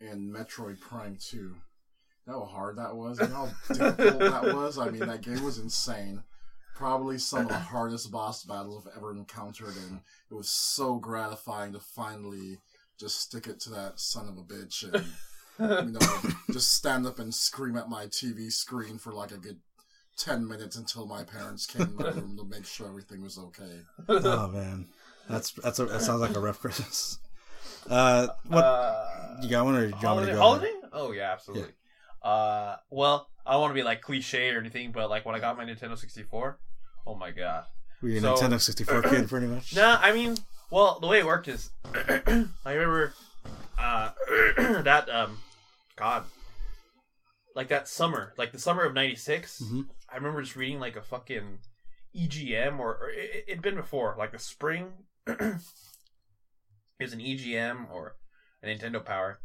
in 0.00 0.30
Metroid 0.30 0.78
Prime 0.80 1.16
2? 1.18 1.36
You 1.36 1.56
know 2.26 2.40
how 2.40 2.44
hard 2.44 2.76
that 2.76 2.94
was? 2.94 3.18
You 3.20 3.28
know 3.28 3.48
how 3.68 3.74
difficult 3.74 4.18
that 4.18 4.54
was? 4.54 4.78
I 4.78 4.90
mean, 4.90 5.06
that 5.06 5.22
game 5.22 5.42
was 5.42 5.58
insane. 5.58 6.22
Probably 6.74 7.18
some 7.18 7.42
of 7.42 7.48
the 7.48 7.54
hardest 7.54 8.10
boss 8.10 8.44
battles 8.44 8.86
I've 8.86 8.96
ever 8.96 9.12
encountered, 9.12 9.76
and 9.88 10.00
it 10.30 10.34
was 10.34 10.48
so 10.48 10.96
gratifying 10.96 11.72
to 11.72 11.80
finally 11.80 12.58
just 12.98 13.20
stick 13.20 13.46
it 13.46 13.60
to 13.60 13.70
that 13.70 13.98
son 13.98 14.28
of 14.28 14.36
a 14.36 14.42
bitch 14.42 14.84
and, 14.84 15.88
you 15.88 15.92
know, 15.92 16.32
just 16.52 16.74
stand 16.74 17.06
up 17.06 17.18
and 17.18 17.34
scream 17.34 17.76
at 17.76 17.88
my 17.88 18.06
TV 18.06 18.52
screen 18.52 18.98
for 18.98 19.12
like 19.12 19.32
a 19.32 19.38
good 19.38 19.58
10 20.18 20.46
minutes 20.46 20.76
until 20.76 21.06
my 21.06 21.24
parents 21.24 21.66
came 21.66 21.82
in 21.82 21.96
my 21.96 22.04
room 22.10 22.36
to 22.36 22.44
make 22.44 22.64
sure 22.66 22.86
everything 22.88 23.22
was 23.22 23.38
okay. 23.38 23.80
oh 24.08 24.48
man, 24.48 24.86
that's 25.28 25.52
that's 25.52 25.78
a, 25.78 25.86
that 25.86 26.02
sounds 26.02 26.20
like 26.20 26.36
a 26.36 26.40
rough 26.40 26.60
Christmas. 26.60 27.18
Uh, 27.88 28.28
what 28.46 28.64
Uh, 28.64 29.36
you 29.42 29.48
got 29.50 29.64
one 29.64 29.74
or 29.76 29.80
do 29.82 29.86
you 29.86 29.92
want 29.92 30.02
me 30.02 30.06
holiday? 30.06 30.26
to 30.26 30.32
go? 30.34 30.40
holiday? 30.40 30.72
Oh 30.92 31.12
yeah, 31.12 31.32
absolutely. 31.32 31.72
Uh, 32.22 32.76
well, 32.90 33.28
I 33.44 33.52
don't 33.52 33.60
want 33.62 33.70
to 33.72 33.74
be 33.74 33.82
like 33.82 34.00
cliche 34.02 34.50
or 34.50 34.58
anything, 34.60 34.92
but 34.92 35.10
like 35.10 35.24
when 35.26 35.34
I 35.34 35.40
got 35.40 35.56
my 35.56 35.64
Nintendo 35.64 35.98
64, 35.98 36.58
oh 37.06 37.14
my 37.16 37.30
god. 37.32 37.64
Were 38.00 38.08
you 38.10 38.18
a 38.18 38.20
So- 38.20 38.34
Nintendo 38.34 38.60
64 38.60 39.02
kid 39.10 39.28
pretty 39.28 39.46
much? 39.46 39.74
No, 39.74 39.96
I 40.00 40.12
mean, 40.12 40.36
well, 40.70 40.98
the 41.00 41.06
way 41.08 41.18
it 41.18 41.26
worked 41.26 41.48
is, 41.48 41.70
I 41.94 42.46
remember 42.66 43.12
uh, 43.78 44.10
that 44.82 45.08
um, 45.10 45.38
God, 45.96 46.24
like 47.54 47.68
that 47.68 47.88
summer, 47.88 48.32
like 48.38 48.52
the 48.52 48.58
summer 48.58 48.84
of 48.84 48.94
'96. 48.94 49.60
Mhm. 49.62 49.88
I 50.10 50.16
remember 50.16 50.42
just 50.42 50.56
reading 50.56 50.80
like 50.80 50.96
a 50.96 51.02
fucking 51.02 51.58
EGM, 52.16 52.78
or, 52.78 52.94
or 52.96 53.10
it, 53.10 53.44
it'd 53.48 53.62
been 53.62 53.76
before, 53.76 54.14
like 54.18 54.32
the 54.32 54.38
spring 54.38 54.92
is 55.26 57.12
an 57.12 57.20
EGM 57.20 57.90
or 57.92 58.16
a 58.62 58.66
Nintendo 58.66 59.04
Power, 59.04 59.40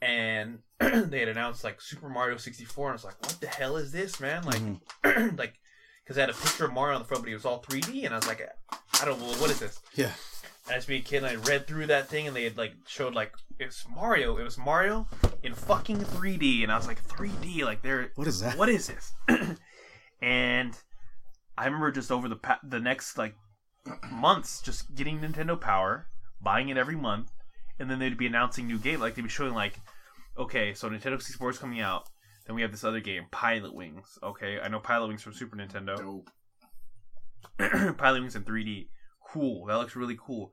and 0.00 0.58
they 0.80 1.20
had 1.20 1.28
announced 1.28 1.64
like 1.64 1.80
Super 1.80 2.08
Mario 2.08 2.36
64, 2.36 2.86
and 2.86 2.92
I 2.92 2.94
was 2.94 3.04
like, 3.04 3.20
what 3.22 3.40
the 3.40 3.46
hell 3.46 3.76
is 3.76 3.92
this, 3.92 4.20
man? 4.20 4.44
Like, 4.44 4.60
Mhm. 5.04 5.38
like 5.38 5.54
because 6.04 6.18
I 6.18 6.22
had 6.22 6.30
a 6.30 6.34
picture 6.34 6.64
of 6.64 6.72
Mario 6.72 6.96
on 6.96 7.02
the 7.02 7.06
front, 7.08 7.22
but 7.22 7.28
he 7.28 7.34
was 7.34 7.44
all 7.44 7.62
3D, 7.62 8.04
and 8.04 8.12
I 8.12 8.16
was 8.18 8.26
like, 8.26 8.42
I 9.00 9.04
don't 9.04 9.20
know, 9.20 9.26
what 9.40 9.50
is 9.50 9.60
this? 9.60 9.80
Yeah. 9.94 10.10
Was 10.68 10.86
being 10.86 11.00
a 11.00 11.04
kid, 11.04 11.24
and 11.24 11.26
I 11.26 11.34
read 11.34 11.66
through 11.66 11.86
that 11.88 12.08
thing, 12.08 12.26
and 12.26 12.36
they 12.36 12.44
had 12.44 12.56
like 12.56 12.72
showed 12.86 13.14
like 13.14 13.32
it's 13.58 13.84
Mario. 13.94 14.36
It 14.36 14.44
was 14.44 14.56
Mario 14.56 15.06
in 15.42 15.54
fucking 15.54 15.98
3D, 15.98 16.62
and 16.62 16.70
I 16.70 16.76
was 16.76 16.86
like, 16.86 17.06
3D, 17.08 17.64
like 17.64 17.82
they're 17.82 18.12
What 18.14 18.28
is 18.28 18.40
that? 18.40 18.56
what 18.56 18.68
is 18.68 18.86
this? 18.86 19.12
and 20.22 20.72
I 21.58 21.64
remember 21.64 21.90
just 21.90 22.10
over 22.12 22.28
the 22.28 22.36
pa- 22.36 22.60
the 22.62 22.78
next 22.78 23.18
like 23.18 23.34
months, 24.10 24.62
just 24.62 24.94
getting 24.94 25.18
Nintendo 25.20 25.60
Power, 25.60 26.06
buying 26.40 26.68
it 26.68 26.76
every 26.76 26.96
month, 26.96 27.32
and 27.78 27.90
then 27.90 27.98
they'd 27.98 28.16
be 28.16 28.26
announcing 28.26 28.66
new 28.66 28.78
game. 28.78 29.00
Like 29.00 29.16
they'd 29.16 29.22
be 29.22 29.28
showing 29.28 29.54
like, 29.54 29.80
okay, 30.38 30.74
so 30.74 30.88
Nintendo 30.88 31.20
64 31.20 31.50
is 31.50 31.58
coming 31.58 31.80
out. 31.80 32.08
Then 32.46 32.56
we 32.56 32.62
have 32.62 32.70
this 32.70 32.84
other 32.84 33.00
game, 33.00 33.24
Pilot 33.30 33.74
Wings. 33.74 34.18
Okay, 34.22 34.58
I 34.60 34.68
know 34.68 34.78
Pilot 34.80 35.08
Wings 35.08 35.22
from 35.22 35.32
Super 35.32 35.56
Nintendo. 35.56 35.96
Dope. 35.98 36.30
Pilot 37.98 38.20
Wings 38.20 38.36
in 38.36 38.44
3D. 38.44 38.86
Cool. 39.32 39.66
That 39.66 39.76
looks 39.76 39.96
really 39.96 40.18
cool. 40.20 40.52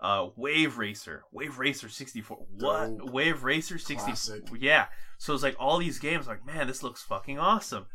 uh, 0.00 0.28
Wave 0.36 0.78
Racer, 0.78 1.24
Wave 1.32 1.58
Racer 1.58 1.88
64. 1.88 2.36
What? 2.58 2.98
Dope. 2.98 3.10
Wave 3.12 3.42
Racer 3.44 3.78
64. 3.78 4.58
Yeah. 4.58 4.86
So 5.18 5.34
it's 5.34 5.42
like 5.42 5.56
all 5.58 5.78
these 5.78 5.98
games, 5.98 6.26
like, 6.28 6.46
man, 6.46 6.66
this 6.66 6.82
looks 6.82 7.02
fucking 7.02 7.38
awesome. 7.38 7.86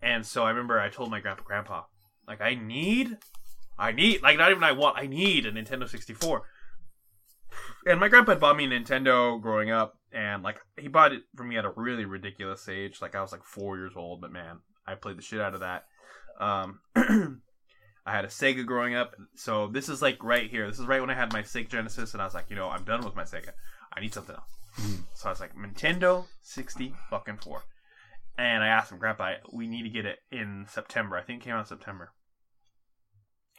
And 0.00 0.24
so 0.24 0.44
I 0.44 0.50
remember 0.50 0.78
I 0.78 0.88
told 0.90 1.10
my 1.10 1.20
grandpa, 1.20 1.42
grandpa, 1.42 1.82
like, 2.28 2.40
I 2.40 2.54
need, 2.54 3.18
I 3.78 3.90
need, 3.92 4.22
like, 4.22 4.38
not 4.38 4.50
even 4.50 4.62
I 4.62 4.72
want, 4.72 4.98
I 4.98 5.06
need 5.06 5.46
a 5.46 5.52
Nintendo 5.52 5.88
64. 5.88 6.42
And 7.86 8.00
my 8.00 8.08
grandpa 8.08 8.32
had 8.32 8.40
bought 8.40 8.56
me 8.56 8.64
a 8.64 8.68
Nintendo 8.68 9.40
growing 9.40 9.70
up, 9.70 9.98
and 10.12 10.42
like 10.42 10.58
he 10.78 10.88
bought 10.88 11.12
it 11.12 11.22
for 11.36 11.44
me 11.44 11.56
at 11.56 11.64
a 11.64 11.72
really 11.76 12.04
ridiculous 12.04 12.68
age. 12.68 13.00
Like 13.00 13.14
I 13.14 13.22
was 13.22 13.30
like 13.32 13.44
four 13.44 13.76
years 13.76 13.92
old, 13.96 14.20
but 14.20 14.32
man, 14.32 14.58
I 14.86 14.94
played 14.94 15.18
the 15.18 15.22
shit 15.22 15.40
out 15.40 15.54
of 15.54 15.60
that. 15.60 15.84
Um, 16.40 16.80
I 18.06 18.12
had 18.12 18.24
a 18.24 18.28
Sega 18.28 18.66
growing 18.66 18.94
up, 18.94 19.14
so 19.34 19.66
this 19.68 19.88
is 19.88 20.02
like 20.02 20.22
right 20.22 20.50
here. 20.50 20.68
This 20.68 20.78
is 20.78 20.86
right 20.86 21.00
when 21.00 21.10
I 21.10 21.14
had 21.14 21.32
my 21.32 21.42
Sega 21.42 21.68
Genesis, 21.70 22.12
and 22.12 22.20
I 22.20 22.26
was 22.26 22.34
like, 22.34 22.50
you 22.50 22.56
know, 22.56 22.68
I'm 22.68 22.84
done 22.84 23.04
with 23.04 23.16
my 23.16 23.22
Sega. 23.24 23.50
I 23.96 24.00
need 24.00 24.12
something 24.12 24.34
else. 24.36 24.98
So 25.14 25.28
I 25.28 25.32
was 25.32 25.40
like, 25.40 25.54
Nintendo 25.54 26.24
60 26.42 26.94
fucking 27.08 27.38
four. 27.38 27.62
And 28.36 28.64
I 28.64 28.66
asked 28.66 28.90
him, 28.90 28.98
Grandpa, 28.98 29.34
we 29.52 29.68
need 29.68 29.84
to 29.84 29.88
get 29.88 30.04
it 30.04 30.18
in 30.32 30.66
September. 30.68 31.16
I 31.16 31.22
think 31.22 31.40
it 31.40 31.44
came 31.44 31.54
out 31.54 31.60
in 31.60 31.66
September. 31.66 32.10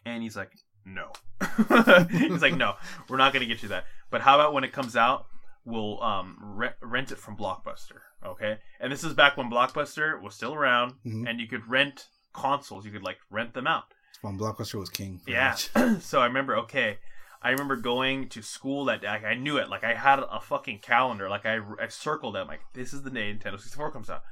And 0.06 0.22
he's 0.22 0.36
like, 0.36 0.52
no. 0.86 1.12
he's 2.12 2.42
like, 2.42 2.56
no, 2.56 2.74
we're 3.10 3.18
not 3.18 3.34
gonna 3.34 3.46
get 3.46 3.64
you 3.64 3.70
that. 3.70 3.86
But 4.12 4.22
how 4.22 4.36
about 4.36 4.54
when 4.54 4.64
it 4.64 4.74
comes 4.74 4.96
out, 4.96 5.26
we'll 5.64 6.02
um 6.04 6.38
re- 6.40 6.76
rent 6.82 7.12
it 7.12 7.18
from 7.18 7.36
Blockbuster, 7.38 8.02
okay? 8.24 8.58
And 8.80 8.92
this 8.92 9.04
is 9.04 9.14
back 9.14 9.36
when 9.38 9.50
Blockbuster 9.50 10.22
was 10.22 10.36
still 10.36 10.54
around, 10.54 10.94
Mhm. 11.06 11.28
and 11.28 11.40
you 11.40 11.48
could 11.48 11.68
rent 11.68 12.08
consoles. 12.34 12.86
You 12.86 12.92
could 12.92 13.04
like 13.04 13.18
rent 13.32 13.54
them 13.54 13.66
out. 13.68 13.86
When 14.22 14.38
Blockbuster 14.38 14.80
was 14.80 14.90
king. 14.90 15.22
Yeah. 15.28 15.56
so 16.00 16.20
I 16.20 16.26
remember, 16.26 16.58
okay, 16.58 16.98
I 17.42 17.52
remember 17.52 17.76
going 17.76 18.30
to 18.30 18.42
school 18.42 18.86
that 18.86 19.02
day. 19.02 19.08
Like, 19.08 19.24
I 19.24 19.36
knew 19.36 19.58
it. 19.58 19.70
Like 19.70 19.84
I 19.84 19.94
had 19.94 20.20
a 20.20 20.40
fucking 20.40 20.80
calendar. 20.80 21.30
Like 21.30 21.46
I, 21.46 21.60
I 21.80 21.88
circled 21.90 22.36
it. 22.36 22.40
I'm 22.40 22.48
like, 22.48 22.62
this 22.74 22.94
is 22.94 23.04
the 23.04 23.12
day 23.12 23.34
Nintendo 23.34 23.60
64 23.60 23.92
comes 23.92 24.10
out. 24.10 24.24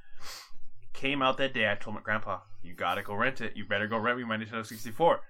Came 0.94 1.22
out 1.22 1.38
that 1.38 1.54
day. 1.54 1.72
I 1.72 1.76
told 1.76 1.96
my 1.96 2.02
grandpa, 2.02 2.40
you 2.64 2.74
gotta 2.74 3.04
go 3.04 3.14
rent 3.14 3.42
it. 3.42 3.56
You 3.56 3.66
better 3.66 3.88
go 3.88 3.98
rent 3.98 4.18
me 4.18 4.24
my 4.24 4.38
Nintendo 4.38 4.66
64. 4.66 5.22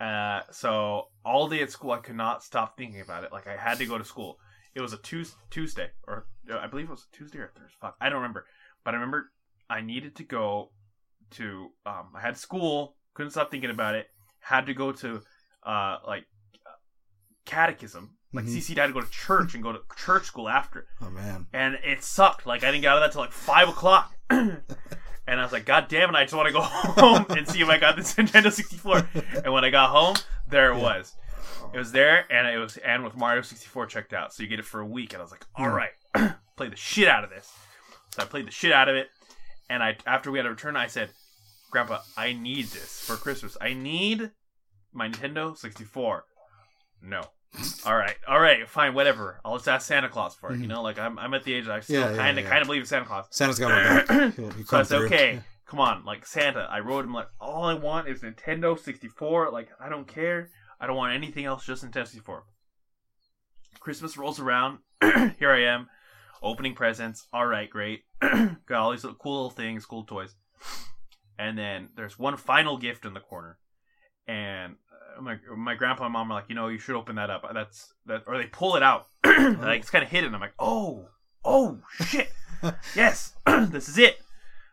Uh, 0.00 0.40
so 0.50 1.08
all 1.24 1.48
day 1.48 1.60
at 1.62 1.70
school, 1.70 1.92
I 1.92 1.98
could 1.98 2.16
not 2.16 2.42
stop 2.42 2.76
thinking 2.76 3.00
about 3.00 3.24
it. 3.24 3.32
Like 3.32 3.46
I 3.46 3.56
had 3.56 3.78
to 3.78 3.86
go 3.86 3.98
to 3.98 4.04
school. 4.04 4.38
It 4.74 4.80
was 4.80 4.92
a 4.92 4.98
Tues- 4.98 5.36
Tuesday, 5.50 5.90
or 6.08 6.26
uh, 6.50 6.58
I 6.58 6.66
believe 6.66 6.86
it 6.86 6.90
was 6.90 7.06
a 7.12 7.16
Tuesday 7.16 7.38
or 7.38 7.52
Thursday. 7.54 7.76
Fuck, 7.80 7.96
I 8.00 8.08
don't 8.08 8.20
remember. 8.20 8.46
But 8.84 8.94
I 8.94 8.96
remember 8.96 9.30
I 9.68 9.80
needed 9.80 10.16
to 10.16 10.24
go 10.24 10.70
to. 11.32 11.68
Um, 11.84 12.08
I 12.16 12.20
had 12.20 12.36
school. 12.36 12.96
Couldn't 13.14 13.30
stop 13.32 13.50
thinking 13.50 13.70
about 13.70 13.94
it. 13.94 14.08
Had 14.40 14.66
to 14.66 14.74
go 14.74 14.92
to, 14.92 15.20
uh, 15.64 15.98
like 16.06 16.24
catechism. 17.44 18.16
Like 18.32 18.46
Mhm. 18.46 18.48
CC 18.54 18.74
had 18.80 18.86
to 18.86 18.92
go 18.94 19.00
to 19.02 19.10
church 19.10 19.54
and 19.54 19.62
go 19.62 19.72
to 19.72 19.80
church 19.96 20.24
school 20.24 20.48
after, 20.48 20.86
Oh 21.02 21.10
man. 21.10 21.46
and 21.52 21.74
it 21.84 22.02
sucked. 22.02 22.46
Like 22.46 22.64
I 22.64 22.70
didn't 22.70 22.82
get 22.82 22.88
out 22.92 22.96
of 22.98 23.02
that 23.02 23.12
till 23.12 23.20
like 23.20 23.32
five 23.32 23.68
o'clock. 23.68 24.12
And 25.24 25.38
I 25.38 25.44
was 25.44 25.52
like, 25.52 25.64
God 25.64 25.86
damn 25.86 26.10
it, 26.10 26.16
I 26.16 26.24
just 26.24 26.34
want 26.34 26.48
to 26.48 26.52
go 26.52 26.60
home 26.62 27.24
and 27.30 27.46
see 27.46 27.60
if 27.62 27.68
I 27.68 27.78
got 27.78 27.94
this 27.94 28.12
Nintendo 28.16 28.50
64. 28.50 29.08
And 29.44 29.52
when 29.52 29.64
I 29.64 29.70
got 29.70 29.90
home, 29.90 30.16
there 30.48 30.72
it 30.72 30.76
Yeah. 30.78 30.82
was. 30.82 31.14
It 31.72 31.78
was 31.78 31.92
there, 31.92 32.26
and 32.28 32.48
it 32.48 32.58
was 32.58 32.76
and 32.78 33.04
with 33.04 33.16
Mario 33.16 33.40
64 33.42 33.86
checked 33.86 34.12
out. 34.12 34.34
So 34.34 34.42
you 34.42 34.48
get 34.48 34.58
it 34.58 34.64
for 34.64 34.80
a 34.80 34.84
week. 34.86 35.12
And 35.12 35.20
I 35.20 35.22
was 35.22 35.30
like, 35.30 35.46
all 35.54 35.68
right, 35.68 35.92
play 36.56 36.68
the 36.68 36.74
shit 36.76 37.06
out 37.06 37.22
of 37.22 37.30
this. 37.30 37.48
So 38.16 38.22
I 38.22 38.26
played 38.26 38.48
the 38.48 38.50
shit 38.50 38.72
out 38.72 38.88
of 38.88 38.96
it. 38.96 39.10
And 39.70 39.80
I 39.80 39.96
after 40.06 40.32
we 40.32 40.38
had 40.40 40.46
a 40.46 40.50
return, 40.50 40.74
I 40.76 40.88
said, 40.88 41.10
Grandpa, 41.72 42.00
I 42.16 42.34
need 42.34 42.66
this 42.66 43.00
for 43.00 43.16
Christmas. 43.16 43.56
I 43.60 43.72
need 43.72 44.30
my 44.92 45.08
Nintendo 45.08 45.56
64. 45.56 46.24
No. 47.02 47.22
All 47.86 47.96
right, 47.96 48.14
all 48.26 48.40
right, 48.40 48.66
fine, 48.66 48.94
whatever. 48.94 49.38
I'll 49.44 49.56
just 49.58 49.68
ask 49.68 49.86
Santa 49.86 50.08
Claus 50.08 50.34
for 50.34 50.52
it. 50.52 50.58
You 50.58 50.64
Mhm. 50.64 50.68
know, 50.68 50.82
like 50.82 50.98
I'm, 50.98 51.18
I'm 51.18 51.34
at 51.34 51.44
the 51.44 51.52
age 51.52 51.66
that 51.66 51.74
I 51.74 51.80
still 51.80 52.00
Yeah, 52.00 52.10
yeah, 52.12 52.16
kind 52.16 52.38
of, 52.38 52.44
yeah. 52.44 52.50
kind 52.50 52.62
of 52.62 52.66
believe 52.66 52.80
in 52.80 52.86
Santa 52.86 53.04
Claus. 53.04 53.26
Santa's 53.30 53.58
got 53.58 53.68
my 53.70 53.82
back. 54.06 54.34
He'll- 54.36 54.50
he'll 54.50 54.64
So 54.64 54.64
come 54.64 54.80
I 54.80 54.82
said, 54.84 54.96
through. 54.98 55.06
okay, 55.06 55.40
come 55.66 55.78
on, 55.80 56.04
like 56.06 56.24
Santa. 56.24 56.60
I 56.70 56.80
wrote 56.80 57.04
him 57.04 57.12
like, 57.12 57.28
all 57.40 57.64
I 57.64 57.74
want 57.74 58.08
is 58.08 58.22
Nintendo 58.22 58.78
64. 58.78 59.50
Like, 59.50 59.68
I 59.78 59.90
don't 59.90 60.06
care. 60.08 60.48
I 60.80 60.86
don't 60.86 60.96
want 60.96 61.14
anything 61.14 61.44
else, 61.44 61.66
just 61.66 61.84
Nintendo 61.84 62.06
64. 62.06 62.44
Christmas 63.80 64.16
rolls 64.16 64.40
around. 64.40 64.78
Here 65.38 65.50
I 65.52 65.64
am, 65.64 65.88
opening 66.42 66.74
presents. 66.74 67.26
All 67.34 67.46
right, 67.46 67.68
great. 67.68 68.00
Got 68.20 68.56
all 68.80 68.92
these 68.92 69.04
little, 69.04 69.18
cool 69.18 69.34
little 69.34 69.50
things, 69.50 69.84
cool 69.84 70.04
toys. 70.04 70.34
And 71.42 71.58
then 71.58 71.88
there's 71.96 72.16
one 72.16 72.36
final 72.36 72.78
gift 72.78 73.04
in 73.04 73.14
the 73.14 73.20
corner, 73.20 73.58
and 74.28 74.76
uh, 75.18 75.20
my 75.20 75.38
my 75.56 75.74
grandpa 75.74 76.04
and 76.04 76.12
mom 76.12 76.30
are 76.30 76.34
like, 76.34 76.48
you 76.48 76.54
know, 76.54 76.68
you 76.68 76.78
should 76.78 76.94
open 76.94 77.16
that 77.16 77.30
up. 77.30 77.44
That's 77.52 77.92
that, 78.06 78.22
or 78.28 78.38
they 78.38 78.46
pull 78.46 78.76
it 78.76 78.82
out. 78.84 79.06
like 79.24 79.80
it's 79.80 79.90
kind 79.90 80.04
of 80.04 80.10
hidden. 80.10 80.36
I'm 80.36 80.40
like, 80.40 80.54
oh, 80.60 81.08
oh 81.44 81.80
shit, 82.04 82.30
yes, 82.94 83.34
this 83.46 83.88
is 83.88 83.98
it. 83.98 84.18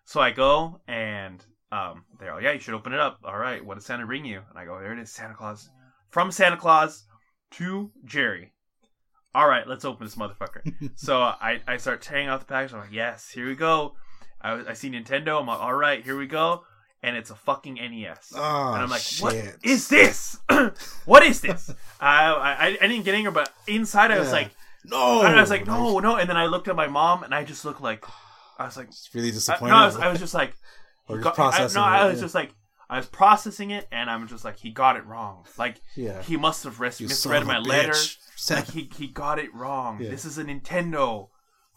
So 0.05 0.20
I 0.20 0.30
go 0.30 0.80
and 0.88 1.43
um, 1.72 2.05
they're 2.20 2.34
all, 2.34 2.41
yeah, 2.41 2.51
you 2.51 2.59
should 2.59 2.76
open 2.76 2.93
it 2.93 2.99
up. 2.99 3.20
All 3.24 3.38
right, 3.38 3.65
what 3.65 3.76
does 3.76 3.86
Santa 3.86 4.05
bring 4.05 4.26
you? 4.26 4.41
And 4.49 4.59
I 4.59 4.65
go, 4.65 4.80
there 4.80 4.93
it 4.93 4.99
is, 4.99 5.11
Santa 5.11 5.34
Claus. 5.34 5.70
From 6.11 6.32
Santa 6.32 6.57
Claus 6.57 7.05
to 7.51 7.89
Gerry. 8.05 8.53
All 9.34 9.47
right, 9.47 9.67
let's 9.67 9.86
open 9.86 10.05
this 10.05 10.15
motherfucker. 10.15 10.91
so 10.95 11.20
I, 11.20 11.61
I 11.67 11.78
start 11.78 12.03
tearing 12.03 12.28
out 12.28 12.39
the 12.39 12.45
package. 12.45 12.74
I'm 12.74 12.80
like, 12.80 12.91
yes, 12.91 13.30
here 13.30 13.47
we 13.47 13.55
go. 13.55 13.95
I, 14.42 14.70
I 14.70 14.74
see 14.74 14.90
Nintendo. 14.90 15.40
I'm 15.40 15.48
like, 15.48 15.60
all 15.60 15.74
right, 15.74 16.04
here 16.04 16.18
we 16.18 16.28
go. 16.28 16.64
And 17.02 17.16
it's 17.16 17.30
a 17.30 17.36
fucking 17.36 17.76
NES. 17.76 18.34
Oh, 18.36 18.40
ah, 18.42 18.74
and 18.74 18.84
I'm 18.84 18.90
like, 18.90 19.02
shit. 19.02 19.22
what 19.24 19.36
is 19.64 19.88
this? 19.88 20.38
what 21.06 21.24
is 21.24 21.40
this? 21.42 21.74
I, 22.02 22.26
I, 22.34 22.66
I 22.82 22.88
didn't 22.88 23.04
get 23.06 23.16
angry, 23.16 23.32
but 23.32 23.52
inside 23.68 24.12
I 24.12 24.20
was 24.20 24.28
Yeah. 24.28 24.34
like, 24.34 24.52
No. 24.84 25.22
and 25.22 25.36
I 25.38 25.42
was 25.42 25.50
like, 25.50 25.66
no, 25.66 26.00
no. 26.00 26.18
And 26.18 26.30
then 26.30 26.36
I 26.38 26.48
looked 26.48 26.68
at 26.68 26.76
my 26.76 26.88
mom 26.88 27.24
and 27.24 27.34
I 27.34 27.44
just 27.46 27.64
looked 27.64 27.82
like, 27.82 28.04
I 28.58 28.66
was 28.66 28.76
like, 28.76 28.88
It's 28.90 29.10
really 29.14 29.30
I, 29.30 29.32
disappointing. 29.32 29.70
no, 29.74 29.76
I 29.78 29.86
was, 29.86 29.96
I 29.96 30.10
was 30.10 30.20
just 30.20 30.34
like, 30.34 30.54
Or 31.08 31.16
just 31.18 31.24
got- 31.24 31.34
I- 31.34 31.36
processing 31.36 31.80
no, 31.82 31.86
I 31.88 32.06
it, 32.06 32.10
was 32.10 32.18
yeah. 32.18 32.22
just 32.26 32.36
like, 32.36 32.54
I 32.92 32.98
was 32.98 33.06
processing 33.06 33.70
it, 33.70 33.88
and 33.92 34.10
I'm 34.10 34.28
just 34.28 34.44
like, 34.44 34.58
he 34.58 34.72
got 34.72 34.98
it 34.98 35.06
wrong. 35.06 35.46
Like 35.60 35.80
yeah. 35.96 36.24
he 36.24 36.38
must 36.38 36.64
have 36.64 36.80
res- 36.80 37.00
You 37.00 37.08
son 37.08 37.34
misread 37.34 37.42
of 37.44 37.48
a 37.48 37.52
my 37.54 37.60
letter. 37.60 37.92
bitch. 37.92 38.18
Like 38.50 38.68
he 38.72 38.90
he 38.98 39.08
got 39.08 39.38
it 39.38 39.54
wrong. 39.54 40.00
Yeah. 40.02 40.10
This 40.10 40.26
is 40.26 40.38
a 40.40 40.44
Nintendo. 40.44 41.30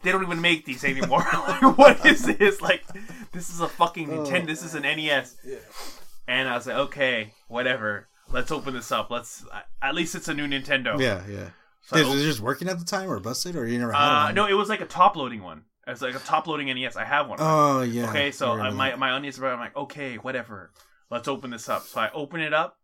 They 0.03 0.13
don't 0.13 0.23
even 0.23 0.41
make 0.41 0.65
these 0.65 0.85
anymore. 0.85 1.21
like, 1.33 1.79
what 1.79 2.05
is 2.07 2.25
this? 2.25 2.61
Like, 2.61 2.83
this 3.33 3.51
is 3.51 3.61
a 3.61 3.69
fucking 3.69 4.11
Oh. 4.11 4.25
Nintendo. 4.25 4.47
This 4.47 4.63
is 4.63 4.75
an 4.75 4.83
NES. 4.83 5.37
Yeah. 5.45 5.57
And 6.29 6.49
I 6.49 6.55
was 6.57 6.67
like, 6.67 6.77
okay, 6.77 7.35
whatever. 7.49 8.09
Let's 8.31 8.51
open 8.51 8.75
this 8.75 8.91
up. 8.91 9.11
Let's. 9.11 9.45
At 9.83 9.95
least 9.95 10.15
it's 10.15 10.29
a 10.29 10.35
new 10.35 10.47
Nintendo. 10.47 10.99
Yeah, 11.01 11.23
yeah. 11.29 11.51
So 11.83 11.97
I 11.97 12.01
Was 12.01 12.09
op- 12.11 12.17
it 12.17 12.23
just 12.23 12.41
working 12.41 12.69
at 12.69 12.79
the 12.79 12.85
time 12.85 13.11
or 13.11 13.19
busted 13.21 13.57
or 13.57 13.67
you 13.67 13.79
never 13.79 13.93
had 13.93 14.01
uh, 14.01 14.25
one? 14.27 14.35
no, 14.37 14.47
it 14.47 14.55
was 14.55 14.69
like 14.69 14.81
a 14.81 14.87
top 14.87 15.17
loading 15.17 15.43
one. 15.43 15.65
It 15.87 15.91
was 15.91 16.01
like 16.03 16.15
a 16.15 16.21
top 16.21 16.47
loading 16.47 16.69
NES. 16.69 16.97
I 16.97 17.05
have 17.05 17.29
one. 17.29 17.39
Oh 17.41 17.83
yeah. 17.83 18.09
Okay, 18.09 18.31
so 18.31 18.53
I 18.53 18.71
my 18.71 18.95
my 18.95 19.13
onions 19.13 19.39
are. 19.41 19.49
I'm 19.49 19.59
like, 19.59 19.77
okay, 19.77 20.15
whatever. 20.17 20.71
Let's 21.11 21.27
open 21.29 21.51
this 21.51 21.69
up. 21.69 21.83
So 21.83 22.01
I 22.01 22.11
open 22.13 22.41
it 22.41 22.55
up, 22.55 22.79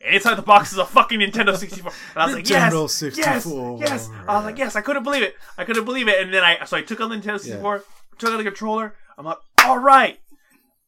inside 0.00 0.34
the 0.34 0.42
box 0.42 0.72
is 0.72 0.78
a 0.78 0.84
fucking 0.84 1.20
Nintendo 1.20 1.56
64. 1.56 1.92
And 2.14 2.22
I 2.22 2.26
was 2.26 2.34
like, 2.34 2.44
Nintendo 2.44 2.82
yes, 2.82 2.92
64. 2.92 3.78
yes, 3.80 3.90
yes. 3.90 4.10
I 4.26 4.36
was 4.36 4.44
like, 4.44 4.58
yes. 4.58 4.76
I 4.76 4.80
couldn't 4.80 5.02
believe 5.02 5.22
it. 5.22 5.34
I 5.56 5.64
couldn't 5.64 5.84
believe 5.84 6.08
it. 6.08 6.20
And 6.20 6.32
then 6.32 6.44
I 6.44 6.64
so 6.64 6.76
I 6.76 6.82
took 6.82 7.00
out 7.00 7.08
the 7.08 7.16
Nintendo 7.16 7.40
64, 7.40 7.84
took 8.18 8.30
out 8.32 8.36
the 8.36 8.44
controller. 8.44 8.94
I'm 9.16 9.24
like, 9.24 9.38
all 9.64 9.78
right. 9.78 10.18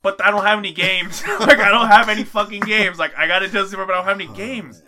But 0.03 0.25
I 0.25 0.31
don't 0.31 0.45
have 0.45 0.59
any 0.59 0.73
games. 0.73 1.23
like 1.41 1.59
I 1.59 1.69
don't 1.69 1.89
have 1.89 2.09
any 2.09 2.25
fucking 2.25 2.63
games. 2.63 2.99
Like 2.99 3.17
I 3.17 3.27
got 3.27 3.43
a 3.43 3.47
Nintendo 3.47 3.63
64, 3.63 3.87
but 3.87 3.95
I 3.95 3.99
don't 3.99 4.07
have 4.07 4.21
any 4.21 4.37
games. 4.37 4.83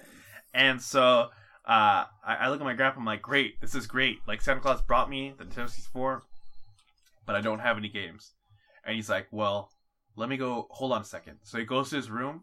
And 0.55 0.81
so 0.81 1.29
uh, 1.65 2.05
I, 2.25 2.37
I 2.41 2.49
look 2.49 2.61
at 2.61 2.65
my 2.65 2.75
grandpa. 2.75 3.01
I'm 3.01 3.07
like, 3.07 3.23
great, 3.23 3.61
this 3.61 3.75
is 3.75 3.87
great. 3.87 4.19
Like 4.27 4.41
Santa 4.41 4.61
Claus 4.61 4.83
brought 4.83 5.11
me 5.11 5.35
the 5.37 5.45
Nintendo 5.45 5.69
64, 5.69 6.23
but 7.27 7.37
I 7.37 7.41
don't 7.41 7.61
have 7.61 7.77
any 7.77 7.89
games. 7.89 8.33
And 8.85 8.97
he's 8.97 9.09
like, 9.09 9.27
well, 9.31 9.71
let 10.17 10.29
me 10.29 10.37
go. 10.37 10.67
Hold 10.71 10.93
on 10.93 11.03
a 11.03 11.05
second. 11.05 11.39
So 11.43 11.59
he 11.59 11.65
goes 11.65 11.91
to 11.91 11.97
his 11.97 12.11
room, 12.11 12.43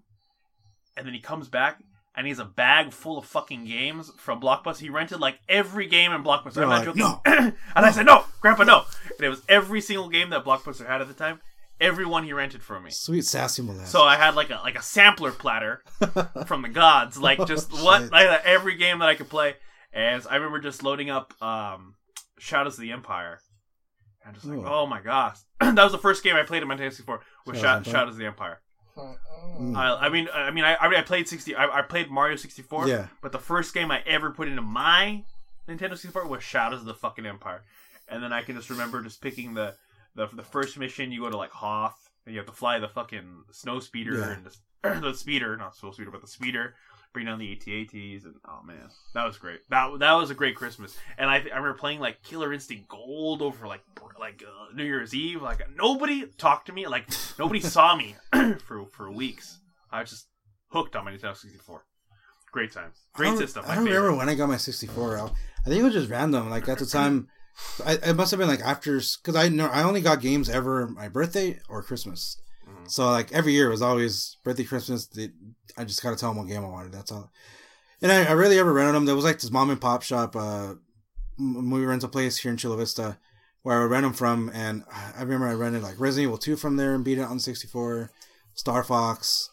and 0.98 1.06
then 1.06 1.14
he 1.14 1.20
comes 1.20 1.48
back. 1.48 1.80
And 2.16 2.26
he 2.26 2.32
has 2.32 2.40
a 2.40 2.46
bag 2.46 2.92
full 2.92 3.18
of 3.18 3.26
fucking 3.26 3.64
games 3.66 4.12
from 4.18 4.42
Blockbuster. 4.42 4.80
He 4.80 4.90
rented 4.90 5.22
like 5.22 5.40
every 5.48 5.88
game 5.88 6.12
in 6.12 6.22
Blockbuster. 6.24 6.56
You're 6.56 6.64
I'm 6.66 6.70
not 6.86 6.86
like, 6.88 6.96
joking. 6.98 7.02
"No." 7.04 7.22
and 7.76 7.86
I 7.86 7.92
said, 7.92 8.08
"No, 8.08 8.26
Grandpa, 8.42 8.64
no." 8.64 8.84
And 9.18 9.26
it 9.26 9.30
was 9.30 9.42
every 9.48 9.80
single 9.80 10.10
game 10.10 10.32
that 10.32 10.44
Blockbuster 10.44 10.86
had 10.86 11.00
at 11.02 11.08
the 11.08 11.14
time. 11.14 11.40
Every 11.80 12.06
one 12.06 12.26
he 12.26 12.34
rented 12.34 12.62
for 12.62 12.78
me. 12.82 12.90
Sweet 12.92 13.24
sassy 13.24 13.62
molest. 13.62 13.92
So 13.92 14.02
I 14.02 14.18
had 14.18 14.36
like 14.36 14.50
a 14.50 14.56
like 14.64 14.76
a 14.78 14.82
sampler 14.82 15.32
platter 15.32 15.82
from 16.46 16.62
the 16.64 16.68
gods, 16.68 17.18
like 17.18 17.46
just 17.46 17.70
Oh, 17.74 17.86
what 17.86 18.12
like 18.12 18.28
every 18.44 18.76
game 18.76 19.00
that 19.00 19.08
I 19.08 19.16
could 19.16 19.30
play. 19.30 19.56
And 19.94 20.22
I 20.30 20.36
remember 20.38 20.60
just 20.60 20.84
loading 20.84 21.10
up 21.10 21.34
um, 21.42 21.94
Shadows 22.38 22.74
of 22.74 22.82
the 22.82 22.92
Empire, 22.92 23.40
and 24.26 24.34
just 24.34 24.46
like, 24.46 24.58
Ooh. 24.58 24.66
oh 24.66 24.86
my 24.88 25.00
gosh, 25.00 25.38
that 25.62 25.76
was 25.82 25.94
the 25.94 25.98
first 26.00 26.22
game 26.24 26.36
I 26.36 26.44
played 26.44 26.64
in 26.64 26.68
my 26.68 26.76
Nintendo 26.76 26.90
64 26.92 27.22
was 27.46 27.58
Shadows 27.60 27.62
Sha- 27.62 27.70
of 27.70 27.78
Empire? 27.78 27.94
Shadows 27.94 28.14
of 28.16 28.20
the 28.20 28.26
Empire. 28.26 28.62
Mm. 29.60 29.76
I, 29.76 30.06
I 30.06 30.10
mean, 30.10 30.28
I 30.34 30.52
mean, 30.52 30.64
I, 30.64 30.76
I 30.78 30.90
mean, 30.90 31.00
I 31.00 31.02
played 31.02 31.28
sixty. 31.28 31.56
I, 31.56 31.80
I 31.80 31.82
played 31.82 32.10
Mario 32.10 32.36
64. 32.36 32.88
Yeah. 32.88 33.08
But 33.22 33.32
the 33.32 33.40
first 33.40 33.74
game 33.74 33.92
I 33.92 34.02
ever 34.06 34.32
put 34.32 34.48
into 34.48 34.62
my 34.62 35.24
Nintendo 35.68 35.92
64 35.92 36.28
was 36.28 36.44
Shadows 36.44 36.80
of 36.82 36.86
the 36.86 36.94
fucking 36.94 37.26
Empire, 37.26 37.64
and 38.08 38.24
then 38.24 38.32
I 38.32 38.42
can 38.42 38.56
just 38.56 38.70
remember 38.70 39.02
just 39.04 39.22
picking 39.22 39.54
the 39.54 39.76
the, 40.16 40.28
the 40.34 40.44
first 40.44 40.78
mission. 40.78 41.12
You 41.12 41.22
go 41.22 41.30
to 41.30 41.38
like 41.38 41.52
Hoth, 41.52 42.10
and 42.26 42.34
you 42.34 42.40
have 42.40 42.48
to 42.48 42.54
fly 42.56 42.80
the 42.80 42.88
fucking 42.88 43.44
snow 43.52 43.80
speeder 43.80 44.18
Yeah. 44.18 44.36
and 44.84 45.04
the 45.04 45.14
speeder, 45.14 45.58
not 45.58 45.76
snow 45.76 45.92
speeder, 45.92 46.12
but 46.12 46.22
the 46.22 46.28
speeder, 46.28 46.76
bring 47.14 47.26
down 47.26 47.40
the 47.40 47.52
AT-ATs, 47.52 48.26
and 48.26 48.36
oh 48.48 48.62
man, 48.64 48.90
that 49.14 49.26
was 49.26 49.38
great. 49.38 49.60
That 49.70 50.00
that 50.00 50.14
was 50.14 50.30
a 50.30 50.36
great 50.36 50.56
Christmas. 50.56 50.98
And 51.18 51.30
I, 51.30 51.36
I 51.38 51.58
remember 51.58 51.74
playing 51.74 52.00
like 52.00 52.22
Killer 52.24 52.54
Instinct 52.54 52.88
Gold 52.88 53.42
over 53.42 53.68
like 53.68 53.82
like 54.20 54.44
uh, 54.46 54.74
New 54.76 54.84
Year's 54.86 55.14
Eve. 55.14 55.42
Like 55.42 55.62
nobody 55.76 56.26
talked 56.38 56.68
to 56.68 56.74
me. 56.74 56.88
Like 56.88 57.08
nobody 57.38 57.60
saw 57.60 57.96
me 57.96 58.16
for 58.66 58.86
for 58.88 59.12
weeks. 59.12 59.60
I 59.92 60.02
was 60.02 60.10
just 60.12 60.28
hooked 60.72 60.96
on 60.96 61.06
my 61.06 61.12
Nintendo 61.12 61.36
64. 61.36 61.84
Great 62.52 62.72
times, 62.72 62.96
I 63.14 63.18
great 63.18 63.28
don't- 63.30 63.38
system. 63.38 63.64
I 63.68 63.76
don't 63.76 63.86
favorite. 63.86 63.98
remember 64.00 64.18
when 64.18 64.30
I 64.30 64.36
got 64.36 64.50
my 64.50 64.58
64 64.58 65.18
out. 65.18 65.34
I 65.66 65.70
think 65.70 65.82
it 65.82 65.84
was 65.84 65.94
just 65.94 66.10
random. 66.10 66.50
Like 66.50 66.68
at 66.68 66.80
the 66.80 66.86
time, 66.86 67.28
I, 67.86 67.94
it 67.94 68.16
must 68.16 68.32
have 68.32 68.40
been 68.40 68.48
like 68.50 68.62
after 68.62 68.94
because 68.96 69.36
I 69.36 69.50
know 69.50 69.68
I 69.68 69.84
only 69.84 70.02
got 70.02 70.22
games 70.22 70.50
ever 70.50 70.88
my 70.88 71.10
birthday 71.10 71.60
or 71.70 71.84
Christmas. 71.84 72.42
So 72.90 73.10
like 73.10 73.32
every 73.32 73.54
year 73.54 73.68
it 73.68 73.72
was 73.72 73.82
always 73.82 74.38
birthday, 74.44 74.64
Christmas. 74.64 75.08
The, 75.08 75.32
I 75.78 75.86
just 75.86 76.02
gotta 76.02 76.16
tell 76.16 76.30
them 76.30 76.40
what 76.40 76.48
game 76.48 76.66
I 76.66 76.70
wanted. 76.70 76.92
That's 76.92 77.12
all. 77.12 77.32
And 78.02 78.12
I, 78.12 78.26
I 78.26 78.32
really 78.32 78.60
ever 78.60 78.74
rented 78.74 78.96
them. 78.96 79.06
There 79.06 79.16
was 79.16 79.26
like 79.26 79.40
this 79.40 79.52
mom 79.52 79.70
and 79.70 79.82
pop 79.82 80.04
shop 80.04 80.36
uh, 80.36 80.76
movie 81.38 81.86
rental 81.86 82.10
place 82.10 82.38
here 82.38 82.52
in 82.52 82.58
Chula 82.58 82.78
Vista 82.78 83.18
where 83.64 83.78
I 83.78 83.82
would 83.82 83.92
rent 83.92 84.04
them 84.04 84.14
from. 84.14 84.52
And 84.54 84.84
I 84.92 85.22
remember 85.22 85.48
I 85.48 85.54
rented 85.54 85.84
like 85.84 86.00
Resident 86.00 86.28
Evil 86.28 86.38
2 86.38 86.56
from 86.56 86.78
there 86.78 86.96
and 86.96 87.04
beat 87.04 87.18
it 87.18 87.24
on 87.24 87.40
64, 87.40 88.12
Star 88.54 88.84
Fox, 88.84 89.50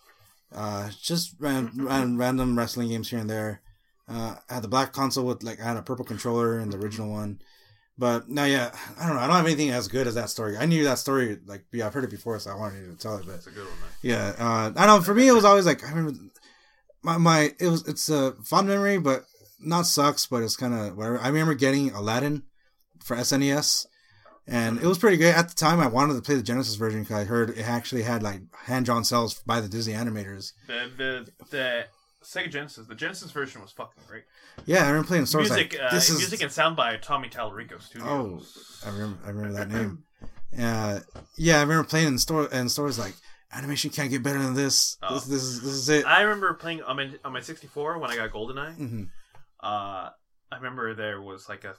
uh, 0.54 0.90
just 1.00 1.34
ran, 1.38 1.70
ran 1.74 2.16
random 2.18 2.56
wrestling 2.56 2.88
games 2.88 3.10
here 3.10 3.18
and 3.18 3.30
there. 3.30 3.62
Uh, 4.08 4.36
I 4.48 4.54
had 4.54 4.62
the 4.62 4.68
black 4.68 4.92
console 4.92 5.26
with 5.26 5.42
like 5.42 5.60
I 5.60 5.64
had 5.64 5.76
a 5.76 5.82
purple 5.82 6.04
controller 6.04 6.60
in 6.60 6.70
the 6.70 6.78
original 6.78 7.10
one. 7.10 7.40
But 7.98 8.28
no, 8.28 8.44
yeah, 8.44 8.76
I 9.00 9.06
don't 9.06 9.16
know. 9.16 9.22
I 9.22 9.26
don't 9.26 9.36
have 9.36 9.46
anything 9.46 9.70
as 9.70 9.88
good 9.88 10.06
as 10.06 10.14
that 10.16 10.28
story. 10.28 10.56
I 10.58 10.66
knew 10.66 10.84
that 10.84 10.98
story, 10.98 11.38
like, 11.46 11.64
yeah, 11.72 11.86
I've 11.86 11.94
heard 11.94 12.04
it 12.04 12.10
before, 12.10 12.38
so 12.38 12.50
I 12.50 12.54
wanted 12.54 12.82
you 12.82 12.90
to 12.92 12.98
tell 12.98 13.16
it. 13.16 13.24
But 13.24 13.32
That's 13.32 13.46
a 13.46 13.50
good 13.50 13.64
one. 13.64 13.80
Man. 13.80 13.88
yeah, 14.02 14.32
uh, 14.38 14.72
I 14.76 14.84
don't. 14.86 15.02
For 15.02 15.14
me, 15.14 15.28
it 15.28 15.32
was 15.32 15.44
always 15.46 15.64
like 15.64 15.82
I 15.84 15.88
remember 15.90 16.12
my 17.02 17.16
my 17.16 17.50
it 17.58 17.68
was 17.68 17.86
it's 17.88 18.08
a 18.10 18.32
fond 18.44 18.68
memory, 18.68 18.98
but 18.98 19.24
not 19.60 19.86
sucks, 19.86 20.26
but 20.26 20.42
it's 20.42 20.56
kind 20.56 20.74
of 20.74 20.96
whatever. 20.96 21.18
I 21.18 21.28
remember 21.28 21.54
getting 21.54 21.90
Aladdin 21.92 22.42
for 23.02 23.16
SNES, 23.16 23.86
and 24.46 24.78
it 24.78 24.86
was 24.86 24.98
pretty 24.98 25.16
good 25.16 25.34
at 25.34 25.48
the 25.48 25.54
time. 25.54 25.80
I 25.80 25.86
wanted 25.86 26.14
to 26.14 26.22
play 26.22 26.34
the 26.34 26.42
Genesis 26.42 26.74
version 26.74 27.00
because 27.02 27.16
I 27.16 27.24
heard 27.24 27.50
it 27.50 27.62
actually 27.62 28.02
had 28.02 28.22
like 28.22 28.40
hand 28.66 28.84
drawn 28.84 29.04
cells 29.04 29.40
by 29.46 29.62
the 29.62 29.68
Disney 29.68 29.94
animators. 29.94 30.52
The 30.66 30.90
the 30.98 31.28
the 31.50 31.84
Sega 32.26 32.50
Genesis, 32.50 32.86
the 32.88 32.94
Genesis 32.94 33.30
version 33.30 33.62
was 33.62 33.70
fucking 33.70 34.02
great. 34.08 34.24
Yeah, 34.64 34.84
I 34.84 34.88
remember 34.88 35.06
playing 35.06 35.24
the 35.26 35.38
music, 35.38 35.74
like 35.74 35.80
uh, 35.80 35.94
this 35.94 36.10
is 36.10 36.18
music 36.18 36.42
and 36.42 36.50
sound 36.50 36.74
by 36.74 36.96
Tommy 36.96 37.28
Tallarico 37.28 37.80
Oh, 38.02 38.42
I 38.84 38.90
remember. 38.90 39.18
I 39.24 39.28
remember 39.28 39.52
that 39.54 39.70
name. 39.70 40.02
Uh, 40.58 41.00
yeah, 41.36 41.58
I 41.58 41.62
remember 41.62 41.84
playing 41.84 42.06
in 42.06 42.18
store 42.18 42.48
and 42.50 42.70
stores 42.70 42.98
like 42.98 43.12
animation 43.52 43.90
can't 43.90 44.08
get 44.10 44.22
better 44.22 44.38
than 44.38 44.54
this. 44.54 44.96
Oh. 45.02 45.14
This, 45.14 45.24
this 45.24 45.42
is 45.42 45.60
this 45.62 45.72
is 45.72 45.88
it. 45.90 46.06
I 46.06 46.22
remember 46.22 46.54
playing 46.54 46.82
on 46.82 46.96
my 46.96 47.10
on 47.24 47.32
my 47.32 47.40
64 47.40 47.98
when 47.98 48.10
I 48.10 48.16
got 48.16 48.30
GoldenEye. 48.30 48.74
hmm 48.76 49.02
Uh, 49.60 50.10
I 50.50 50.56
remember 50.56 50.94
there 50.94 51.20
was 51.20 51.48
like 51.48 51.64
a 51.64 51.74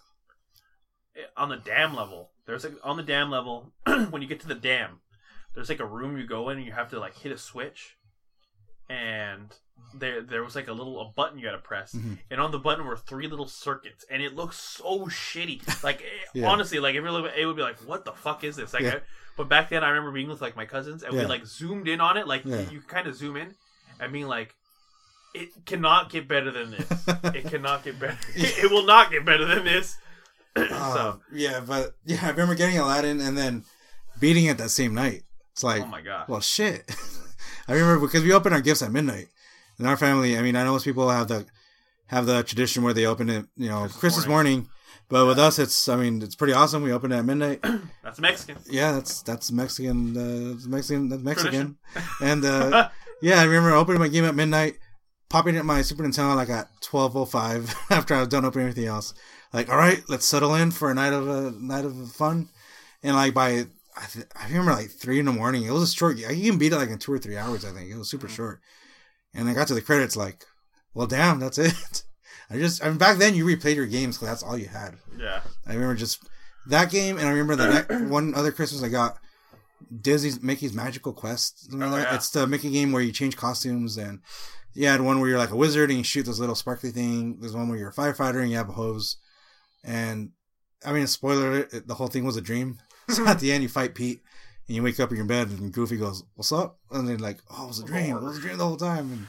on 1.35 1.49
the 1.49 1.57
dam 1.57 1.95
level. 1.95 2.31
There's 2.45 2.63
like 2.63 2.73
on 2.83 2.97
the 2.97 3.03
dam 3.03 3.31
level 3.31 3.73
when 4.09 4.21
you 4.21 4.27
get 4.27 4.41
to 4.41 4.47
the 4.47 4.53
dam, 4.53 4.99
there's 5.55 5.69
like 5.69 5.79
a 5.79 5.85
room 5.85 6.17
you 6.17 6.27
go 6.27 6.49
in 6.49 6.57
and 6.57 6.65
you 6.65 6.73
have 6.73 6.89
to 6.91 6.99
like 6.99 7.17
hit 7.17 7.31
a 7.31 7.37
switch, 7.37 7.96
and 8.89 9.53
there 9.93 10.21
there 10.21 10.43
was 10.43 10.55
like 10.55 10.67
a 10.67 10.73
little 10.73 10.99
a 11.01 11.05
button 11.05 11.37
you 11.39 11.45
got 11.45 11.51
to 11.53 11.57
press, 11.59 11.93
Mhm. 11.93 12.17
and 12.31 12.41
on 12.41 12.51
the 12.51 12.59
button 12.59 12.85
were 12.85 12.97
three 12.97 13.27
little 13.27 13.47
circuits, 13.47 14.05
and 14.09 14.21
it 14.21 14.35
looked 14.35 14.55
so 14.55 15.05
shitty. 15.07 15.83
Like 15.83 16.01
eh, 16.01 16.05
Yeah. 16.33 16.47
honestly, 16.49 16.79
like 16.79 16.95
if 16.95 17.03
you 17.03 17.11
look, 17.11 17.31
it 17.35 17.45
would 17.45 17.55
be 17.55 17.61
like, 17.61 17.77
what 17.87 18.05
the 18.05 18.11
fuck 18.13 18.43
is 18.43 18.55
this? 18.55 18.73
Like, 18.73 18.83
Yeah. 18.83 18.95
I, 18.95 19.01
but 19.37 19.49
back 19.49 19.69
then 19.69 19.83
I 19.83 19.89
remember 19.89 20.11
being 20.11 20.27
with 20.29 20.41
like 20.41 20.55
my 20.55 20.65
cousins, 20.65 21.03
and 21.03 21.13
we 21.15 21.25
like 21.25 21.45
zoomed 21.45 21.87
in 21.87 22.01
on 22.01 22.17
it, 22.17 22.27
like 22.27 22.43
Yeah. 22.45 22.69
you 22.69 22.81
kind 22.81 23.07
of 23.07 23.15
zoom 23.15 23.37
in, 23.37 23.55
and 23.99 24.11
being 24.11 24.27
like. 24.27 24.53
It 25.33 25.49
cannot 25.65 26.09
get 26.09 26.27
better 26.27 26.49
than 26.49 26.71
this. 26.71 26.87
It 27.35 27.45
cannot 27.51 27.83
get 27.83 27.99
better. 27.99 28.17
It 28.35 28.71
will 28.71 28.85
not 28.85 29.11
get 29.11 29.23
better 29.23 29.45
than 29.45 29.65
this. 29.65 29.95
Uh, 30.55 30.93
so, 30.95 31.21
yeah, 31.31 31.59
but 31.59 31.95
yeah, 32.05 32.17
I 32.23 32.29
remember 32.29 32.55
getting 32.55 32.79
Aladdin 32.79 33.21
and 33.21 33.37
then 33.37 33.63
beating 34.19 34.45
it 34.45 34.57
that 34.57 34.69
same 34.71 34.95
night. 34.95 35.23
It's 35.51 35.63
like, 35.63 35.83
oh 35.83 35.85
my 35.85 36.01
god. 36.01 36.27
well, 36.27 36.39
shit. 36.41 36.89
I 37.67 37.73
remember 37.73 38.05
because 38.05 38.23
we 38.23 38.33
open 38.33 38.53
our 38.53 38.61
gifts 38.61 38.81
at 38.81 38.91
midnight 38.91 39.27
in 39.79 39.85
our 39.85 39.97
family. 39.97 40.37
I 40.37 40.41
mean, 40.41 40.55
I 40.55 40.63
know 40.63 40.71
most 40.71 40.85
people 40.85 41.09
have 41.09 41.27
the 41.27 41.45
have 42.07 42.25
the 42.25 42.43
tradition 42.43 42.83
where 42.83 42.93
they 42.93 43.05
open 43.05 43.29
it, 43.29 43.45
you 43.57 43.69
know, 43.69 43.81
Christmas 43.81 43.99
Christmas, 43.99 44.27
morning. 44.27 44.69
But 45.09 45.25
with 45.25 45.39
us, 45.39 45.59
it's 45.59 45.87
I 45.87 45.95
mean, 45.95 46.21
it's 46.21 46.35
pretty 46.35 46.53
awesome. 46.53 46.83
We 46.83 46.91
open 46.91 47.11
it 47.11 47.17
at 47.17 47.25
midnight. 47.25 47.59
That's 48.03 48.19
Mexican. 48.19 48.57
yeah, 48.69 48.91
that's 48.93 49.21
that's 49.21 49.51
Mexican. 49.51 50.17
Uh, 50.17 50.53
that's 50.53 50.67
Mexican. 50.67 51.09
That's 51.09 51.23
Mexican. 51.23 51.77
Tradition. 51.93 52.07
And 52.21 52.45
uh, 52.45 52.89
yeah, 53.21 53.39
I 53.39 53.43
remember 53.43 53.71
opening 53.73 53.99
my 53.99 54.07
game 54.07 54.25
at 54.25 54.35
midnight, 54.35 54.75
popping 55.29 55.55
it 55.55 55.59
in 55.59 55.65
my 55.65 55.81
Super 55.81 56.03
Nintendo 56.03 56.35
like 56.35 56.49
at 56.49 56.67
twelve 56.81 57.15
oh 57.15 57.25
five 57.25 57.73
after 57.89 58.15
I 58.15 58.19
was 58.19 58.27
done 58.29 58.45
opening 58.45 58.67
everything 58.67 58.89
else. 58.89 59.13
Like, 59.53 59.69
all 59.69 59.77
right, 59.77 60.01
let's 60.09 60.25
settle 60.27 60.55
in 60.55 60.71
for 60.71 60.91
a 60.91 60.93
night 60.93 61.13
of 61.13 61.27
a 61.27 61.51
night 61.51 61.85
of 61.85 62.11
fun. 62.11 62.49
And 63.03 63.15
like 63.15 63.33
by 63.33 63.67
I, 63.97 64.05
th- 64.05 64.25
I 64.35 64.47
remember 64.47 64.71
like 64.71 64.91
three 64.91 65.19
in 65.19 65.25
the 65.25 65.33
morning. 65.33 65.63
It 65.63 65.71
was 65.71 65.83
a 65.83 65.95
short. 65.95 66.17
You 66.17 66.27
can 66.27 66.59
beat 66.59 66.71
it 66.71 66.77
like 66.77 66.89
in 66.89 66.99
two 66.99 67.13
or 67.13 67.17
three 67.17 67.37
hours. 67.37 67.65
I 67.65 67.71
think 67.71 67.89
it 67.89 67.97
was 67.97 68.09
super 68.09 68.27
mm-hmm. 68.27 68.35
short. 68.35 68.61
And 69.33 69.49
I 69.49 69.53
got 69.53 69.67
to 69.67 69.73
the 69.73 69.81
credits 69.81 70.15
like, 70.15 70.45
well, 70.93 71.07
damn, 71.07 71.39
that's 71.39 71.57
it. 71.57 72.03
I 72.49 72.57
just 72.57 72.83
I 72.83 72.89
mean, 72.89 72.97
back 72.97 73.17
then 73.17 73.35
you 73.35 73.45
replayed 73.45 73.75
your 73.75 73.87
games 73.87 74.17
because 74.17 74.29
that's 74.29 74.43
all 74.43 74.57
you 74.57 74.67
had. 74.67 74.95
Yeah. 75.17 75.41
I 75.65 75.73
remember 75.73 75.95
just 75.95 76.23
that 76.67 76.91
game, 76.91 77.17
and 77.17 77.27
I 77.27 77.31
remember 77.31 77.55
the 77.55 77.69
next, 77.69 78.01
one 78.09 78.33
other 78.35 78.51
Christmas 78.51 78.83
I 78.83 78.89
got 78.89 79.17
Disney's 80.01 80.41
Mickey's 80.41 80.73
Magical 80.73 81.13
Quest. 81.13 81.69
Oh, 81.73 81.77
yeah. 81.77 82.15
It's 82.15 82.29
the 82.29 82.47
Mickey 82.47 82.71
game 82.71 82.91
where 82.91 83.01
you 83.01 83.11
change 83.11 83.35
costumes, 83.35 83.97
and 83.97 84.21
you 84.73 84.87
had 84.87 85.01
one 85.01 85.19
where 85.19 85.29
you're 85.29 85.37
like 85.37 85.51
a 85.51 85.57
wizard 85.57 85.89
and 85.89 85.97
you 85.97 86.03
shoot 86.03 86.25
this 86.25 86.39
little 86.39 86.55
sparkly 86.55 86.91
thing. 86.91 87.37
There's 87.39 87.55
one 87.55 87.67
where 87.67 87.77
you're 87.77 87.89
a 87.89 87.93
firefighter 87.93 88.41
and 88.41 88.49
you 88.49 88.57
have 88.57 88.69
a 88.69 88.73
hose. 88.73 89.17
And 89.83 90.31
I 90.85 90.93
mean, 90.93 91.07
spoiler: 91.07 91.59
it, 91.59 91.87
the 91.87 91.95
whole 91.95 92.07
thing 92.07 92.25
was 92.25 92.37
a 92.37 92.41
dream. 92.41 92.79
So 93.09 93.25
at 93.27 93.39
the 93.39 93.51
end, 93.51 93.63
you 93.63 93.69
fight 93.69 93.95
Pete, 93.95 94.21
and 94.67 94.75
you 94.75 94.83
wake 94.83 94.99
up 94.99 95.11
in 95.11 95.17
your 95.17 95.25
bed, 95.25 95.47
and 95.49 95.71
Goofy 95.71 95.97
goes, 95.97 96.23
"What's 96.35 96.51
up?" 96.51 96.77
And 96.91 97.07
then 97.07 97.19
like, 97.19 97.39
"Oh, 97.49 97.65
it 97.65 97.67
was 97.67 97.79
a 97.79 97.85
dream. 97.85 98.17
It 98.17 98.21
was 98.23 98.37
a 98.37 98.41
dream 98.41 98.57
the 98.57 98.65
whole 98.65 98.77
time." 98.77 99.11
And 99.11 99.27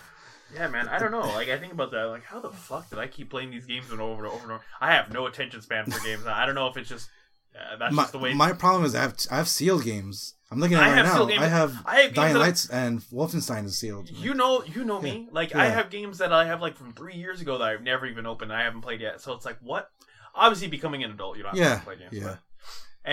Yeah, 0.54 0.66
man. 0.68 0.88
I 0.88 0.98
don't 0.98 1.12
know. 1.12 1.20
Like, 1.20 1.48
I 1.48 1.58
think 1.58 1.72
about 1.72 1.90
that. 1.92 2.04
Like, 2.04 2.24
how 2.24 2.40
the 2.40 2.50
fuck 2.50 2.88
did 2.90 2.98
I 2.98 3.06
keep 3.06 3.30
playing 3.30 3.50
these 3.50 3.66
games 3.66 3.90
and 3.92 4.00
over 4.00 4.24
and 4.24 4.32
over 4.32 4.42
and 4.44 4.52
over? 4.52 4.62
I 4.80 4.92
have 4.94 5.12
no 5.12 5.26
attention 5.26 5.60
span 5.62 5.84
for 5.90 6.02
games. 6.04 6.26
I 6.26 6.44
don't 6.46 6.54
know 6.54 6.66
if 6.68 6.76
it's 6.76 6.88
just 6.88 7.08
uh, 7.54 7.76
that's 7.76 7.94
my, 7.94 8.02
just 8.02 8.12
the 8.12 8.18
way. 8.18 8.34
my 8.34 8.52
problem 8.52 8.84
is 8.84 8.94
I 8.94 9.02
have 9.02 9.14
I 9.30 9.36
have 9.36 9.48
sealed 9.48 9.84
games. 9.84 10.34
I'm 10.50 10.58
looking 10.60 10.76
at 10.78 10.82
I 10.84 10.88
it 10.88 11.02
right 11.02 11.04
now. 11.04 11.24
games. 11.26 11.42
I 11.42 11.46
have 11.48 11.76
I 11.84 11.96
have 12.00 12.14
Dying 12.14 12.36
Lights 12.36 12.68
and 12.70 13.00
Wolfenstein 13.12 13.64
is 13.66 13.76
sealed. 13.78 14.08
you 14.10 14.32
know, 14.34 14.64
you 14.64 14.84
know 14.84 15.00
me. 15.00 15.28
Like, 15.30 15.54
I 15.54 15.66
have 15.66 15.90
games 15.90 16.18
that 16.18 16.32
I 16.32 16.46
have 16.46 16.60
like 16.62 16.76
from 16.76 16.92
three 16.94 17.14
years 17.16 17.40
ago 17.42 17.58
that 17.58 17.68
I've 17.68 17.82
never 17.82 18.06
even 18.06 18.26
opened. 18.26 18.52
I 18.52 18.62
haven't 18.62 18.80
played 18.80 19.00
yet. 19.02 19.20
So 19.20 19.34
it's 19.34 19.44
like, 19.44 19.58
what? 19.60 19.90
Obviously, 20.34 20.68
becoming 20.68 21.04
an 21.04 21.10
adult, 21.10 21.36
you 21.36 21.42
don't 21.42 21.50
have 21.56 21.58
Yeah, 21.58 21.78
to 21.78 21.84
play 21.84 21.96
games. 21.96 22.12
yeah. 22.12 22.22
But 22.24 22.38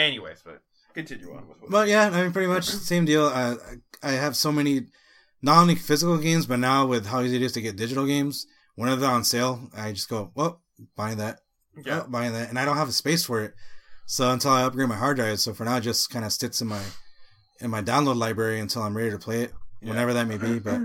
anyways, 0.04 0.42
but 0.44 0.62
continue 0.94 1.32
on 1.32 1.48
with. 1.48 1.62
What 1.62 1.72
But 1.72 1.88
yeah, 1.88 2.10
I 2.12 2.24
mean, 2.24 2.32
pretty 2.32 2.48
much 2.48 2.66
same 2.66 3.06
deal. 3.06 3.28
I 3.28 3.56
I 4.04 4.12
have 4.12 4.36
so 4.36 4.52
many, 4.52 4.88
not 5.42 5.62
only 5.62 5.76
physical 5.76 6.18
games, 6.18 6.46
but 6.46 6.60
now 6.60 6.86
with 6.86 7.08
how 7.08 7.22
easy 7.22 7.38
it 7.38 7.42
is 7.42 7.54
to 7.54 7.62
get 7.62 7.76
digital 7.76 8.06
games. 8.06 8.48
Whenever 8.76 9.02
they're 9.02 9.10
on 9.10 9.24
sale, 9.24 9.70
I 9.76 9.94
just 9.94 10.10
go, 10.10 10.32
well, 10.36 10.62
buying 10.98 11.18
that, 11.18 11.40
yeah. 11.86 12.04
oh, 12.04 12.10
buying 12.10 12.34
that, 12.34 12.50
and 12.50 12.60
I 12.60 12.66
don't 12.66 12.78
have 12.78 12.90
a 12.90 12.94
space 12.94 13.24
for 13.26 13.42
it. 13.42 13.54
So 14.06 14.30
until 14.32 14.52
I 14.52 14.64
upgrade 14.64 14.90
my 14.90 14.98
hard 14.98 15.18
drive, 15.18 15.40
so 15.40 15.54
for 15.54 15.64
now, 15.64 15.78
it 15.78 15.82
just 15.82 16.10
kind 16.10 16.26
of 16.26 16.34
sits 16.34 16.62
in 16.62 16.68
my 16.68 16.82
in 17.60 17.70
my 17.70 17.82
download 17.82 18.18
library 18.18 18.60
until 18.60 18.84
I'm 18.84 18.96
ready 18.96 19.12
to 19.12 19.18
play 19.18 19.44
it, 19.44 19.54
whenever 19.82 20.14
that 20.14 20.28
may 20.28 20.38
be. 20.38 20.60
But 20.66 20.82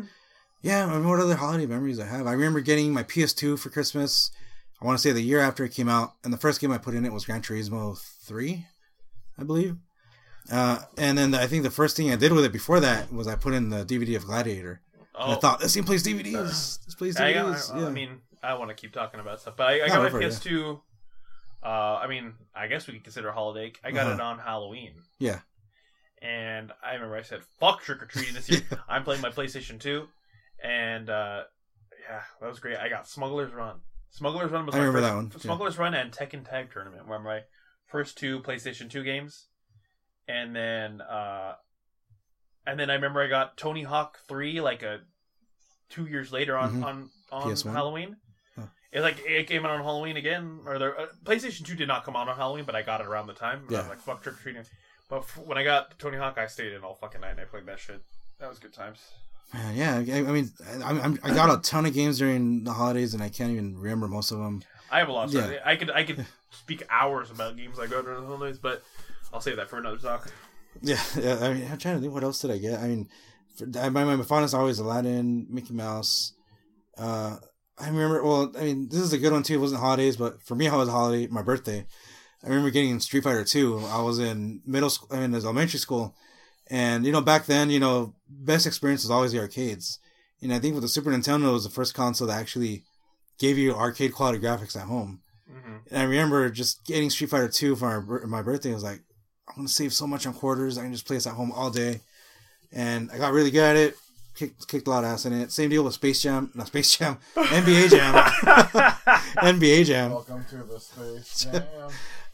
yeah, 0.63 0.87
I 0.87 0.93
mean, 0.93 1.09
what 1.09 1.21
other 1.21 1.37
holiday 1.37 1.67
memories 1.67 1.99
I 1.99 2.07
have? 2.07 2.27
I 2.27 2.33
remember 2.33 2.61
getting 2.61 2.93
my 2.93 3.03
PS2 3.03 3.59
for 3.59 3.71
Christmas. 3.71 4.31
I 4.81 4.85
want 4.87 4.99
to 4.99 5.03
say 5.03 5.13
the 5.13 5.23
year 5.23 5.41
after 5.41 5.65
it 5.65 5.73
came 5.73 5.89
out, 5.89 6.15
and 6.23 6.33
the 6.33 6.39
first 6.39 6.61
game 6.61 6.71
I 6.71 6.79
put 6.79 6.95
in 6.95 7.05
it 7.05 7.13
was 7.13 7.25
Gran 7.25 7.43
Turismo 7.43 7.99
Three, 7.99 8.67
I 9.41 9.45
believe. 9.45 9.77
Uh, 10.51 10.79
and 10.99 11.17
then 11.17 11.35
I 11.35 11.47
think 11.47 11.63
the 11.63 11.71
first 11.71 11.97
thing 11.97 12.11
I 12.11 12.17
did 12.17 12.33
with 12.33 12.45
it 12.45 12.53
before 12.53 12.81
that 12.81 13.13
was 13.13 13.27
I 13.29 13.37
put 13.37 13.53
in 13.55 13.71
the 13.71 13.85
DVD 13.85 14.17
of 14.17 14.25
Gladiator. 14.27 14.81
And 15.19 15.33
I 15.33 15.35
thought 15.37 15.61
this 15.61 15.75
game 15.75 15.85
plays 15.85 16.03
DVDs. 16.03 16.85
This 16.85 16.95
plays 16.97 17.21
Oh. 17.21 17.25
I, 17.25 17.33
DVDs. 17.33 17.69
got, 17.69 17.77
I, 17.77 17.81
yeah. 17.81 17.87
I 17.87 17.91
mean, 17.91 18.21
I 18.43 18.55
want 18.55 18.71
to 18.71 18.75
keep 18.75 18.93
talking 18.93 19.21
about 19.21 19.41
stuff, 19.41 19.55
but 19.57 19.67
I, 19.69 19.75
I 19.85 19.87
No, 19.89 20.03
got 20.03 20.13
go 20.13 20.19
my 20.19 20.25
PS2. 20.25 20.81
Uh, 21.63 21.67
I 21.67 22.07
mean, 22.07 22.33
I 22.55 22.69
guess 22.69 22.87
we 22.87 22.95
could 22.95 23.05
consider 23.05 23.31
holiday. 23.33 23.73
I 23.85 23.91
got 23.91 24.07
Uh-huh. 24.07 24.15
it 24.15 24.21
on 24.21 24.39
Halloween, 24.39 24.95
yeah. 25.19 25.41
and 26.23 26.73
I 26.83 26.95
remember 26.95 27.17
I 27.17 27.23
said, 27.23 27.43
"Fuck 27.59 27.83
trick 27.83 28.03
or 28.03 28.07
treating 28.07 28.33
this 28.35 28.49
year." 28.49 28.63
I'm 28.89 29.05
playing 29.05 29.21
my 29.21 29.29
PlayStation 29.29 29.79
2, 29.79 30.07
and 30.65 31.11
uh, 31.11 31.43
yeah, 32.09 32.21
that 32.41 32.49
was 32.49 32.61
great. 32.61 32.79
I 32.79 32.89
got 32.89 33.07
Smuggler's 33.07 33.53
Run. 33.53 33.77
Smuggler's 34.09 34.51
Run 34.51 34.65
was 34.65 34.75
I 34.75 34.79
my 34.79 34.85
remember 34.87 35.01
first, 35.01 35.11
that 35.11 35.17
one, 35.17 35.31
yeah. 35.35 35.39
Smuggler's 35.43 35.79
Run 35.79 35.93
and 35.95 36.11
Tekken 36.11 36.49
Tag 36.49 36.73
Tournament 36.73 37.07
were 37.07 37.19
my 37.19 37.43
first 37.91 38.17
two 38.19 38.41
PlayStation 38.41 38.89
2 38.91 39.03
games, 39.05 39.47
and 40.29 40.55
then 40.55 41.01
uh, 41.01 41.55
and 42.67 42.79
then 42.79 42.91
I 42.91 42.95
remember 42.95 43.21
I 43.23 43.27
got 43.29 43.57
Tony 43.57 43.83
Hawk 43.83 44.19
3 44.29 44.61
like 44.61 44.83
a 44.83 45.01
two 45.89 46.07
years 46.07 46.31
later 46.33 46.57
on 46.57 46.81
Mhm. 46.81 46.85
on 46.85 47.11
on 47.33 47.43
PS1? 47.51 47.73
Halloween. 47.73 48.17
Huh. 48.57 48.67
It 48.93 49.01
like 49.01 49.19
it 49.27 49.47
came 49.49 49.65
out 49.65 49.73
on 49.73 49.83
Halloween 49.83 50.17
again, 50.17 50.61
or 50.67 50.79
the 50.79 50.87
uh, 50.97 51.07
PlayStation 51.25 51.65
Two 51.65 51.75
did 51.75 51.89
not 51.89 52.05
come 52.05 52.17
out 52.17 52.29
on 52.29 52.37
Halloween, 52.37 52.65
but 52.65 52.75
I 52.77 52.83
got 52.83 53.01
it 53.01 53.07
around 53.07 53.27
the 53.27 53.35
time. 53.35 53.67
And 53.67 53.77
I 53.77 53.79
was 53.81 53.85
Yeah. 53.87 53.91
like, 53.91 54.01
"Fuck 54.01 54.23
trick 54.23 54.37
or 54.37 54.39
treating." 54.39 54.65
But 55.09 55.19
f- 55.21 55.39
when 55.39 55.59
I 55.59 55.65
got 55.65 55.99
Tony 55.99 56.17
Hawk, 56.19 56.39
I 56.39 56.47
stayed 56.47 56.73
in 56.73 56.83
all 56.85 56.95
fucking 56.95 57.21
night 57.21 57.31
and 57.33 57.41
I 57.41 57.45
played 57.45 57.67
that 57.67 57.81
shit. 57.81 58.01
That 58.39 58.49
was 58.49 58.59
good 58.61 58.73
times. 58.73 59.01
Man, 59.53 59.75
yeah. 59.75 59.97
I, 60.15 60.19
I 60.19 60.23
mean, 60.33 60.49
I, 60.85 60.91
I'm, 61.01 61.19
I 61.25 61.35
got 61.35 61.51
a 61.53 61.61
ton 61.61 61.85
of 61.85 61.93
games 61.93 62.19
during 62.19 62.63
the 62.63 62.73
holidays, 62.73 63.15
and 63.15 63.23
I 63.23 63.29
can't 63.29 63.51
even 63.51 63.77
remember 63.77 64.07
most 64.07 64.31
of 64.31 64.39
them. 64.39 64.63
I 64.91 64.99
have 64.99 65.09
a 65.09 65.13
lot 65.13 65.29
of. 65.29 65.35
Yeah. 65.35 65.59
I 65.65 65.77
could 65.77 65.91
I 65.91 66.05
could 66.05 66.27
speak 66.51 66.83
hours 66.91 67.31
about 67.31 67.57
games 67.57 67.79
I 67.79 67.87
got 67.87 68.05
during 68.05 68.21
the 68.21 68.27
holidays, 68.27 68.59
but 68.59 68.83
I'll 69.33 69.41
save 69.41 69.57
that 69.57 69.71
for 69.71 69.79
another 69.79 69.99
talk. 69.99 70.31
Yeah, 70.83 71.03
yeah. 71.19 71.39
I 71.41 71.55
mean, 71.55 71.69
I'm 71.71 71.79
trying 71.79 71.97
to 71.97 72.01
think 72.01 72.13
what 72.13 72.25
else 72.25 72.41
did 72.41 72.51
I 72.51 72.59
get. 72.59 72.81
I 72.81 72.87
mean, 72.89 73.09
for, 73.57 73.67
I, 73.79 73.89
my 73.89 74.05
my 74.05 74.23
fondest 74.23 74.55
always 74.55 74.79
Aladdin, 74.79 75.47
Mickey 75.49 75.75
Mouse. 75.75 76.33
Uh, 76.99 77.37
I 77.79 77.89
remember. 77.89 78.23
Well, 78.23 78.53
I 78.59 78.65
mean, 78.65 78.89
this 78.89 79.01
is 79.01 79.13
a 79.13 79.19
good 79.19 79.33
one 79.33 79.43
too. 79.43 79.55
It 79.55 79.59
wasn't 79.59 79.81
holidays, 79.81 80.17
but 80.17 80.43
for 80.43 80.55
me, 80.55 80.67
it 80.67 80.73
was 80.73 80.89
a 80.89 80.93
holiday. 80.93 81.27
My 81.29 81.43
birthday. 81.43 81.87
I 82.43 82.49
remember 82.49 82.71
getting 82.71 83.01
Street 83.01 83.25
Fighter 83.25 83.45
Two. 83.45 83.79
I 83.87 84.01
was 84.03 84.19
in 84.19 84.63
middle 84.67 84.91
school. 84.91 85.09
I 85.11 85.21
mean, 85.21 85.33
was 85.33 85.45
elementary 85.45 85.79
school, 85.79 86.15
and 86.69 87.05
you 87.05 87.13
know, 87.13 87.21
back 87.21 87.47
then, 87.47 87.71
you 87.71 87.81
know, 87.81 88.15
best 88.29 88.67
experience 88.67 89.03
was 89.03 89.11
always 89.11 89.33
the 89.33 89.41
arcades. 89.41 89.99
And 90.43 90.55
I 90.55 90.59
think 90.59 90.75
with 90.75 90.83
the 90.83 90.89
Super 90.89 91.11
Nintendo, 91.11 91.49
it 91.49 91.53
was 91.53 91.65
the 91.65 91.71
first 91.71 91.95
console 91.95 92.29
that 92.29 92.41
actually 92.41 92.85
gave 93.41 93.59
you 93.59 93.75
arcade 93.75 94.13
quality 94.15 94.39
graphics 94.39 94.77
at 94.77 94.87
home. 94.87 95.21
hmm 95.51 95.79
And 95.91 95.99
I 95.99 96.05
remember 96.05 96.49
just 96.51 96.85
getting 96.87 97.11
Street 97.11 97.31
Fighter 97.31 97.49
2 97.49 97.75
for 97.75 97.87
our, 97.89 98.27
my 98.29 98.43
birthday. 98.43 98.71
I 98.71 98.75
was 98.75 98.85
like, 98.85 99.01
I'm 99.49 99.57
going 99.57 99.67
to 99.67 99.73
save 99.73 99.93
so 99.93 100.07
much 100.07 100.27
on 100.27 100.33
quarters. 100.35 100.79
I 100.79 100.83
can 100.83 100.93
just 100.93 101.07
play 101.07 101.17
this 101.17 101.27
at 101.27 101.35
home 101.35 101.51
all 101.51 101.71
day. 101.71 102.01
And 102.71 103.11
I 103.11 103.19
got 103.19 103.33
really 103.33 103.51
good 103.51 103.65
at 103.65 103.77
it. 103.77 103.97
Kicked, 104.37 104.69
kicked 104.69 104.87
a 104.87 104.91
lot 104.91 105.03
of 105.05 105.11
ass 105.11 105.27
in 105.27 105.33
it. 105.33 105.51
Same 105.51 105.71
deal 105.71 105.83
with 105.83 105.95
Space 105.95 106.23
Jam. 106.23 106.53
Not 106.55 106.69
Space 106.69 106.97
Jam. 106.97 107.19
NBA 107.35 107.91
Jam. 107.91 108.15
NBA 109.43 109.87
Jam. 109.87 110.13
Welcome 110.13 110.45
to 110.51 110.57
the 110.59 110.79
space 110.79 111.45
jam. 111.53 111.65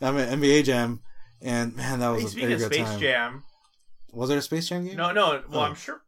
I'm 0.00 0.18
at 0.18 0.28
NBA 0.38 0.64
Jam. 0.64 1.00
And 1.40 1.74
man, 1.76 2.00
that 2.00 2.08
was 2.10 2.34
Hey, 2.34 2.44
a 2.44 2.46
very 2.48 2.58
good 2.58 2.72
Space 2.74 2.86
time. 2.86 3.00
Jam, 3.00 3.44
Was 4.12 4.28
there 4.28 4.38
a 4.38 4.42
Space 4.42 4.68
Jam 4.68 4.84
game? 4.84 4.96
no, 4.96 5.12
no. 5.12 5.42
Well, 5.48 5.60
Oh. 5.60 5.62
I'm 5.62 5.74
sure. 5.74 6.02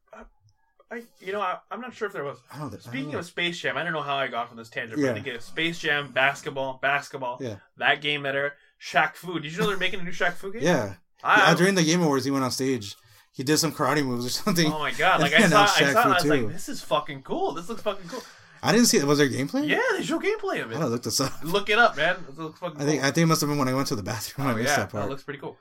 I, 0.90 0.96
I 0.96 1.02
you 1.20 1.32
know, 1.32 1.40
I, 1.40 1.58
I'm 1.70 1.80
not 1.80 1.94
sure 1.94 2.06
if 2.06 2.12
there 2.14 2.24
was. 2.24 2.38
I 2.52 2.58
don't, 2.58 2.74
I 2.74 2.78
Speaking 2.78 3.10
don't 3.12 3.20
of 3.20 3.26
Space 3.26 3.58
Jam, 3.58 3.76
I 3.76 3.84
don't 3.84 3.92
know 3.92 4.02
how 4.02 4.16
I 4.16 4.28
got 4.28 4.48
from 4.48 4.56
this 4.56 4.68
tangent, 4.68 5.00
but 5.00 5.06
Yeah. 5.06 5.12
I 5.14 5.20
think 5.20 5.40
Space 5.42 5.78
Jam, 5.78 6.12
basketball, 6.12 6.78
basketball. 6.82 7.38
Yeah. 7.40 7.56
That 7.76 8.00
game 8.00 8.22
better. 8.22 8.54
Shaq 8.80 9.14
Fu. 9.16 9.38
Did 9.40 9.52
you 9.52 9.58
know 9.58 9.66
they're 9.68 9.76
making 9.76 10.00
a 10.00 10.04
new 10.04 10.12
Shaq 10.12 10.34
Fu 10.34 10.52
game? 10.52 10.62
Yeah. 10.62 10.94
I, 11.22 11.50
yeah. 11.50 11.54
During 11.56 11.74
the 11.74 11.82
Game 11.82 12.00
Awards, 12.02 12.24
he 12.24 12.30
went 12.30 12.44
on 12.44 12.50
stage. 12.50 12.94
He 13.32 13.42
did 13.42 13.58
some 13.58 13.72
karate 13.72 14.04
moves 14.04 14.26
or 14.26 14.28
something. 14.44 14.66
Oh 14.72 14.78
my 14.78 14.92
god! 14.92 15.20
Like 15.20 15.32
I 15.32 15.36
And 15.42 15.50
saw, 15.50 15.56
now 15.58 15.62
I 15.64 15.92
saw, 15.92 16.00
I 16.02 16.08
was 16.14 16.22
too. 16.22 16.28
like, 16.28 16.48
"This 16.52 16.68
is 16.68 16.82
fucking 16.82 17.22
cool. 17.22 17.52
This 17.54 17.68
looks 17.68 17.82
fucking 17.82 18.08
cool." 18.08 18.22
I 18.62 18.72
didn't 18.72 18.86
see 18.86 18.98
it. 18.98 19.04
Was 19.04 19.18
there 19.18 19.28
gameplay? 19.28 19.68
Yeah, 19.68 19.80
they 19.96 20.02
show 20.02 20.18
gameplay 20.18 20.60
of 20.62 20.70
I 20.70 20.74
it. 20.74 20.78
gotta 20.78 20.86
look 20.86 21.02
this 21.04 21.20
up. 21.20 21.32
Look 21.44 21.70
it 21.70 21.78
up, 21.78 21.96
man. 21.96 22.16
It 22.28 22.36
looks 22.38 22.58
fucking. 22.58 22.80
I 22.80 22.84
think 22.84 23.00
cool. 23.00 23.08
I 23.08 23.12
think 23.12 23.22
it 23.24 23.26
must 23.26 23.40
have 23.42 23.50
been 23.50 23.58
when 23.58 23.68
I 23.68 23.74
went 23.74 23.86
to 23.88 23.96
the 23.96 24.02
bathroom. 24.02 24.46
Oh 24.46 24.50
I 24.50 24.54
missed 24.54 24.68
yeah, 24.70 24.76
that 24.76 24.90
part. 24.90 25.04
that 25.04 25.10
looks 25.10 25.22
pretty 25.22 25.38
cool. 25.40 25.56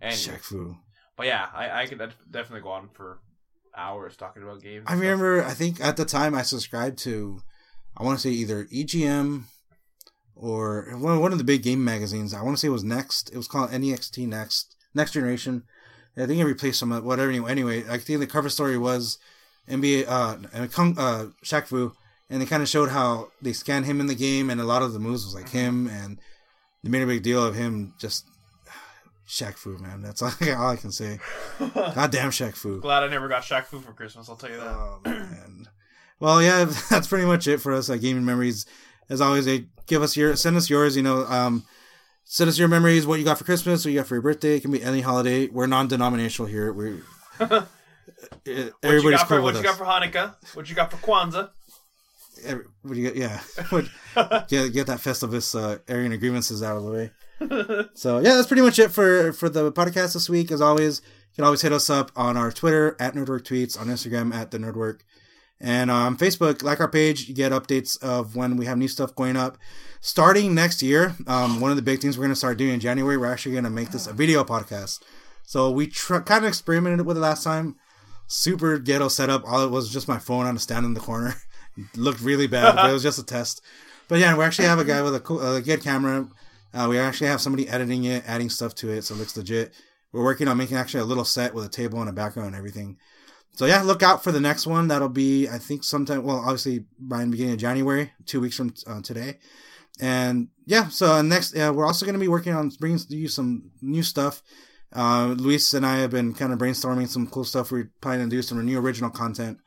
And 0.00 0.14
Shaq 0.14 0.40
Fu. 0.40 0.76
but 1.16 1.26
yeah, 1.26 1.46
I, 1.54 1.82
I 1.82 1.86
could 1.86 1.98
definitely 2.30 2.60
go 2.62 2.70
on 2.70 2.88
for 2.94 3.18
hours 3.76 4.16
talking 4.16 4.42
about 4.42 4.62
games. 4.62 4.84
I 4.86 4.92
stuff. 4.92 5.00
remember. 5.00 5.44
I 5.44 5.52
think 5.52 5.80
at 5.80 5.96
the 5.96 6.04
time 6.04 6.34
I 6.34 6.42
subscribed 6.42 6.98
to, 7.00 7.40
I 7.96 8.02
want 8.02 8.18
to 8.18 8.22
say 8.22 8.34
either 8.34 8.64
EGM 8.66 9.44
or 10.34 10.88
one 10.96 11.20
one 11.20 11.32
of 11.32 11.38
the 11.38 11.44
big 11.44 11.62
game 11.62 11.84
magazines. 11.84 12.34
I 12.34 12.42
want 12.42 12.56
to 12.56 12.60
say 12.60 12.68
it 12.68 12.72
was 12.72 12.84
Next. 12.84 13.30
It 13.30 13.36
was 13.36 13.48
called 13.48 13.70
NEXT 13.70 14.18
Next 14.26 14.76
Next 14.94 15.12
Generation. 15.12 15.64
I 16.16 16.26
think 16.26 16.40
it 16.40 16.44
replaced 16.44 16.78
some 16.78 16.92
of 16.92 17.04
whatever. 17.04 17.30
Anyway, 17.30 17.50
anyway, 17.50 17.84
I 17.88 17.98
think 17.98 18.20
the 18.20 18.26
cover 18.26 18.48
story 18.48 18.78
was 18.78 19.18
NBA 19.68 20.06
uh 20.06 20.36
uh 20.54 21.26
Shaq 21.44 21.66
Fu, 21.66 21.92
and 22.30 22.40
they 22.40 22.46
kind 22.46 22.62
of 22.62 22.68
showed 22.68 22.90
how 22.90 23.28
they 23.42 23.52
scanned 23.52 23.86
him 23.86 24.00
in 24.00 24.06
the 24.06 24.14
game, 24.14 24.50
and 24.50 24.60
a 24.60 24.64
lot 24.64 24.82
of 24.82 24.92
the 24.92 25.00
moves 25.00 25.24
was 25.24 25.34
like 25.34 25.48
him, 25.48 25.88
and 25.88 26.20
they 26.82 26.90
made 26.90 27.02
a 27.02 27.06
big 27.06 27.22
deal 27.22 27.44
of 27.44 27.54
him 27.54 27.94
just. 27.98 28.26
Shaq 29.28 29.54
Fu, 29.54 29.78
man. 29.78 30.02
That's 30.02 30.22
all, 30.22 30.30
all 30.56 30.70
I 30.70 30.76
can 30.76 30.92
say. 30.92 31.18
Goddamn 31.58 32.30
Shaq 32.30 32.56
Fu. 32.56 32.80
Glad 32.80 33.02
I 33.04 33.08
never 33.08 33.28
got 33.28 33.42
Shaq 33.42 33.64
Fu 33.64 33.80
for 33.80 33.92
Christmas. 33.92 34.28
I'll 34.28 34.36
tell 34.36 34.50
you 34.50 34.56
that. 34.58 34.66
Oh 34.66 35.00
man. 35.04 35.66
Well, 36.20 36.42
yeah, 36.42 36.64
that's 36.90 37.06
pretty 37.08 37.26
much 37.26 37.46
it 37.48 37.58
for 37.60 37.72
us 37.72 37.88
at 37.90 38.00
Gaming 38.00 38.24
Memories. 38.24 38.66
As 39.08 39.20
always, 39.20 39.44
they 39.44 39.66
give 39.86 40.02
us 40.02 40.16
your 40.16 40.36
send 40.36 40.56
us 40.56 40.70
yours. 40.70 40.96
You 40.96 41.02
know, 41.02 41.24
um, 41.26 41.64
send 42.24 42.48
us 42.48 42.58
your 42.58 42.68
memories. 42.68 43.06
What 43.06 43.18
you 43.18 43.24
got 43.24 43.38
for 43.38 43.44
Christmas? 43.44 43.84
What 43.84 43.92
you 43.92 43.98
got 44.00 44.06
for 44.06 44.14
your 44.14 44.22
birthday? 44.22 44.56
It 44.56 44.60
can 44.60 44.70
be 44.70 44.82
any 44.82 45.00
holiday. 45.00 45.48
We're 45.48 45.66
non-denominational 45.66 46.50
here. 46.50 46.72
We 46.72 47.00
what 47.38 47.68
you 48.46 48.72
everybody's 48.82 49.18
got 49.20 49.28
for 49.28 49.36
cool 49.36 49.44
what 49.44 49.54
you 49.54 49.60
us. 49.60 49.66
got 49.66 49.76
for 49.78 49.84
Hanukkah? 49.84 50.34
What 50.54 50.68
you 50.68 50.74
got 50.76 50.90
for 50.90 50.98
Kwanzaa? 50.98 51.50
Every- 52.44 52.64
what 52.82 52.94
do 52.94 53.00
you 53.00 53.10
get? 53.10 53.16
Yeah, 53.16 53.40
What- 53.70 53.88
get 54.48 54.72
get 54.72 54.86
that 54.86 54.98
Festivus 55.00 55.54
uh, 55.58 55.78
Aryan 55.92 56.12
agreements 56.12 56.50
out 56.62 56.76
of 56.76 56.84
the 56.84 56.90
way. 56.90 57.10
so 57.94 58.18
yeah, 58.18 58.34
that's 58.34 58.46
pretty 58.46 58.62
much 58.62 58.78
it 58.78 58.90
for 58.90 59.32
for 59.32 59.48
the 59.48 59.72
podcast 59.72 60.14
this 60.14 60.28
week. 60.28 60.50
As 60.50 60.60
always, 60.60 61.02
you 61.04 61.36
can 61.36 61.44
always 61.44 61.62
hit 61.62 61.72
us 61.72 61.90
up 61.90 62.10
on 62.16 62.36
our 62.36 62.52
Twitter 62.52 62.96
at 63.00 63.14
Nerdwork 63.14 63.42
Tweets, 63.42 63.78
on 63.78 63.88
Instagram 63.88 64.32
at 64.34 64.50
the 64.50 64.58
Nerdwork, 64.58 65.00
and 65.60 65.90
on 65.90 66.16
Facebook. 66.16 66.62
Like 66.62 66.80
our 66.80 66.88
page, 66.88 67.28
you 67.28 67.34
get 67.34 67.52
updates 67.52 68.00
of 68.02 68.36
when 68.36 68.56
we 68.56 68.66
have 68.66 68.78
new 68.78 68.88
stuff 68.88 69.14
going 69.14 69.36
up. 69.36 69.58
Starting 70.00 70.54
next 70.54 70.82
year, 70.82 71.16
um, 71.26 71.60
one 71.60 71.70
of 71.70 71.76
the 71.76 71.82
big 71.82 72.00
things 72.00 72.18
we're 72.18 72.24
going 72.24 72.32
to 72.32 72.36
start 72.36 72.58
doing 72.58 72.74
in 72.74 72.80
January, 72.80 73.16
we're 73.16 73.32
actually 73.32 73.52
going 73.52 73.64
to 73.64 73.70
make 73.70 73.90
this 73.90 74.06
a 74.06 74.12
video 74.12 74.44
podcast. 74.44 75.02
So 75.44 75.70
we 75.70 75.86
tr- 75.86 76.18
kind 76.18 76.44
of 76.44 76.48
experimented 76.48 77.06
with 77.06 77.16
it 77.16 77.20
last 77.20 77.42
time. 77.42 77.76
Super 78.26 78.78
ghetto 78.78 79.08
setup. 79.08 79.46
All 79.46 79.64
it 79.64 79.70
was 79.70 79.92
just 79.92 80.08
my 80.08 80.18
phone 80.18 80.46
on 80.46 80.56
a 80.56 80.58
stand 80.58 80.86
in 80.86 80.94
the 80.94 81.00
corner. 81.00 81.34
Looked 81.96 82.20
really 82.20 82.46
bad, 82.46 82.76
but 82.76 82.90
it 82.90 82.92
was 82.92 83.02
just 83.02 83.18
a 83.18 83.24
test. 83.24 83.62
But 84.08 84.18
yeah, 84.18 84.36
we 84.36 84.44
actually 84.44 84.68
have 84.68 84.78
a 84.78 84.84
guy 84.84 85.02
with 85.02 85.14
a, 85.14 85.20
cool, 85.20 85.56
a 85.56 85.60
good 85.60 85.82
camera. 85.82 86.28
Uh, 86.74 86.88
we 86.90 86.98
actually 86.98 87.28
have 87.28 87.40
somebody 87.40 87.68
editing 87.68 88.04
it, 88.04 88.24
adding 88.26 88.50
stuff 88.50 88.74
to 88.74 88.90
it, 88.90 89.02
so 89.02 89.14
it 89.14 89.18
looks 89.18 89.36
legit. 89.36 89.72
We're 90.12 90.24
working 90.24 90.48
on 90.48 90.56
making 90.56 90.76
actually 90.76 91.00
a 91.00 91.06
little 91.06 91.24
set 91.24 91.54
with 91.54 91.64
a 91.64 91.68
table 91.68 92.00
and 92.00 92.08
a 92.08 92.12
background 92.12 92.48
and 92.48 92.56
everything. 92.56 92.98
So 93.54 93.66
yeah, 93.66 93.82
look 93.82 94.02
out 94.02 94.24
for 94.24 94.32
the 94.32 94.40
next 94.40 94.66
one. 94.66 94.88
That'll 94.88 95.08
be, 95.08 95.48
I 95.48 95.58
think, 95.58 95.84
sometime. 95.84 96.24
Well, 96.24 96.38
obviously 96.38 96.86
by 96.98 97.24
the 97.24 97.30
beginning 97.30 97.54
of 97.54 97.60
January, 97.60 98.12
two 98.26 98.40
weeks 98.40 98.56
from 98.56 98.74
uh, 98.86 99.00
today. 99.00 99.38
And 100.00 100.48
yeah, 100.66 100.88
so 100.88 101.22
next, 101.22 101.56
uh, 101.56 101.72
we're 101.74 101.86
also 101.86 102.04
going 102.04 102.14
to 102.14 102.20
be 102.20 102.28
working 102.28 102.52
on 102.52 102.70
bringing 102.80 102.98
you 103.08 103.28
some 103.28 103.70
new 103.80 104.02
stuff. 104.02 104.42
Uh, 104.92 105.34
Luis 105.38 105.74
and 105.74 105.86
I 105.86 105.98
have 105.98 106.10
been 106.10 106.34
kind 106.34 106.52
of 106.52 106.58
brainstorming 106.58 107.08
some 107.08 107.28
cool 107.28 107.44
stuff. 107.44 107.70
We're 107.70 107.90
planning 108.00 108.28
to 108.28 108.36
do 108.36 108.42
some 108.42 108.64
new 108.64 108.78
original 108.78 109.10
content. 109.10 109.58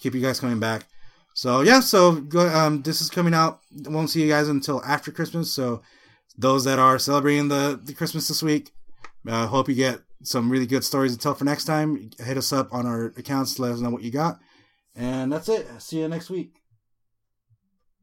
Keep 0.00 0.14
you 0.14 0.20
guys 0.22 0.40
coming 0.40 0.60
back. 0.60 0.86
So 1.34 1.62
yeah, 1.62 1.80
so 1.80 2.24
um, 2.38 2.82
this 2.82 3.00
is 3.00 3.10
coming 3.10 3.34
out. 3.34 3.60
Won't 3.86 4.10
see 4.10 4.22
you 4.22 4.28
guys 4.28 4.48
until 4.48 4.82
after 4.84 5.10
Christmas. 5.10 5.50
So 5.50 5.82
those 6.36 6.64
that 6.64 6.78
are 6.78 6.98
celebrating 6.98 7.48
the, 7.48 7.80
the 7.82 7.94
Christmas 7.94 8.28
this 8.28 8.42
week, 8.42 8.72
uh, 9.28 9.46
hope 9.46 9.68
you 9.68 9.74
get 9.74 10.00
some 10.22 10.50
really 10.50 10.66
good 10.66 10.84
stories 10.84 11.12
to 11.12 11.18
tell 11.18 11.34
for 11.34 11.44
next 11.44 11.64
time. 11.64 12.10
Hit 12.18 12.36
us 12.36 12.52
up 12.52 12.72
on 12.72 12.86
our 12.86 13.06
accounts. 13.16 13.58
Let 13.58 13.72
us 13.72 13.80
know 13.80 13.90
what 13.90 14.02
you 14.02 14.10
got. 14.10 14.38
And 14.96 15.32
that's 15.32 15.48
it. 15.48 15.66
See 15.80 16.00
you 16.00 16.08
next 16.08 16.30
week. 16.30 16.63